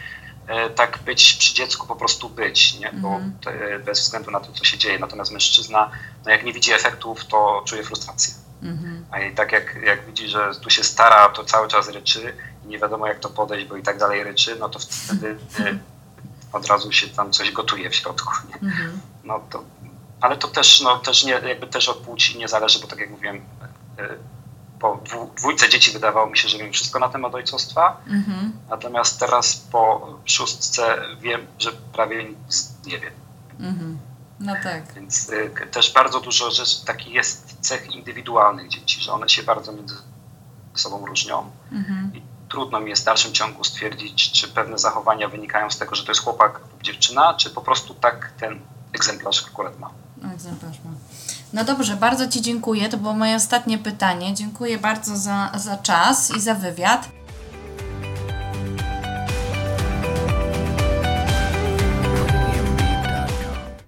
E, 0.47 0.69
tak 0.69 0.99
być 1.05 1.33
przy 1.33 1.53
dziecku, 1.53 1.87
po 1.87 1.95
prostu 1.95 2.29
być, 2.29 2.79
nie? 2.79 2.91
Bo 2.93 3.07
mm. 3.07 3.37
te, 3.41 3.79
bez 3.79 3.99
względu 3.99 4.31
na 4.31 4.39
to, 4.39 4.51
co 4.51 4.63
się 4.63 4.77
dzieje. 4.77 4.99
Natomiast 4.99 5.31
mężczyzna, 5.31 5.91
no 6.25 6.31
jak 6.31 6.43
nie 6.43 6.53
widzi 6.53 6.73
efektów, 6.73 7.25
to 7.25 7.63
czuje 7.65 7.83
frustrację. 7.83 8.33
Mm. 8.63 9.05
A 9.11 9.19
i 9.19 9.35
tak 9.35 9.51
jak, 9.51 9.75
jak 9.85 10.05
widzi, 10.05 10.27
że 10.27 10.51
tu 10.61 10.69
się 10.69 10.83
stara, 10.83 11.29
to 11.29 11.43
cały 11.43 11.67
czas 11.67 11.89
ryczy 11.89 12.35
i 12.65 12.67
nie 12.67 12.79
wiadomo 12.79 13.07
jak 13.07 13.19
to 13.19 13.29
podejść, 13.29 13.67
bo 13.67 13.77
i 13.77 13.83
tak 13.83 13.97
dalej 13.97 14.23
ryczy, 14.23 14.55
no 14.59 14.69
to 14.69 14.79
wtedy 14.79 15.37
mm. 15.59 15.79
od 16.53 16.67
razu 16.67 16.91
się 16.91 17.07
tam 17.07 17.31
coś 17.31 17.51
gotuje 17.51 17.89
w 17.89 17.95
środku. 17.95 18.33
Nie? 18.49 18.69
Mm. 18.69 19.01
No 19.23 19.39
to, 19.49 19.63
ale 20.23 20.37
to 20.37 20.47
też, 20.47 20.81
no, 20.81 20.97
też 20.97 21.23
nie, 21.23 21.31
jakby 21.31 21.67
też 21.67 21.89
od 21.89 21.97
płci 21.97 22.37
nie 22.37 22.47
zależy, 22.47 22.79
bo 22.79 22.87
tak 22.87 22.99
jak 22.99 23.09
mówiłem, 23.09 23.41
e, 23.99 24.09
po 24.79 24.99
dwójce 25.37 25.69
dzieci 25.69 25.91
wydawało 25.91 26.29
mi 26.29 26.37
się, 26.37 26.49
że 26.49 26.57
wiem 26.57 26.73
wszystko 26.73 26.99
na 26.99 27.09
temat 27.09 27.35
ojcostwa, 27.35 28.01
mm-hmm. 28.07 28.49
natomiast 28.69 29.19
teraz 29.19 29.55
po 29.55 30.13
szóstce 30.25 30.97
wiem, 31.21 31.47
że 31.59 31.71
prawie 31.71 32.23
nic 32.23 32.73
nie 32.85 32.99
wiem. 32.99 33.13
Mm-hmm. 33.59 33.95
No 34.39 34.53
tak. 34.63 34.93
Więc 34.93 35.29
y, 35.29 35.51
też 35.71 35.93
bardzo 35.93 36.19
dużo 36.19 36.51
rzeczy, 36.51 36.85
takich 36.85 37.13
jest 37.13 37.57
cech 37.61 37.95
indywidualnych 37.95 38.69
dzieci, 38.69 39.01
że 39.01 39.11
one 39.11 39.29
się 39.29 39.43
bardzo 39.43 39.71
między 39.71 39.95
sobą 40.73 41.05
różnią 41.05 41.51
mm-hmm. 41.71 42.15
i 42.15 42.21
trudno 42.49 42.79
mi 42.79 42.89
jest 42.89 43.01
w 43.01 43.05
dalszym 43.05 43.33
ciągu 43.33 43.63
stwierdzić, 43.63 44.31
czy 44.31 44.47
pewne 44.47 44.77
zachowania 44.77 45.27
wynikają 45.27 45.71
z 45.71 45.77
tego, 45.77 45.95
że 45.95 46.03
to 46.03 46.11
jest 46.11 46.21
chłopak 46.21 46.59
lub 46.71 46.83
dziewczyna, 46.83 47.33
czy 47.33 47.49
po 47.49 47.61
prostu 47.61 47.93
tak 47.93 48.31
ten 48.39 48.59
egzemplarz 48.93 49.45
akurat 49.47 49.79
ma. 49.79 50.02
Egzemplarz 50.31 50.79
ma. 50.85 50.91
No 51.53 51.63
dobrze, 51.63 51.95
bardzo 51.95 52.27
Ci 52.27 52.41
dziękuję. 52.41 52.89
To 52.89 52.97
było 52.97 53.13
moje 53.13 53.35
ostatnie 53.35 53.77
pytanie. 53.77 54.33
Dziękuję 54.33 54.77
bardzo 54.77 55.17
za, 55.17 55.51
za 55.55 55.77
czas 55.77 56.35
i 56.37 56.41
za 56.41 56.55
wywiad. 56.55 57.09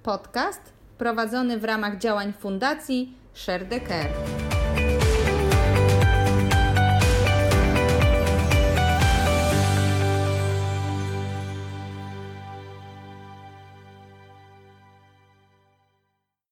Podcast 0.03 0.61
prowadzony 0.97 1.59
w 1.59 1.63
ramach 1.63 1.97
działań 1.97 2.33
Fundacji 2.39 3.13
Share 3.33 3.69
the 3.69 3.81
Care. 3.81 4.54